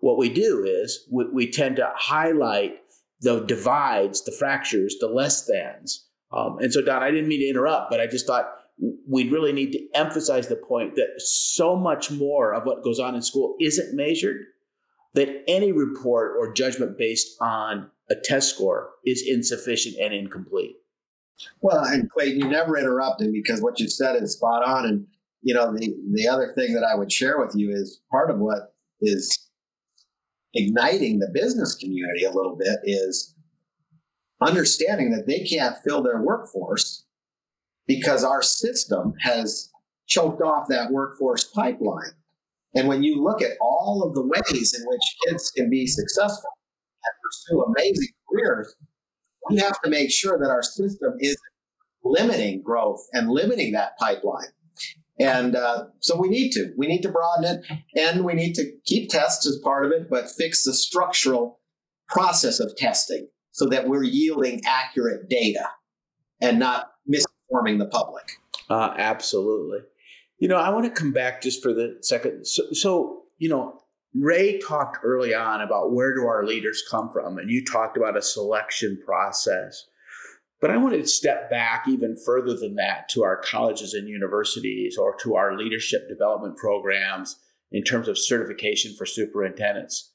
What 0.00 0.18
we 0.18 0.28
do 0.28 0.64
is 0.64 1.06
we, 1.10 1.24
we 1.32 1.50
tend 1.50 1.76
to 1.76 1.92
highlight 1.94 2.78
the 3.20 3.40
divides, 3.40 4.24
the 4.24 4.32
fractures, 4.32 4.96
the 5.00 5.06
less 5.06 5.46
thans 5.46 6.06
um, 6.32 6.58
and 6.58 6.72
so, 6.72 6.82
Don, 6.82 7.02
I 7.02 7.10
didn't 7.10 7.28
mean 7.28 7.40
to 7.40 7.48
interrupt, 7.48 7.90
but 7.90 8.00
I 8.00 8.06
just 8.06 8.26
thought 8.26 8.46
we 9.08 9.30
really 9.30 9.52
need 9.52 9.72
to 9.72 9.80
emphasize 9.94 10.48
the 10.48 10.56
point 10.56 10.96
that 10.96 11.14
so 11.18 11.76
much 11.76 12.10
more 12.10 12.52
of 12.52 12.66
what 12.66 12.82
goes 12.82 12.98
on 12.98 13.14
in 13.14 13.22
school 13.22 13.56
isn't 13.60 13.96
measured 13.96 14.44
that 15.16 15.42
any 15.48 15.72
report 15.72 16.36
or 16.38 16.52
judgment 16.52 16.96
based 16.96 17.36
on 17.40 17.90
a 18.10 18.14
test 18.22 18.54
score 18.54 18.90
is 19.04 19.24
insufficient 19.26 19.96
and 20.00 20.14
incomplete. 20.14 20.76
Well, 21.60 21.84
and 21.84 22.10
Clayton, 22.10 22.38
you 22.38 22.48
never 22.48 22.78
interrupted 22.78 23.32
because 23.32 23.60
what 23.60 23.80
you 23.80 23.88
said 23.88 24.22
is 24.22 24.34
spot 24.34 24.62
on. 24.62 24.86
And 24.86 25.06
you 25.42 25.54
know, 25.54 25.74
the 25.74 25.94
the 26.12 26.28
other 26.28 26.52
thing 26.54 26.74
that 26.74 26.84
I 26.84 26.94
would 26.94 27.10
share 27.10 27.38
with 27.40 27.54
you 27.56 27.70
is 27.72 28.00
part 28.10 28.30
of 28.30 28.38
what 28.38 28.74
is 29.00 29.48
igniting 30.54 31.18
the 31.18 31.30
business 31.34 31.74
community 31.74 32.24
a 32.24 32.30
little 32.30 32.56
bit 32.56 32.78
is 32.84 33.34
understanding 34.40 35.10
that 35.10 35.26
they 35.26 35.40
can't 35.40 35.76
fill 35.84 36.02
their 36.02 36.20
workforce 36.20 37.04
because 37.86 38.24
our 38.24 38.42
system 38.42 39.14
has 39.20 39.70
choked 40.06 40.42
off 40.42 40.68
that 40.68 40.90
workforce 40.90 41.44
pipeline. 41.44 42.12
And 42.76 42.88
when 42.88 43.02
you 43.02 43.22
look 43.22 43.42
at 43.42 43.52
all 43.60 44.04
of 44.06 44.14
the 44.14 44.22
ways 44.22 44.74
in 44.78 44.86
which 44.86 45.00
kids 45.26 45.50
can 45.50 45.70
be 45.70 45.86
successful 45.86 46.50
and 47.02 47.14
pursue 47.24 47.62
amazing 47.62 48.08
careers, 48.30 48.76
we 49.48 49.56
have 49.58 49.80
to 49.82 49.90
make 49.90 50.10
sure 50.10 50.38
that 50.38 50.50
our 50.50 50.62
system 50.62 51.14
is 51.18 51.36
limiting 52.04 52.62
growth 52.62 53.00
and 53.12 53.30
limiting 53.30 53.72
that 53.72 53.96
pipeline. 53.98 54.48
And 55.18 55.56
uh, 55.56 55.86
so 56.00 56.16
we 56.20 56.28
need 56.28 56.50
to. 56.52 56.72
We 56.76 56.86
need 56.86 57.00
to 57.02 57.08
broaden 57.08 57.44
it 57.44 57.66
and 57.96 58.24
we 58.24 58.34
need 58.34 58.54
to 58.56 58.70
keep 58.84 59.08
tests 59.08 59.46
as 59.46 59.58
part 59.64 59.86
of 59.86 59.92
it, 59.92 60.10
but 60.10 60.30
fix 60.30 60.62
the 60.64 60.74
structural 60.74 61.60
process 62.08 62.60
of 62.60 62.76
testing 62.76 63.28
so 63.52 63.66
that 63.66 63.88
we're 63.88 64.04
yielding 64.04 64.60
accurate 64.66 65.30
data 65.30 65.66
and 66.42 66.58
not 66.58 66.90
misinforming 67.10 67.78
the 67.78 67.86
public. 67.86 68.24
Uh, 68.68 68.92
absolutely. 68.98 69.78
You 70.38 70.48
know, 70.48 70.56
I 70.56 70.70
want 70.70 70.84
to 70.84 70.90
come 70.90 71.12
back 71.12 71.42
just 71.42 71.62
for 71.62 71.72
the 71.72 71.96
second. 72.02 72.46
So, 72.46 72.64
so, 72.72 73.22
you 73.38 73.48
know, 73.48 73.80
Ray 74.14 74.58
talked 74.58 74.98
early 75.02 75.34
on 75.34 75.60
about 75.60 75.92
where 75.92 76.14
do 76.14 76.26
our 76.26 76.44
leaders 76.44 76.82
come 76.90 77.10
from, 77.10 77.38
and 77.38 77.50
you 77.50 77.64
talked 77.64 77.96
about 77.96 78.16
a 78.16 78.22
selection 78.22 78.98
process. 79.04 79.86
But 80.60 80.70
I 80.70 80.78
wanted 80.78 81.02
to 81.02 81.08
step 81.08 81.50
back 81.50 81.86
even 81.86 82.16
further 82.24 82.56
than 82.56 82.76
that 82.76 83.08
to 83.10 83.24
our 83.24 83.36
colleges 83.36 83.92
and 83.92 84.08
universities 84.08 84.96
or 84.96 85.14
to 85.22 85.36
our 85.36 85.56
leadership 85.56 86.08
development 86.08 86.56
programs 86.56 87.36
in 87.70 87.82
terms 87.82 88.08
of 88.08 88.18
certification 88.18 88.94
for 88.96 89.04
superintendents. 89.04 90.12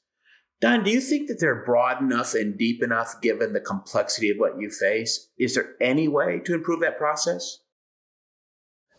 Don, 0.60 0.82
do 0.84 0.90
you 0.90 1.00
think 1.00 1.28
that 1.28 1.38
they're 1.40 1.64
broad 1.64 2.00
enough 2.00 2.34
and 2.34 2.56
deep 2.56 2.82
enough 2.82 3.20
given 3.20 3.52
the 3.52 3.60
complexity 3.60 4.30
of 4.30 4.36
what 4.38 4.58
you 4.58 4.70
face? 4.70 5.28
Is 5.38 5.54
there 5.54 5.74
any 5.80 6.08
way 6.08 6.40
to 6.44 6.54
improve 6.54 6.80
that 6.80 6.98
process? 6.98 7.58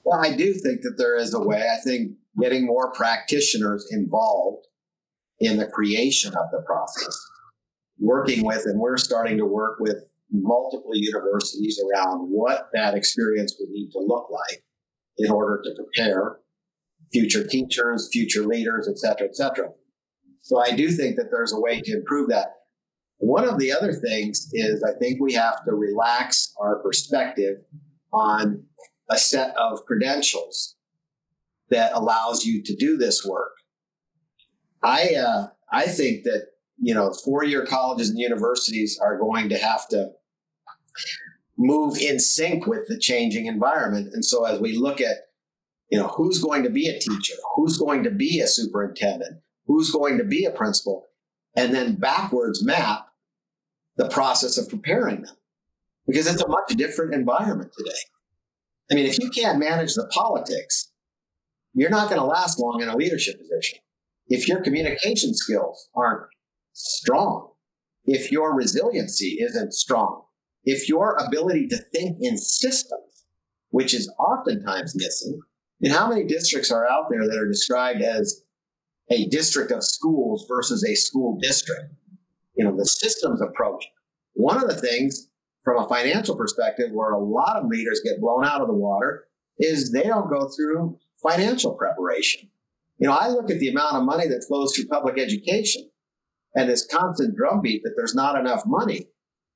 Well, 0.03 0.19
I 0.19 0.35
do 0.35 0.53
think 0.53 0.81
that 0.81 0.95
there 0.97 1.17
is 1.17 1.33
a 1.33 1.39
way. 1.39 1.61
I 1.61 1.77
think 1.83 2.13
getting 2.41 2.65
more 2.65 2.91
practitioners 2.91 3.87
involved 3.91 4.67
in 5.39 5.57
the 5.57 5.67
creation 5.67 6.33
of 6.33 6.51
the 6.51 6.61
process, 6.65 7.17
working 7.99 8.45
with, 8.45 8.63
and 8.65 8.79
we're 8.79 8.97
starting 8.97 9.37
to 9.37 9.45
work 9.45 9.79
with 9.79 9.97
multiple 10.31 10.91
universities 10.93 11.79
around 11.79 12.27
what 12.29 12.69
that 12.73 12.95
experience 12.95 13.55
would 13.59 13.69
need 13.69 13.91
to 13.91 13.99
look 13.99 14.27
like 14.31 14.63
in 15.17 15.31
order 15.31 15.61
to 15.63 15.71
prepare 15.75 16.39
future 17.11 17.45
teachers, 17.45 18.09
future 18.11 18.43
leaders, 18.43 18.89
et 18.89 18.97
cetera, 18.97 19.27
et 19.27 19.35
cetera. 19.35 19.69
So 20.41 20.59
I 20.59 20.75
do 20.75 20.89
think 20.89 21.15
that 21.17 21.29
there's 21.31 21.53
a 21.53 21.59
way 21.59 21.79
to 21.81 21.91
improve 21.93 22.29
that. 22.29 22.47
One 23.19 23.47
of 23.47 23.59
the 23.59 23.71
other 23.71 23.93
things 23.93 24.49
is 24.51 24.83
I 24.83 24.97
think 24.99 25.21
we 25.21 25.33
have 25.33 25.63
to 25.65 25.73
relax 25.73 26.53
our 26.59 26.81
perspective 26.81 27.57
on 28.11 28.63
a 29.09 29.17
set 29.17 29.55
of 29.57 29.85
credentials 29.85 30.75
that 31.69 31.91
allows 31.93 32.45
you 32.45 32.61
to 32.63 32.75
do 32.75 32.97
this 32.97 33.25
work. 33.25 33.51
I 34.81 35.15
uh, 35.15 35.47
I 35.71 35.87
think 35.87 36.23
that 36.23 36.47
you 36.77 36.93
know 36.93 37.13
four 37.25 37.43
year 37.43 37.65
colleges 37.65 38.09
and 38.09 38.19
universities 38.19 38.99
are 39.01 39.17
going 39.17 39.49
to 39.49 39.57
have 39.57 39.87
to 39.89 40.11
move 41.57 41.97
in 41.97 42.19
sync 42.19 42.65
with 42.67 42.87
the 42.87 42.97
changing 42.97 43.45
environment. 43.45 44.09
And 44.13 44.25
so 44.25 44.45
as 44.45 44.59
we 44.59 44.77
look 44.77 44.99
at 44.99 45.17
you 45.89 45.97
know 45.97 46.07
who's 46.07 46.41
going 46.41 46.63
to 46.63 46.69
be 46.69 46.87
a 46.87 46.99
teacher, 46.99 47.35
who's 47.55 47.77
going 47.77 48.03
to 48.03 48.11
be 48.11 48.39
a 48.39 48.47
superintendent, 48.47 49.41
who's 49.65 49.91
going 49.91 50.17
to 50.17 50.23
be 50.23 50.45
a 50.45 50.51
principal, 50.51 51.07
and 51.55 51.73
then 51.73 51.95
backwards 51.95 52.63
map 52.63 53.07
the 53.95 54.09
process 54.09 54.57
of 54.57 54.69
preparing 54.69 55.21
them 55.21 55.35
because 56.07 56.27
it's 56.27 56.41
a 56.41 56.47
much 56.47 56.69
different 56.75 57.13
environment 57.13 57.71
today. 57.77 57.91
I 58.93 58.95
mean, 58.95 59.07
if 59.07 59.17
you 59.17 59.31
can't 59.31 59.57
manage 59.57 59.95
the 59.95 60.05
politics, 60.13 60.91
you're 61.73 61.89
not 61.89 62.09
going 62.09 62.21
to 62.21 62.27
last 62.27 62.59
long 62.59 62.79
in 62.79 62.89
a 62.89 62.95
leadership 62.95 63.39
position. 63.39 63.79
If 64.27 64.47
your 64.47 64.61
communication 64.61 65.33
skills 65.33 65.89
aren't 65.95 66.27
strong, 66.73 67.53
if 68.05 68.31
your 68.31 68.55
resiliency 68.55 69.39
isn't 69.41 69.73
strong, 69.73 70.25
if 70.63 70.87
your 70.87 71.15
ability 71.15 71.69
to 71.69 71.77
think 71.91 72.17
in 72.21 72.37
systems, 72.37 73.25
which 73.71 73.95
is 73.95 74.13
oftentimes 74.19 74.93
missing, 74.95 75.39
and 75.81 75.91
how 75.91 76.07
many 76.07 76.23
districts 76.23 76.71
are 76.71 76.87
out 76.87 77.05
there 77.09 77.27
that 77.27 77.37
are 77.37 77.47
described 77.47 78.03
as 78.03 78.43
a 79.09 79.25
district 79.29 79.71
of 79.71 79.83
schools 79.83 80.45
versus 80.47 80.83
a 80.83 80.93
school 80.93 81.39
district? 81.41 81.95
You 82.55 82.65
know, 82.65 82.77
the 82.77 82.85
systems 82.85 83.41
approach. 83.41 83.83
One 84.33 84.61
of 84.61 84.69
the 84.69 84.79
things 84.79 85.29
from 85.63 85.83
a 85.83 85.87
financial 85.87 86.35
perspective 86.35 86.91
where 86.91 87.11
a 87.11 87.23
lot 87.23 87.55
of 87.55 87.67
leaders 87.67 88.01
get 88.03 88.19
blown 88.19 88.45
out 88.45 88.61
of 88.61 88.67
the 88.67 88.73
water 88.73 89.25
is 89.57 89.91
they 89.91 90.03
don't 90.03 90.29
go 90.29 90.49
through 90.49 90.97
financial 91.21 91.73
preparation. 91.73 92.49
You 92.97 93.07
know, 93.07 93.13
I 93.13 93.29
look 93.29 93.49
at 93.49 93.59
the 93.59 93.69
amount 93.69 93.95
of 93.95 94.03
money 94.03 94.27
that 94.27 94.45
flows 94.47 94.75
through 94.75 94.87
public 94.87 95.19
education 95.19 95.89
and 96.55 96.69
this 96.69 96.85
constant 96.85 97.35
drumbeat 97.35 97.83
that 97.83 97.93
there's 97.95 98.15
not 98.15 98.39
enough 98.39 98.63
money. 98.65 99.07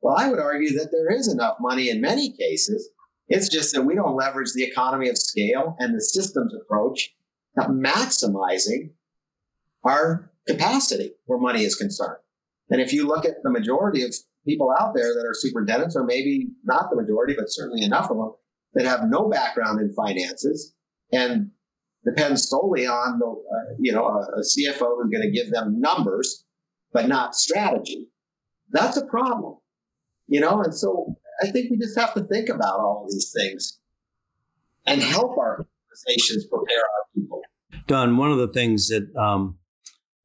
Well, 0.01 0.15
I 0.17 0.29
would 0.29 0.39
argue 0.39 0.77
that 0.77 0.91
there 0.91 1.11
is 1.11 1.31
enough 1.31 1.57
money 1.59 1.89
in 1.89 2.01
many 2.01 2.31
cases. 2.31 2.89
It's 3.27 3.49
just 3.49 3.73
that 3.73 3.83
we 3.83 3.95
don't 3.95 4.15
leverage 4.15 4.53
the 4.53 4.63
economy 4.63 5.09
of 5.09 5.17
scale 5.17 5.75
and 5.79 5.93
the 5.93 6.01
systems 6.01 6.53
approach, 6.53 7.13
to 7.59 7.67
maximizing 7.67 8.91
our 9.83 10.31
capacity 10.47 11.13
where 11.25 11.39
money 11.39 11.63
is 11.63 11.75
concerned. 11.75 12.19
And 12.69 12.81
if 12.81 12.93
you 12.93 13.07
look 13.07 13.25
at 13.25 13.43
the 13.43 13.49
majority 13.49 14.03
of 14.03 14.13
people 14.47 14.73
out 14.79 14.93
there 14.95 15.13
that 15.13 15.25
are 15.25 15.33
superintendents, 15.33 15.95
or 15.95 16.03
maybe 16.03 16.47
not 16.63 16.89
the 16.89 16.95
majority, 16.95 17.35
but 17.37 17.45
certainly 17.47 17.83
enough 17.83 18.09
of 18.09 18.17
them 18.17 18.31
that 18.73 18.85
have 18.85 19.01
no 19.07 19.29
background 19.29 19.79
in 19.79 19.93
finances 19.93 20.73
and 21.11 21.51
depend 22.05 22.39
solely 22.39 22.85
on 22.85 23.19
the, 23.19 23.25
uh, 23.25 23.75
you 23.79 23.91
know, 23.91 24.05
a, 24.05 24.19
a 24.19 24.41
CFO 24.41 24.95
who's 24.95 25.11
going 25.11 25.21
to 25.21 25.31
give 25.31 25.51
them 25.51 25.79
numbers, 25.79 26.45
but 26.93 27.07
not 27.07 27.35
strategy. 27.35 28.07
That's 28.71 28.97
a 28.97 29.05
problem, 29.05 29.57
you 30.27 30.39
know. 30.39 30.61
And 30.61 30.73
so 30.73 31.15
I 31.41 31.51
think 31.51 31.69
we 31.69 31.77
just 31.77 31.97
have 31.97 32.13
to 32.15 32.23
think 32.23 32.49
about 32.49 32.79
all 32.79 33.03
of 33.05 33.11
these 33.11 33.33
things 33.35 33.79
and 34.85 35.01
help 35.01 35.37
our 35.37 35.67
organizations 36.07 36.45
prepare 36.45 36.77
our 36.77 37.05
people. 37.15 37.41
Don, 37.87 38.17
one 38.17 38.31
of 38.31 38.37
the 38.37 38.49
things 38.49 38.87
that 38.89 39.07
um, 39.15 39.57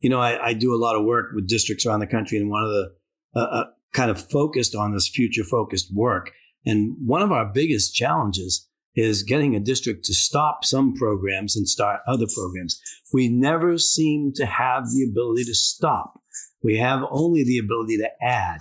you 0.02 0.10
know, 0.10 0.20
I, 0.20 0.48
I, 0.48 0.52
do 0.52 0.74
a 0.74 0.76
lot 0.76 0.96
of 0.96 1.04
work 1.04 1.30
with 1.32 1.46
districts 1.46 1.86
around 1.86 2.00
the 2.00 2.08
country, 2.08 2.36
and 2.38 2.50
one 2.50 2.62
of 2.62 2.70
the 2.70 2.94
uh, 3.36 3.40
uh, 3.40 3.64
kind 3.92 4.10
of 4.10 4.30
focused 4.30 4.74
on 4.74 4.92
this 4.92 5.08
future 5.08 5.44
focused 5.44 5.94
work. 5.94 6.32
And 6.64 6.96
one 7.04 7.22
of 7.22 7.32
our 7.32 7.46
biggest 7.46 7.94
challenges 7.94 8.68
is 8.94 9.22
getting 9.22 9.54
a 9.54 9.60
district 9.60 10.04
to 10.04 10.14
stop 10.14 10.64
some 10.64 10.94
programs 10.94 11.56
and 11.56 11.68
start 11.68 12.00
other 12.06 12.26
programs. 12.34 12.80
We 13.12 13.28
never 13.28 13.78
seem 13.78 14.32
to 14.36 14.46
have 14.46 14.84
the 14.90 15.06
ability 15.10 15.44
to 15.44 15.54
stop. 15.54 16.20
We 16.62 16.78
have 16.78 17.02
only 17.10 17.42
the 17.42 17.58
ability 17.58 17.98
to 17.98 18.10
add. 18.20 18.60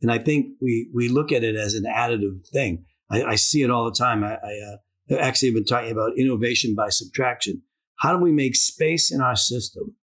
And 0.00 0.10
I 0.10 0.18
think 0.18 0.54
we, 0.60 0.88
we 0.94 1.08
look 1.08 1.32
at 1.32 1.44
it 1.44 1.56
as 1.56 1.74
an 1.74 1.84
additive 1.84 2.46
thing. 2.48 2.84
I, 3.10 3.22
I 3.24 3.34
see 3.34 3.62
it 3.62 3.70
all 3.70 3.84
the 3.84 3.96
time. 3.96 4.24
I, 4.24 4.34
I 4.34 5.14
uh, 5.14 5.16
actually 5.18 5.48
have 5.48 5.56
been 5.56 5.64
talking 5.64 5.92
about 5.92 6.16
innovation 6.16 6.74
by 6.74 6.88
subtraction. 6.88 7.62
How 7.98 8.16
do 8.16 8.22
we 8.22 8.32
make 8.32 8.56
space 8.56 9.12
in 9.12 9.20
our 9.20 9.36
system 9.36 9.96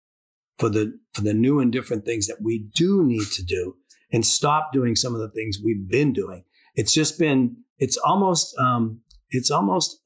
for 0.57 0.69
the, 0.69 0.97
for 1.13 1.21
the 1.21 1.33
new 1.33 1.59
and 1.59 1.71
different 1.71 2.05
things 2.05 2.27
that 2.27 2.41
we 2.41 2.69
do 2.75 3.03
need 3.03 3.27
to 3.31 3.43
do 3.43 3.75
and 4.11 4.25
stop 4.25 4.71
doing 4.73 4.95
some 4.95 5.13
of 5.13 5.21
the 5.21 5.29
things 5.29 5.59
we've 5.63 5.87
been 5.87 6.13
doing? 6.13 6.43
It's 6.75 6.93
just 6.93 7.19
been, 7.19 7.57
it's 7.77 7.97
almost, 7.97 8.57
um, 8.57 9.01
it's 9.29 9.51
almost 9.51 9.99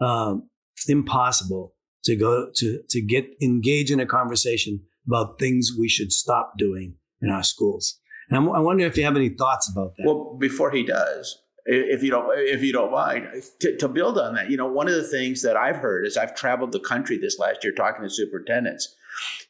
um, 0.00 0.48
impossible 0.88 1.74
to 2.04 2.16
go 2.16 2.50
to 2.56 2.80
to 2.88 3.00
get 3.02 3.26
engage 3.42 3.90
in 3.90 4.00
a 4.00 4.06
conversation 4.06 4.80
about 5.06 5.38
things 5.38 5.72
we 5.78 5.88
should 5.88 6.12
stop 6.12 6.54
doing 6.56 6.94
in 7.20 7.30
our 7.30 7.42
schools. 7.42 7.98
And 8.28 8.38
I'm, 8.38 8.50
I 8.50 8.60
wonder 8.60 8.86
if 8.86 8.96
you 8.96 9.04
have 9.04 9.16
any 9.16 9.28
thoughts 9.28 9.70
about 9.70 9.96
that. 9.96 10.06
Well, 10.06 10.36
before 10.38 10.70
he 10.70 10.84
does, 10.84 11.42
if 11.66 12.02
you 12.02 12.10
don't 12.10 12.26
if 12.38 12.62
you 12.62 12.72
don't 12.72 12.90
mind 12.90 13.28
to, 13.60 13.76
to, 13.76 13.88
build 13.88 14.18
on 14.18 14.34
that 14.34 14.50
you 14.50 14.56
know 14.56 14.66
one 14.66 14.88
of 14.88 14.94
the 14.94 15.06
things 15.06 15.42
that 15.42 15.56
i've 15.56 15.76
heard 15.76 16.06
as 16.06 16.16
i've 16.16 16.34
traveled 16.34 16.72
the 16.72 16.80
country 16.80 17.18
this 17.18 17.38
last 17.38 17.62
year 17.62 17.72
talking 17.72 18.02
to 18.02 18.08
superintendents 18.08 18.96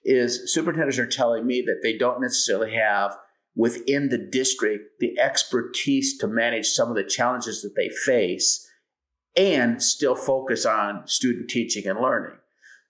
is 0.04 0.52
superintendents 0.52 0.98
are 0.98 1.06
telling 1.06 1.46
me 1.46 1.62
that 1.64 1.80
they 1.82 1.96
don't 1.96 2.20
necessarily 2.20 2.74
have 2.74 3.16
within 3.54 4.08
the 4.08 4.18
district 4.18 5.00
the 5.00 5.18
expertise 5.18 6.16
to 6.18 6.26
manage 6.26 6.68
some 6.68 6.88
of 6.88 6.96
the 6.96 7.04
challenges 7.04 7.62
that 7.62 7.74
they 7.76 7.88
face 7.88 8.66
and 9.36 9.82
still 9.82 10.14
focus 10.14 10.66
on 10.66 11.06
student 11.06 11.48
teaching 11.48 11.86
and 11.86 12.00
learning. 12.00 12.36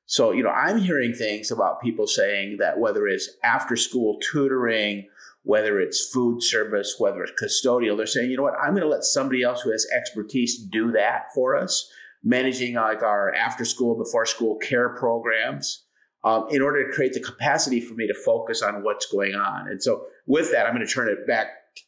So, 0.07 0.33
you 0.33 0.43
know, 0.43 0.51
I'm 0.51 0.79
hearing 0.79 1.13
things 1.13 1.51
about 1.51 1.81
people 1.81 2.07
saying 2.07 2.57
that 2.59 2.79
whether 2.79 3.07
it's 3.07 3.31
after 3.45 3.77
school 3.77 4.19
tutoring, 4.33 5.09
whether 5.43 5.81
it's 5.81 6.11
food 6.11 6.43
service, 6.43 6.97
whether 6.99 7.23
it's 7.23 7.41
custodial, 7.41 7.97
they're 7.97 8.07
saying, 8.07 8.31
you 8.31 8.37
know 8.37 8.43
what, 8.43 8.59
I'm 8.61 8.73
going 8.73 8.83
to 8.83 8.89
let 8.89 9.05
somebody 9.05 9.43
else 9.43 9.63
who 9.63 9.71
has 9.71 9.87
expertise 9.95 10.59
do 10.59 10.91
that 10.93 11.27
for 11.35 11.57
us, 11.57 11.89
managing 12.25 12.75
like 12.75 13.03
our 13.03 13.33
after 13.35 13.65
school, 13.65 13.97
before 13.97 14.27
school 14.27 14.57
care 14.59 14.89
programs. 14.91 15.85
Um, 16.23 16.49
in 16.51 16.61
order 16.61 16.87
to 16.87 16.93
create 16.93 17.14
the 17.14 17.21
capacity 17.21 17.81
for 17.81 17.95
me 17.95 18.07
to 18.07 18.12
focus 18.12 18.61
on 18.61 18.83
what's 18.83 19.07
going 19.07 19.35
on. 19.35 19.68
And 19.68 19.83
so, 19.83 20.05
with 20.27 20.53
that, 20.53 20.66
I'm 20.66 20.75
going 20.75 20.87
to 20.87 20.93
turn 20.93 21.09
it 21.09 21.27
back 21.27 21.47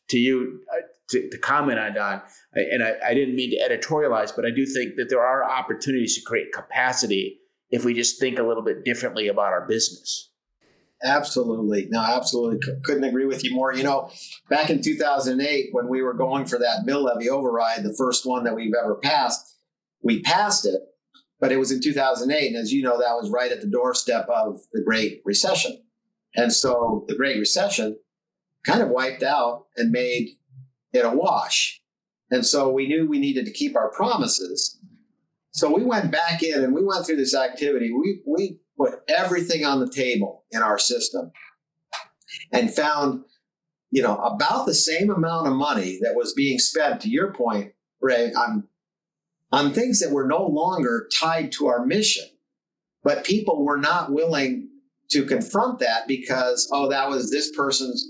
to 0.08 0.18
you 0.18 0.60
uh, 0.72 0.80
to, 1.10 1.28
to 1.28 1.38
comment 1.38 1.78
on, 1.78 1.94
Don. 1.94 2.22
And 2.54 2.82
I, 2.82 2.94
I 3.08 3.14
didn't 3.14 3.36
mean 3.36 3.50
to 3.50 3.58
editorialize, 3.58 4.34
but 4.34 4.46
I 4.46 4.50
do 4.50 4.64
think 4.64 4.96
that 4.96 5.10
there 5.10 5.20
are 5.20 5.44
opportunities 5.44 6.14
to 6.16 6.22
create 6.22 6.52
capacity 6.52 7.40
if 7.70 7.84
we 7.84 7.94
just 7.94 8.18
think 8.18 8.38
a 8.38 8.42
little 8.42 8.62
bit 8.62 8.84
differently 8.84 9.28
about 9.28 9.52
our 9.52 9.66
business. 9.66 10.30
Absolutely. 11.04 11.88
No, 11.90 12.00
absolutely. 12.00 12.58
C- 12.62 12.78
couldn't 12.82 13.04
agree 13.04 13.26
with 13.26 13.42
you 13.42 13.52
more. 13.52 13.74
You 13.74 13.82
know, 13.82 14.10
back 14.48 14.70
in 14.70 14.82
2008, 14.82 15.70
when 15.72 15.88
we 15.88 16.02
were 16.02 16.14
going 16.14 16.46
for 16.46 16.58
that 16.58 16.84
mill 16.84 17.02
levy 17.02 17.28
override, 17.28 17.82
the 17.82 17.94
first 17.94 18.24
one 18.24 18.44
that 18.44 18.54
we've 18.54 18.74
ever 18.80 18.94
passed, 18.94 19.56
we 20.02 20.22
passed 20.22 20.64
it, 20.64 20.80
but 21.42 21.50
it 21.50 21.58
was 21.58 21.72
in 21.72 21.80
2008. 21.80 22.46
And 22.46 22.56
as 22.56 22.72
you 22.72 22.84
know, 22.84 22.98
that 22.98 23.16
was 23.20 23.28
right 23.28 23.50
at 23.50 23.60
the 23.60 23.66
doorstep 23.66 24.28
of 24.28 24.60
the 24.72 24.80
Great 24.80 25.22
Recession. 25.24 25.82
And 26.36 26.52
so 26.52 27.04
the 27.08 27.16
Great 27.16 27.40
Recession 27.40 27.98
kind 28.64 28.80
of 28.80 28.90
wiped 28.90 29.24
out 29.24 29.66
and 29.76 29.90
made 29.90 30.36
it 30.92 31.04
a 31.04 31.10
wash. 31.10 31.82
And 32.30 32.46
so 32.46 32.70
we 32.70 32.86
knew 32.86 33.08
we 33.08 33.18
needed 33.18 33.44
to 33.46 33.50
keep 33.50 33.74
our 33.74 33.90
promises. 33.90 34.78
So 35.50 35.68
we 35.68 35.82
went 35.82 36.12
back 36.12 36.44
in 36.44 36.62
and 36.62 36.72
we 36.72 36.84
went 36.84 37.04
through 37.04 37.16
this 37.16 37.34
activity. 37.34 37.92
We, 37.92 38.20
we 38.24 38.60
put 38.78 39.00
everything 39.08 39.64
on 39.66 39.80
the 39.80 39.90
table 39.90 40.44
in 40.52 40.62
our 40.62 40.78
system 40.78 41.32
and 42.52 42.72
found 42.72 43.24
you 43.90 44.00
know, 44.00 44.16
about 44.18 44.66
the 44.66 44.74
same 44.74 45.10
amount 45.10 45.48
of 45.48 45.54
money 45.54 45.98
that 46.02 46.14
was 46.14 46.32
being 46.32 46.58
spent, 46.58 47.00
to 47.02 47.10
your 47.10 47.34
point, 47.34 47.72
Ray, 48.00 48.32
on, 48.32 48.68
on 49.52 49.72
things 49.72 50.00
that 50.00 50.10
were 50.10 50.26
no 50.26 50.44
longer 50.46 51.08
tied 51.14 51.52
to 51.52 51.66
our 51.66 51.84
mission. 51.84 52.24
But 53.04 53.24
people 53.24 53.64
were 53.64 53.78
not 53.78 54.12
willing 54.12 54.68
to 55.10 55.26
confront 55.26 55.80
that 55.80 56.08
because, 56.08 56.68
oh, 56.72 56.88
that 56.88 57.08
was 57.08 57.30
this 57.30 57.54
person's 57.54 58.06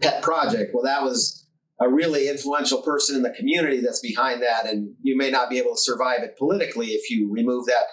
pet 0.00 0.22
project. 0.22 0.70
Well, 0.72 0.84
that 0.84 1.02
was 1.02 1.46
a 1.80 1.88
really 1.88 2.28
influential 2.28 2.82
person 2.82 3.16
in 3.16 3.22
the 3.22 3.30
community 3.30 3.80
that's 3.80 4.00
behind 4.00 4.42
that, 4.42 4.66
and 4.66 4.94
you 5.02 5.16
may 5.16 5.30
not 5.30 5.50
be 5.50 5.58
able 5.58 5.74
to 5.74 5.80
survive 5.80 6.22
it 6.22 6.36
politically 6.38 6.88
if 6.88 7.10
you 7.10 7.30
remove 7.32 7.66
that. 7.66 7.84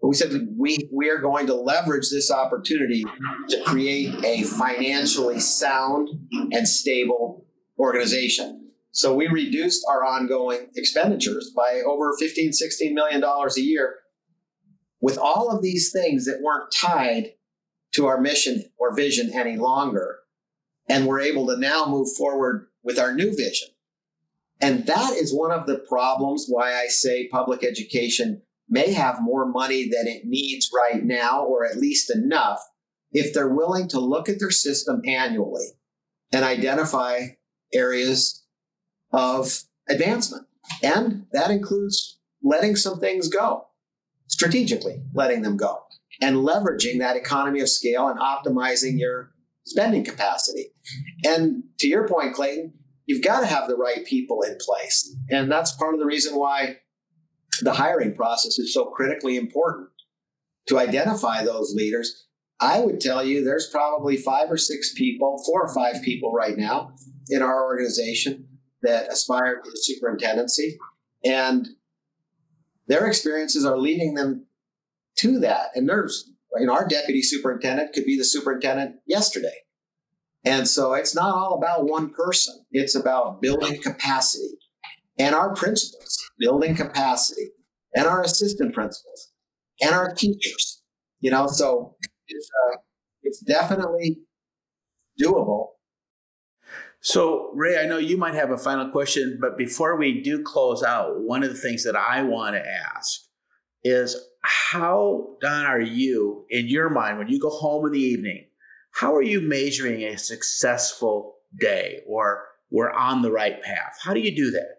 But 0.00 0.08
we 0.08 0.14
said 0.14 0.32
we 0.58 0.78
we 0.92 1.08
are 1.10 1.18
going 1.18 1.46
to 1.46 1.54
leverage 1.54 2.10
this 2.10 2.30
opportunity 2.30 3.04
to 3.48 3.62
create 3.62 4.24
a 4.24 4.42
financially 4.42 5.40
sound 5.40 6.08
and 6.52 6.68
stable 6.68 7.46
organization. 7.78 8.61
So 8.92 9.14
we 9.14 9.26
reduced 9.26 9.84
our 9.88 10.04
ongoing 10.04 10.68
expenditures 10.76 11.50
by 11.56 11.82
over 11.84 12.14
15, 12.18 12.52
16 12.52 12.94
million 12.94 13.20
dollars 13.20 13.56
a 13.56 13.62
year 13.62 13.96
with 15.00 15.18
all 15.18 15.50
of 15.50 15.62
these 15.62 15.90
things 15.90 16.26
that 16.26 16.42
weren't 16.42 16.72
tied 16.78 17.32
to 17.94 18.06
our 18.06 18.20
mission 18.20 18.64
or 18.78 18.94
vision 18.94 19.32
any 19.34 19.56
longer. 19.56 20.18
And 20.88 21.06
we're 21.06 21.20
able 21.20 21.46
to 21.46 21.56
now 21.56 21.86
move 21.86 22.08
forward 22.16 22.66
with 22.82 22.98
our 22.98 23.14
new 23.14 23.34
vision. 23.34 23.68
And 24.60 24.86
that 24.86 25.14
is 25.14 25.34
one 25.34 25.50
of 25.50 25.66
the 25.66 25.78
problems 25.78 26.46
why 26.48 26.74
I 26.74 26.86
say 26.86 27.28
public 27.28 27.64
education 27.64 28.42
may 28.68 28.92
have 28.92 29.22
more 29.22 29.46
money 29.46 29.88
than 29.88 30.06
it 30.06 30.24
needs 30.24 30.70
right 30.74 31.02
now, 31.02 31.44
or 31.44 31.64
at 31.64 31.78
least 31.78 32.14
enough, 32.14 32.60
if 33.10 33.34
they're 33.34 33.48
willing 33.48 33.88
to 33.88 34.00
look 34.00 34.28
at 34.28 34.38
their 34.38 34.50
system 34.50 35.02
annually 35.04 35.66
and 36.32 36.44
identify 36.44 37.28
areas 37.72 38.41
of 39.12 39.62
advancement. 39.88 40.46
And 40.82 41.26
that 41.32 41.50
includes 41.50 42.18
letting 42.42 42.76
some 42.76 42.98
things 42.98 43.28
go, 43.28 43.66
strategically 44.26 45.02
letting 45.14 45.42
them 45.42 45.56
go, 45.56 45.82
and 46.20 46.36
leveraging 46.36 46.98
that 46.98 47.16
economy 47.16 47.60
of 47.60 47.68
scale 47.68 48.08
and 48.08 48.18
optimizing 48.18 48.98
your 48.98 49.32
spending 49.64 50.04
capacity. 50.04 50.72
And 51.24 51.64
to 51.78 51.86
your 51.86 52.08
point, 52.08 52.34
Clayton, 52.34 52.74
you've 53.06 53.24
got 53.24 53.40
to 53.40 53.46
have 53.46 53.68
the 53.68 53.76
right 53.76 54.04
people 54.04 54.42
in 54.42 54.56
place. 54.60 55.14
And 55.30 55.50
that's 55.50 55.72
part 55.72 55.94
of 55.94 56.00
the 56.00 56.06
reason 56.06 56.36
why 56.36 56.78
the 57.60 57.74
hiring 57.74 58.14
process 58.14 58.58
is 58.58 58.72
so 58.72 58.86
critically 58.86 59.36
important 59.36 59.88
to 60.68 60.78
identify 60.78 61.44
those 61.44 61.74
leaders. 61.74 62.26
I 62.60 62.80
would 62.80 63.00
tell 63.00 63.24
you 63.24 63.42
there's 63.42 63.68
probably 63.68 64.16
five 64.16 64.50
or 64.50 64.56
six 64.56 64.94
people, 64.94 65.42
four 65.44 65.62
or 65.62 65.74
five 65.74 66.02
people 66.02 66.32
right 66.32 66.56
now 66.56 66.94
in 67.28 67.42
our 67.42 67.64
organization 67.64 68.46
that 68.82 69.10
aspire 69.12 69.60
to 69.60 69.70
the 69.70 69.76
superintendency. 69.76 70.78
And 71.24 71.68
their 72.88 73.06
experiences 73.06 73.64
are 73.64 73.78
leading 73.78 74.14
them 74.14 74.46
to 75.18 75.38
that. 75.40 75.70
And 75.74 75.88
there's, 75.88 76.30
you 76.58 76.66
know, 76.66 76.74
our 76.74 76.86
deputy 76.86 77.22
superintendent 77.22 77.92
could 77.92 78.04
be 78.04 78.18
the 78.18 78.24
superintendent 78.24 78.96
yesterday. 79.06 79.54
And 80.44 80.66
so 80.66 80.94
it's 80.94 81.14
not 81.14 81.34
all 81.34 81.54
about 81.54 81.88
one 81.88 82.10
person, 82.10 82.64
it's 82.72 82.96
about 82.96 83.40
building 83.40 83.80
capacity 83.80 84.58
and 85.18 85.34
our 85.34 85.54
principals, 85.54 86.18
building 86.38 86.74
capacity, 86.74 87.50
and 87.94 88.06
our 88.06 88.22
assistant 88.22 88.74
principals 88.74 89.30
and 89.80 89.94
our 89.94 90.12
teachers. 90.12 90.82
You 91.20 91.30
know, 91.30 91.46
so 91.46 91.96
it's, 92.26 92.50
uh, 92.66 92.76
it's 93.22 93.40
definitely 93.40 94.18
doable. 95.22 95.68
So, 97.04 97.50
Ray, 97.54 97.78
I 97.78 97.86
know 97.86 97.98
you 97.98 98.16
might 98.16 98.34
have 98.34 98.52
a 98.52 98.56
final 98.56 98.88
question, 98.88 99.38
but 99.40 99.58
before 99.58 99.96
we 99.96 100.22
do 100.22 100.40
close 100.40 100.84
out, 100.84 101.20
one 101.20 101.42
of 101.42 101.48
the 101.50 101.58
things 101.58 101.82
that 101.82 101.96
I 101.96 102.22
want 102.22 102.54
to 102.54 102.64
ask 102.64 103.22
is 103.82 104.16
how, 104.42 105.36
Don, 105.40 105.66
are 105.66 105.80
you, 105.80 106.46
in 106.48 106.68
your 106.68 106.88
mind, 106.88 107.18
when 107.18 107.26
you 107.26 107.40
go 107.40 107.50
home 107.50 107.86
in 107.86 107.92
the 107.92 107.98
evening, 107.98 108.46
how 108.92 109.16
are 109.16 109.22
you 109.22 109.40
measuring 109.40 110.02
a 110.02 110.16
successful 110.16 111.38
day 111.58 112.02
or 112.06 112.44
we're 112.70 112.92
on 112.92 113.22
the 113.22 113.32
right 113.32 113.60
path? 113.60 113.98
How 114.04 114.14
do 114.14 114.20
you 114.20 114.34
do 114.34 114.52
that? 114.52 114.76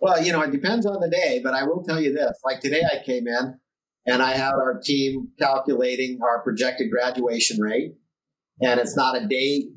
Well, 0.00 0.22
you 0.22 0.30
know, 0.30 0.42
it 0.42 0.52
depends 0.52 0.86
on 0.86 1.00
the 1.00 1.10
day, 1.10 1.40
but 1.42 1.54
I 1.54 1.64
will 1.64 1.82
tell 1.82 2.00
you 2.00 2.14
this. 2.14 2.38
Like 2.44 2.60
today, 2.60 2.82
I 2.84 3.04
came 3.04 3.26
in 3.26 3.58
and 4.06 4.22
I 4.22 4.36
had 4.36 4.52
our 4.52 4.80
team 4.80 5.30
calculating 5.40 6.20
our 6.22 6.40
projected 6.44 6.88
graduation 6.88 7.60
rate. 7.60 7.96
And 8.60 8.78
it's 8.80 8.96
not 8.96 9.16
a 9.16 9.26
day 9.26 9.68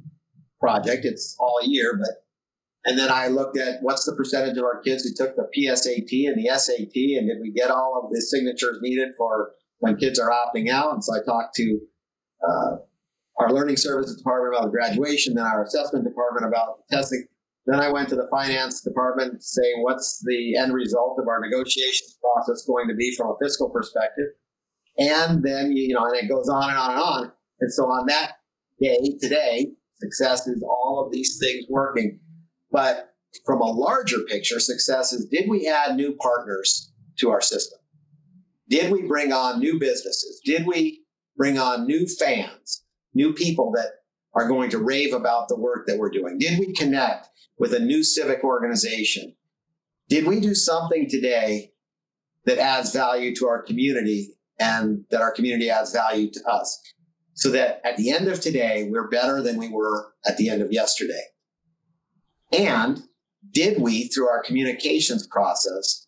project, 0.61 1.03
it's 1.03 1.35
all 1.39 1.59
year, 1.63 1.97
but 1.99 2.23
and 2.83 2.97
then 2.97 3.11
I 3.11 3.27
looked 3.27 3.57
at 3.57 3.81
what's 3.81 4.05
the 4.05 4.15
percentage 4.15 4.57
of 4.57 4.63
our 4.63 4.81
kids 4.81 5.03
who 5.03 5.13
took 5.13 5.35
the 5.35 5.47
PSAT 5.55 6.27
and 6.27 6.37
the 6.37 6.49
SAT, 6.57 6.95
and 7.17 7.27
did 7.27 7.37
we 7.41 7.51
get 7.51 7.69
all 7.69 8.01
of 8.03 8.11
the 8.11 8.21
signatures 8.21 8.79
needed 8.81 9.09
for 9.17 9.51
when 9.79 9.97
kids 9.97 10.19
are 10.19 10.31
opting 10.31 10.69
out? 10.69 10.93
And 10.93 11.03
so 11.03 11.13
I 11.13 11.23
talked 11.23 11.53
to 11.55 11.79
uh, 12.47 12.77
our 13.37 13.51
learning 13.51 13.77
services 13.77 14.17
department 14.17 14.55
about 14.55 14.65
the 14.65 14.71
graduation, 14.71 15.35
then 15.35 15.45
our 15.45 15.63
assessment 15.63 16.05
department 16.05 16.47
about 16.47 16.79
the 16.89 16.95
testing. 16.95 17.25
Then 17.67 17.79
I 17.79 17.91
went 17.91 18.09
to 18.09 18.15
the 18.15 18.27
finance 18.31 18.81
department 18.81 19.43
saying, 19.43 19.83
what's 19.83 20.23
the 20.25 20.57
end 20.57 20.73
result 20.73 21.19
of 21.19 21.27
our 21.27 21.39
negotiations 21.39 22.17
process 22.19 22.65
going 22.65 22.87
to 22.87 22.95
be 22.95 23.15
from 23.15 23.27
a 23.27 23.35
fiscal 23.39 23.69
perspective? 23.69 24.25
And 24.97 25.43
then, 25.43 25.71
you 25.71 25.93
know, 25.93 26.05
and 26.05 26.15
it 26.15 26.27
goes 26.27 26.49
on 26.49 26.69
and 26.69 26.77
on 26.77 26.91
and 26.91 26.99
on. 26.99 27.31
And 27.59 27.71
so 27.71 27.83
on 27.83 28.07
that 28.07 28.39
day, 28.81 28.97
today, 29.21 29.67
success 30.01 30.47
is 30.47 30.63
all 30.63 31.03
of 31.05 31.11
these 31.11 31.37
things 31.39 31.65
working. 31.69 32.19
But 32.71 33.13
from 33.45 33.61
a 33.61 33.71
larger 33.71 34.19
picture, 34.27 34.59
success 34.59 35.13
is 35.13 35.25
did 35.25 35.49
we 35.49 35.67
add 35.67 35.95
new 35.95 36.15
partners 36.15 36.91
to 37.19 37.29
our 37.29 37.41
system? 37.41 37.79
Did 38.69 38.91
we 38.91 39.03
bring 39.03 39.31
on 39.31 39.59
new 39.59 39.79
businesses? 39.79 40.41
Did 40.43 40.65
we 40.65 41.03
bring 41.37 41.57
on 41.57 41.85
new 41.85 42.07
fans, 42.07 42.83
new 43.13 43.33
people 43.33 43.71
that 43.75 43.91
are 44.33 44.47
going 44.47 44.69
to 44.69 44.77
rave 44.77 45.13
about 45.13 45.47
the 45.47 45.59
work 45.59 45.87
that 45.87 45.97
we're 45.97 46.09
doing? 46.09 46.37
Did 46.37 46.59
we 46.59 46.73
connect 46.73 47.27
with 47.57 47.73
a 47.73 47.79
new 47.79 48.03
civic 48.03 48.43
organization? 48.43 49.35
Did 50.09 50.25
we 50.25 50.39
do 50.39 50.55
something 50.55 51.09
today 51.09 51.71
that 52.45 52.57
adds 52.57 52.93
value 52.93 53.35
to 53.35 53.47
our 53.47 53.61
community 53.61 54.29
and 54.59 55.05
that 55.11 55.21
our 55.21 55.31
community 55.31 55.69
adds 55.69 55.91
value 55.91 56.29
to 56.31 56.43
us? 56.49 56.81
So 57.41 57.49
that 57.49 57.81
at 57.83 57.97
the 57.97 58.11
end 58.11 58.27
of 58.27 58.39
today, 58.39 58.87
we're 58.87 59.07
better 59.07 59.41
than 59.41 59.57
we 59.57 59.67
were 59.67 60.13
at 60.27 60.37
the 60.37 60.47
end 60.47 60.61
of 60.61 60.71
yesterday. 60.71 61.23
And 62.53 63.01
did 63.51 63.81
we, 63.81 64.03
through 64.09 64.27
our 64.27 64.43
communications 64.43 65.25
process, 65.25 66.05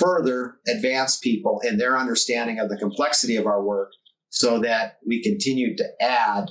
further 0.00 0.56
advance 0.66 1.18
people 1.18 1.60
in 1.62 1.78
their 1.78 1.96
understanding 1.96 2.58
of 2.58 2.68
the 2.68 2.76
complexity 2.76 3.36
of 3.36 3.46
our 3.46 3.62
work 3.62 3.92
so 4.28 4.58
that 4.58 4.98
we 5.06 5.22
continue 5.22 5.76
to 5.76 5.84
add 6.02 6.50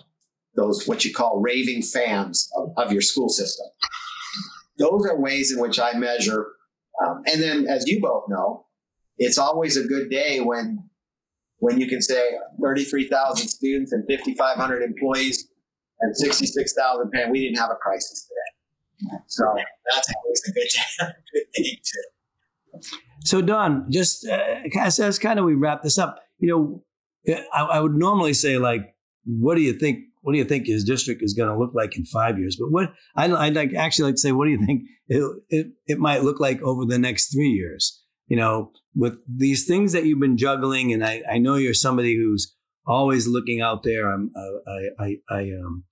those 0.55 0.87
what 0.87 1.03
you 1.03 1.13
call 1.13 1.41
raving 1.41 1.81
fans 1.81 2.49
of, 2.55 2.69
of 2.77 2.93
your 2.93 3.01
school 3.01 3.27
system. 3.27 3.67
Those 4.77 5.05
are 5.07 5.19
ways 5.19 5.51
in 5.51 5.59
which 5.59 5.77
I 5.77 5.91
measure. 5.91 6.47
Um, 7.05 7.21
and 7.25 7.43
then, 7.43 7.67
as 7.67 7.85
you 7.85 7.99
both 7.99 8.29
know, 8.29 8.67
it's 9.17 9.37
always 9.37 9.75
a 9.75 9.83
good 9.83 10.09
day 10.09 10.39
when 10.39 10.89
when 11.61 11.79
you 11.79 11.87
can 11.87 12.01
say 12.01 12.27
33,000 12.61 13.47
students 13.47 13.91
and 13.91 14.03
5,500 14.09 14.81
employees 14.81 15.47
and 15.99 16.17
66,000 16.17 17.11
parents. 17.11 17.31
We 17.31 17.41
didn't 17.41 17.59
have 17.59 17.69
a 17.69 17.75
crisis 17.75 18.27
today. 18.27 19.17
So 19.27 19.43
that's 19.93 20.11
always 20.15 20.41
a 20.47 20.51
good, 20.51 21.13
day 21.53 21.79
too. 21.83 22.81
So, 23.23 23.41
Don, 23.43 23.91
just 23.91 24.27
uh, 24.27 24.61
as, 24.79 24.99
as 24.99 25.19
kind 25.19 25.37
of 25.37 25.45
we 25.45 25.53
wrap 25.53 25.83
this 25.83 25.99
up, 25.99 26.19
you 26.39 26.49
know, 26.49 26.83
I, 27.53 27.61
I 27.61 27.79
would 27.79 27.93
normally 27.93 28.33
say 28.33 28.57
like, 28.57 28.95
what 29.25 29.53
do 29.53 29.61
you 29.61 29.73
think? 29.73 30.05
What 30.21 30.33
do 30.33 30.39
you 30.39 30.45
think 30.45 30.65
his 30.65 30.83
district 30.83 31.21
is 31.23 31.33
going 31.33 31.49
to 31.49 31.57
look 31.57 31.73
like 31.75 31.95
in 31.95 32.05
five 32.05 32.39
years? 32.39 32.57
But 32.59 32.71
what 32.71 32.93
I, 33.15 33.31
I'd 33.31 33.55
like 33.55 33.73
actually 33.75 34.05
like 34.05 34.15
to 34.15 34.19
say, 34.19 34.31
what 34.31 34.45
do 34.45 34.51
you 34.51 34.65
think 34.65 34.83
it, 35.07 35.23
it, 35.49 35.67
it 35.85 35.99
might 35.99 36.23
look 36.23 36.39
like 36.39 36.61
over 36.63 36.85
the 36.85 36.99
next 36.99 37.31
three 37.31 37.49
years? 37.49 38.00
You 38.31 38.37
know, 38.37 38.71
with 38.95 39.17
these 39.27 39.65
things 39.65 39.91
that 39.91 40.05
you've 40.05 40.21
been 40.21 40.37
juggling, 40.37 40.93
and 40.93 41.03
I, 41.05 41.21
I 41.29 41.37
know 41.37 41.55
you're 41.55 41.73
somebody 41.73 42.15
who's 42.15 42.55
always 42.85 43.27
looking 43.27 43.59
out 43.59 43.83
there. 43.83 44.09
I'm, 44.09 44.31
uh, 44.33 44.71
I, 44.71 45.03
I, 45.03 45.15
I, 45.29 45.41
um, 45.59 45.83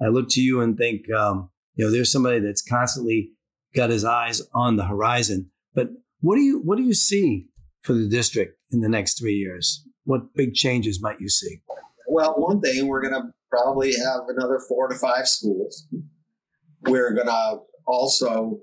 I 0.00 0.08
look 0.08 0.30
to 0.30 0.40
you 0.40 0.62
and 0.62 0.76
think, 0.76 1.00
um, 1.12 1.50
you 1.74 1.84
know, 1.84 1.90
there's 1.92 2.10
somebody 2.10 2.40
that's 2.40 2.62
constantly 2.62 3.32
got 3.74 3.90
his 3.90 4.06
eyes 4.06 4.40
on 4.54 4.76
the 4.76 4.86
horizon. 4.86 5.50
But 5.74 5.88
what 6.20 6.36
do 6.36 6.40
you 6.40 6.62
what 6.64 6.78
do 6.78 6.82
you 6.82 6.94
see 6.94 7.48
for 7.82 7.92
the 7.92 8.08
district 8.08 8.58
in 8.70 8.80
the 8.80 8.88
next 8.88 9.18
three 9.18 9.34
years? 9.34 9.86
What 10.04 10.34
big 10.34 10.54
changes 10.54 11.02
might 11.02 11.20
you 11.20 11.28
see? 11.28 11.60
Well, 12.08 12.32
one 12.38 12.62
thing 12.62 12.88
we're 12.88 13.02
going 13.02 13.22
to 13.22 13.28
probably 13.50 13.92
have 13.96 14.20
another 14.28 14.58
four 14.66 14.88
to 14.88 14.94
five 14.94 15.28
schools. 15.28 15.86
We're 16.82 17.12
going 17.12 17.28
to 17.28 17.58
also 17.86 18.60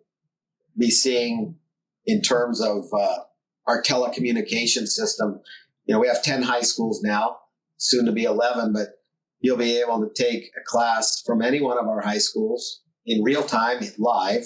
be 0.78 0.90
seeing, 0.90 1.56
in 2.06 2.22
terms 2.22 2.62
of 2.62 2.86
uh, 2.94 3.18
our 3.68 3.82
telecommunication 3.82 4.88
system, 4.88 5.42
you 5.86 5.94
know, 5.94 6.00
we 6.00 6.08
have 6.08 6.24
ten 6.24 6.44
high 6.44 6.62
schools 6.62 7.02
now, 7.04 7.38
soon 7.78 8.06
to 8.06 8.12
be 8.12 8.24
eleven, 8.24 8.74
but 8.74 8.88
you'll 9.40 9.58
be 9.58 9.80
able 9.80 10.00
to 10.02 10.10
take 10.14 10.52
a 10.58 10.64
class 10.66 11.22
from 11.26 11.42
any 11.42 11.62
one 11.62 11.78
of 11.78 11.88
our 11.88 12.02
high 12.02 12.18
schools 12.18 12.82
in 13.06 13.24
real 13.24 13.44
time, 13.44 13.80
live 13.98 14.44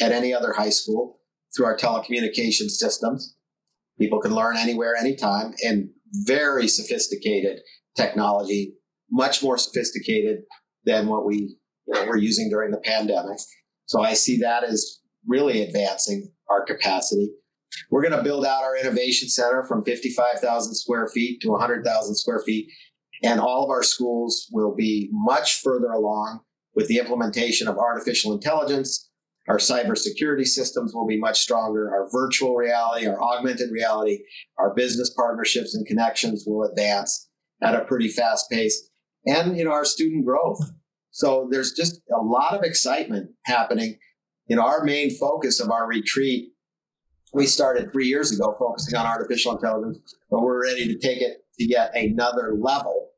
at 0.00 0.12
any 0.12 0.32
other 0.32 0.52
high 0.52 0.70
school 0.70 1.20
through 1.54 1.66
our 1.66 1.76
telecommunication 1.76 2.68
systems. 2.68 3.34
People 3.98 4.20
can 4.20 4.34
learn 4.34 4.56
anywhere, 4.56 4.94
anytime, 4.94 5.54
and 5.64 5.90
very 6.12 6.68
sophisticated 6.68 7.60
technology, 7.96 8.74
much 9.10 9.42
more 9.42 9.58
sophisticated 9.58 10.40
than 10.84 11.08
what 11.08 11.26
we 11.26 11.56
you 11.86 11.94
know, 11.94 12.04
were 12.06 12.16
using 12.16 12.50
during 12.50 12.70
the 12.70 12.78
pandemic. 12.78 13.38
So 13.86 14.02
I 14.02 14.14
see 14.14 14.38
that 14.38 14.64
as 14.64 15.00
really 15.26 15.62
advancing 15.62 16.32
our 16.50 16.64
capacity. 16.64 17.30
We're 17.90 18.02
going 18.02 18.16
to 18.16 18.22
build 18.22 18.44
out 18.44 18.62
our 18.62 18.76
innovation 18.76 19.28
center 19.28 19.64
from 19.64 19.84
55,000 19.84 20.74
square 20.74 21.08
feet 21.08 21.40
to 21.42 21.50
100,000 21.50 22.14
square 22.14 22.42
feet. 22.44 22.68
And 23.22 23.40
all 23.40 23.64
of 23.64 23.70
our 23.70 23.82
schools 23.82 24.46
will 24.52 24.74
be 24.74 25.08
much 25.12 25.60
further 25.60 25.90
along 25.90 26.40
with 26.74 26.88
the 26.88 26.98
implementation 26.98 27.66
of 27.66 27.78
artificial 27.78 28.32
intelligence. 28.32 29.10
Our 29.48 29.58
cybersecurity 29.58 30.44
systems 30.44 30.92
will 30.94 31.06
be 31.06 31.18
much 31.18 31.40
stronger. 31.40 31.90
Our 31.90 32.08
virtual 32.10 32.56
reality, 32.56 33.06
our 33.06 33.20
augmented 33.22 33.70
reality, 33.70 34.20
our 34.58 34.74
business 34.74 35.10
partnerships 35.10 35.74
and 35.74 35.86
connections 35.86 36.44
will 36.46 36.68
advance 36.68 37.28
at 37.62 37.74
a 37.74 37.84
pretty 37.84 38.08
fast 38.08 38.50
pace. 38.50 38.90
And, 39.24 39.56
you 39.56 39.64
know, 39.64 39.72
our 39.72 39.84
student 39.84 40.24
growth. 40.26 40.58
So 41.10 41.48
there's 41.50 41.72
just 41.72 42.02
a 42.12 42.22
lot 42.22 42.54
of 42.54 42.62
excitement 42.62 43.30
happening. 43.46 43.98
You 44.46 44.56
know, 44.56 44.62
our 44.62 44.84
main 44.84 45.10
focus 45.10 45.60
of 45.60 45.70
our 45.70 45.86
retreat 45.86 46.52
we 47.32 47.46
started 47.46 47.92
three 47.92 48.06
years 48.06 48.32
ago 48.32 48.56
focusing 48.58 48.98
on 48.98 49.06
artificial 49.06 49.52
intelligence, 49.52 50.14
but 50.30 50.40
we're 50.40 50.62
ready 50.62 50.86
to 50.86 50.98
take 50.98 51.20
it 51.20 51.44
to 51.58 51.68
yet 51.68 51.94
another 51.94 52.54
level. 52.58 53.10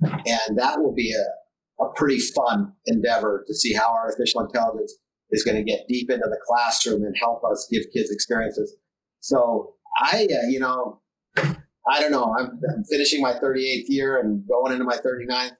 And 0.00 0.58
that 0.58 0.80
will 0.80 0.94
be 0.94 1.12
a, 1.12 1.82
a 1.84 1.88
pretty 1.94 2.20
fun 2.20 2.72
endeavor 2.86 3.44
to 3.46 3.54
see 3.54 3.72
how 3.72 3.92
artificial 3.92 4.42
intelligence 4.42 4.94
is 5.30 5.42
going 5.42 5.56
to 5.56 5.64
get 5.64 5.88
deep 5.88 6.10
into 6.10 6.26
the 6.28 6.38
classroom 6.46 7.02
and 7.02 7.16
help 7.18 7.42
us 7.50 7.66
give 7.70 7.82
kids 7.92 8.10
experiences. 8.10 8.76
So 9.20 9.74
I, 9.98 10.28
uh, 10.30 10.46
you 10.48 10.60
know, 10.60 11.00
I 11.36 12.00
don't 12.00 12.12
know. 12.12 12.34
I'm, 12.38 12.60
I'm, 12.70 12.84
finishing 12.84 13.20
my 13.20 13.32
38th 13.32 13.84
year 13.88 14.20
and 14.20 14.46
going 14.46 14.72
into 14.72 14.84
my 14.84 14.96
39th, 14.96 15.56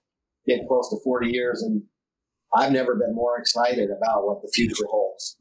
getting 0.46 0.66
close 0.68 0.88
to 0.90 0.96
40 1.02 1.30
years, 1.30 1.62
and 1.62 1.82
I've 2.56 2.72
never 2.72 2.94
been 2.94 3.14
more 3.14 3.38
excited 3.38 3.90
about 3.90 4.26
what 4.26 4.42
the 4.42 4.50
future 4.54 4.84
holds. 4.88 5.36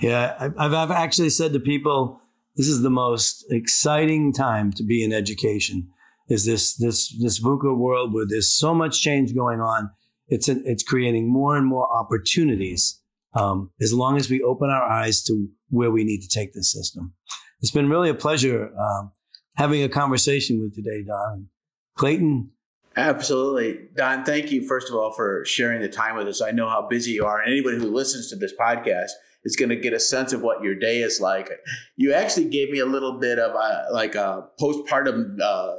Yeah, 0.00 0.36
I've, 0.38 0.74
I've 0.74 0.90
actually 0.90 1.30
said 1.30 1.52
to 1.52 1.60
people, 1.60 2.20
this 2.56 2.68
is 2.68 2.82
the 2.82 2.90
most 2.90 3.44
exciting 3.50 4.32
time 4.32 4.72
to 4.72 4.82
be 4.82 5.04
in 5.04 5.12
education. 5.12 5.88
Is 6.28 6.44
this 6.44 6.74
this 6.76 7.14
this 7.20 7.40
VUCA 7.40 7.76
world 7.76 8.12
where 8.12 8.26
there's 8.28 8.50
so 8.50 8.74
much 8.74 9.00
change 9.00 9.34
going 9.34 9.60
on? 9.60 9.90
It's 10.28 10.48
an, 10.48 10.62
it's 10.66 10.82
creating 10.82 11.32
more 11.32 11.56
and 11.56 11.66
more 11.66 11.88
opportunities. 11.92 13.00
Um, 13.34 13.70
as 13.80 13.92
long 13.92 14.16
as 14.16 14.30
we 14.30 14.42
open 14.42 14.70
our 14.70 14.82
eyes 14.82 15.22
to 15.24 15.48
where 15.68 15.90
we 15.90 16.04
need 16.04 16.22
to 16.22 16.28
take 16.28 16.54
this 16.54 16.72
system, 16.72 17.14
it's 17.60 17.70
been 17.70 17.88
really 17.88 18.08
a 18.08 18.14
pleasure 18.14 18.72
um, 18.76 19.12
having 19.56 19.82
a 19.82 19.88
conversation 19.88 20.60
with 20.60 20.74
today, 20.74 21.04
Don 21.06 21.48
Clayton. 21.96 22.50
Absolutely. 22.96 23.88
Don, 23.94 24.24
thank 24.24 24.50
you, 24.50 24.66
first 24.66 24.88
of 24.88 24.96
all, 24.96 25.12
for 25.12 25.44
sharing 25.44 25.82
the 25.82 25.88
time 25.88 26.16
with 26.16 26.26
us. 26.28 26.40
I 26.40 26.50
know 26.50 26.68
how 26.68 26.88
busy 26.88 27.12
you 27.12 27.26
are, 27.26 27.40
and 27.40 27.52
anybody 27.52 27.76
who 27.76 27.92
listens 27.92 28.30
to 28.30 28.36
this 28.36 28.54
podcast 28.58 29.10
is 29.46 29.56
going 29.56 29.68
to 29.68 29.76
get 29.76 29.92
a 29.92 30.00
sense 30.00 30.32
of 30.32 30.42
what 30.42 30.62
your 30.62 30.74
day 30.74 30.98
is 31.00 31.20
like. 31.20 31.48
You 31.94 32.12
actually 32.12 32.48
gave 32.48 32.68
me 32.68 32.80
a 32.80 32.86
little 32.86 33.18
bit 33.18 33.38
of 33.38 33.54
a, 33.54 33.86
like 33.92 34.16
a 34.16 34.48
postpartum 34.60 35.38
uh, 35.40 35.72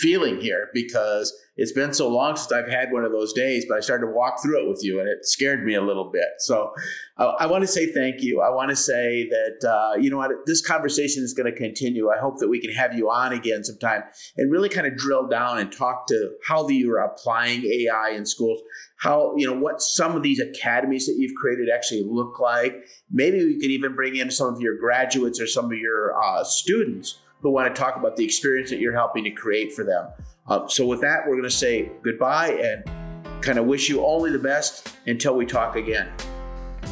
feeling 0.00 0.40
here 0.40 0.68
because 0.72 1.36
it's 1.56 1.72
been 1.72 1.92
so 1.92 2.08
long 2.08 2.36
since 2.36 2.52
I've 2.52 2.70
had 2.70 2.92
one 2.92 3.04
of 3.04 3.10
those 3.10 3.32
days, 3.32 3.66
but 3.68 3.76
I 3.76 3.80
started 3.80 4.06
to 4.06 4.12
walk 4.12 4.40
through 4.42 4.62
it 4.62 4.68
with 4.68 4.80
you 4.82 5.00
and 5.00 5.08
it 5.08 5.26
scared 5.26 5.64
me 5.64 5.74
a 5.74 5.82
little 5.82 6.10
bit. 6.10 6.28
So 6.38 6.72
uh, 7.18 7.32
I 7.38 7.46
want 7.46 7.62
to 7.62 7.68
say 7.68 7.92
thank 7.92 8.22
you. 8.22 8.40
I 8.40 8.48
want 8.48 8.70
to 8.70 8.76
say 8.76 9.28
that, 9.28 9.68
uh, 9.68 9.98
you 9.98 10.08
know 10.08 10.18
what, 10.18 10.30
this 10.46 10.64
conversation 10.64 11.24
is 11.24 11.34
going 11.34 11.52
to 11.52 11.58
continue. 11.58 12.10
I 12.10 12.18
hope 12.18 12.38
that 12.38 12.48
we 12.48 12.60
can 12.60 12.72
have 12.72 12.94
you 12.94 13.10
on 13.10 13.32
again 13.32 13.64
sometime 13.64 14.04
and 14.36 14.52
really 14.52 14.68
kind 14.68 14.86
of 14.86 14.96
drill 14.96 15.26
down 15.26 15.58
and 15.58 15.70
talk 15.70 16.06
to 16.06 16.30
how 16.46 16.62
the, 16.62 16.76
you're 16.76 16.98
applying 16.98 17.64
AI 17.64 18.12
in 18.14 18.24
schools 18.24 18.60
how 19.00 19.34
you 19.36 19.46
know 19.46 19.58
what 19.58 19.80
some 19.80 20.14
of 20.14 20.22
these 20.22 20.40
academies 20.40 21.06
that 21.06 21.16
you've 21.18 21.34
created 21.34 21.68
actually 21.74 22.04
look 22.04 22.38
like. 22.38 22.86
Maybe 23.10 23.44
we 23.44 23.58
could 23.58 23.70
even 23.70 23.94
bring 23.94 24.16
in 24.16 24.30
some 24.30 24.54
of 24.54 24.60
your 24.60 24.76
graduates 24.78 25.40
or 25.40 25.46
some 25.46 25.66
of 25.66 25.72
your 25.72 26.14
uh, 26.22 26.44
students 26.44 27.18
who 27.40 27.50
want 27.50 27.74
to 27.74 27.80
talk 27.80 27.96
about 27.96 28.16
the 28.16 28.24
experience 28.24 28.68
that 28.70 28.78
you're 28.78 28.94
helping 28.94 29.24
to 29.24 29.30
create 29.30 29.72
for 29.72 29.84
them. 29.84 30.08
Uh, 30.46 30.68
so 30.68 30.86
with 30.86 31.00
that 31.00 31.20
we're 31.26 31.36
going 31.36 31.42
to 31.42 31.50
say 31.50 31.90
goodbye 32.02 32.50
and 32.52 33.42
kind 33.42 33.58
of 33.58 33.64
wish 33.64 33.88
you 33.88 34.04
only 34.04 34.30
the 34.30 34.38
best 34.38 34.94
until 35.06 35.34
we 35.34 35.46
talk 35.46 35.76
again. 35.76 36.08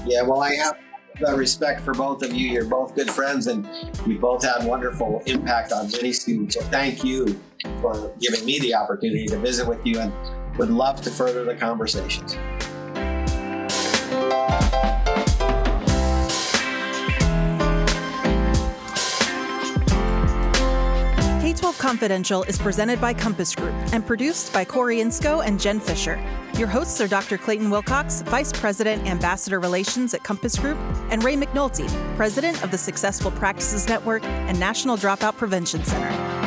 Yeah 0.06 0.22
well 0.22 0.40
i 0.40 0.54
have 0.54 0.76
respect 1.34 1.80
for 1.80 1.92
both 1.94 2.22
of 2.22 2.32
you. 2.32 2.48
You're 2.48 2.64
both 2.64 2.94
good 2.94 3.11
friends 3.11 3.48
and 3.48 3.68
we 4.06 4.16
both 4.16 4.44
had 4.44 4.64
wonderful 4.64 5.20
impact 5.26 5.72
on 5.72 5.90
many 5.90 6.12
students. 6.12 6.54
So 6.54 6.62
thank 6.62 7.04
you 7.04 7.40
for 7.80 8.14
giving 8.20 8.44
me 8.44 8.61
the 8.61 8.74
opportunity 8.74 9.26
to 9.26 9.38
visit 9.38 9.66
with 9.66 9.84
you 9.84 9.98
and 9.98 10.12
would 10.59 10.70
love 10.70 11.00
to 11.02 11.11
further 11.11 11.44
the 11.44 11.54
conversations. 11.54 12.36
K-12 21.40 21.78
Confidential 21.78 22.42
is 22.42 22.59
presented 22.59 23.00
by 23.00 23.14
Compass 23.14 23.54
Group 23.54 23.74
and 23.92 24.06
produced 24.06 24.52
by 24.52 24.64
Corey 24.64 24.98
Inscoe 24.98 25.46
and 25.46 25.59
Jen 25.59 25.80
Fisher. 25.80 26.20
Your 26.59 26.66
hosts 26.66 27.00
are 27.00 27.06
Dr. 27.06 27.38
Clayton 27.38 27.70
Wilcox, 27.70 28.22
Vice 28.22 28.52
President, 28.52 29.06
Ambassador 29.06 29.61
Relations 29.61 30.12
at 30.12 30.24
Compass 30.24 30.59
Group, 30.59 30.76
and 31.11 31.22
Ray 31.22 31.36
McNulty, 31.36 31.88
President 32.16 32.62
of 32.64 32.72
the 32.72 32.78
Successful 32.78 33.30
Practices 33.30 33.88
Network 33.88 34.24
and 34.24 34.59
National 34.59 34.96
Dropout 34.96 35.36
Prevention 35.36 35.84
Center. 35.84 36.38